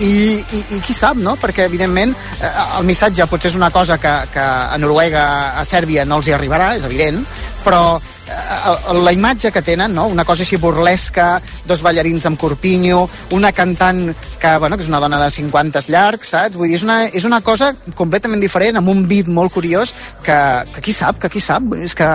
i, 0.00 0.36
i, 0.42 0.60
i 0.76 0.80
qui 0.84 0.94
sap, 0.94 1.16
no? 1.16 1.36
Perquè, 1.40 1.66
evidentment, 1.70 2.12
eh, 2.40 2.50
el 2.78 2.84
missatge 2.88 3.26
potser 3.30 3.50
és 3.52 3.56
una 3.58 3.70
cosa 3.74 3.96
que, 3.98 4.12
que 4.34 4.42
a 4.42 4.76
Noruega, 4.78 5.24
a 5.56 5.64
Sèrbia 5.64 6.04
no 6.04 6.20
els 6.20 6.28
hi 6.28 6.36
arribarà, 6.36 6.74
és 6.76 6.84
evident, 6.84 7.22
però 7.64 7.96
la 8.26 9.12
imatge 9.12 9.52
que 9.52 9.62
tenen, 9.62 9.94
no? 9.94 10.06
una 10.10 10.24
cosa 10.24 10.42
així 10.42 10.58
burlesca, 10.60 11.40
dos 11.66 11.82
ballarins 11.82 12.26
amb 12.26 12.38
corpinyo, 12.40 13.04
una 13.36 13.52
cantant 13.52 14.10
que, 14.40 14.52
bueno, 14.58 14.76
que 14.76 14.84
és 14.84 14.90
una 14.90 15.00
dona 15.02 15.20
de 15.22 15.30
50 15.30 15.84
llargs, 15.92 16.32
saps? 16.34 16.58
Vull 16.58 16.70
dir, 16.70 16.78
és 16.80 16.86
una, 16.86 16.98
és 17.06 17.26
una 17.28 17.40
cosa 17.46 17.72
completament 17.98 18.42
diferent, 18.42 18.80
amb 18.80 18.90
un 18.92 19.04
beat 19.08 19.30
molt 19.30 19.54
curiós, 19.54 19.94
que, 20.26 20.38
que 20.74 20.84
qui 20.88 20.96
sap, 20.96 21.20
que 21.22 21.30
qui 21.32 21.42
sap, 21.42 21.74
és 21.78 21.94
que, 21.96 22.10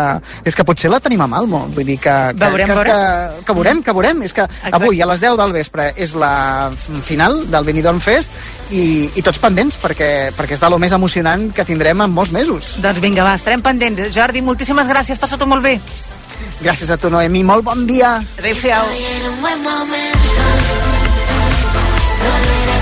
és 0.47 0.57
que 0.57 0.68
potser 0.68 0.91
la 0.91 1.01
tenim 1.03 1.24
a 1.24 1.30
Malmo, 1.32 1.66
vull 1.76 1.88
dir 1.88 1.99
que, 2.01 2.18
que, 2.36 2.43
Veurem, 2.43 2.68
que, 2.68 2.80
veurem. 2.80 2.91
que, 2.91 3.45
que 3.45 3.57
veurem, 3.59 3.84
que 3.86 3.97
veurem, 3.99 4.26
és 4.28 4.36
que 4.36 4.47
avui 4.72 5.01
a 5.01 5.09
les 5.12 5.24
10 5.24 5.39
del 5.39 5.55
vespre 5.55 5.91
és 5.95 6.16
la 6.20 6.34
final 7.07 7.45
del 7.51 7.68
Benidorm 7.68 8.03
Fest 8.03 8.61
i, 8.72 9.12
i 9.16 9.24
tots 9.26 9.40
pendents 9.42 9.78
perquè, 9.82 10.32
perquè 10.38 10.56
és 10.58 10.64
de 10.64 10.70
lo 10.72 10.80
més 10.82 10.96
emocionant 10.96 11.50
que 11.56 11.66
tindrem 11.68 12.02
en 12.06 12.16
molts 12.16 12.34
mesos. 12.36 12.76
Doncs 12.84 13.04
vinga, 13.04 13.26
va, 13.28 13.36
estarem 13.40 13.64
pendents. 13.64 14.10
Jordi, 14.16 14.44
moltíssimes 14.46 14.90
gràcies, 14.90 15.20
passa-t'ho 15.22 15.50
molt 15.50 15.66
bé. 15.66 15.78
Gràcies 16.62 16.92
a 16.94 16.98
tu, 17.02 17.10
Noemi, 17.10 17.44
molt 17.44 17.66
bon 17.66 17.86
dia. 17.90 18.20
Adéu-siau. 18.40 18.86
En 18.86 19.30
un 19.32 19.42
buen 19.42 19.64
momento, 19.66 20.48
solo 22.22 22.56
era 22.64 22.82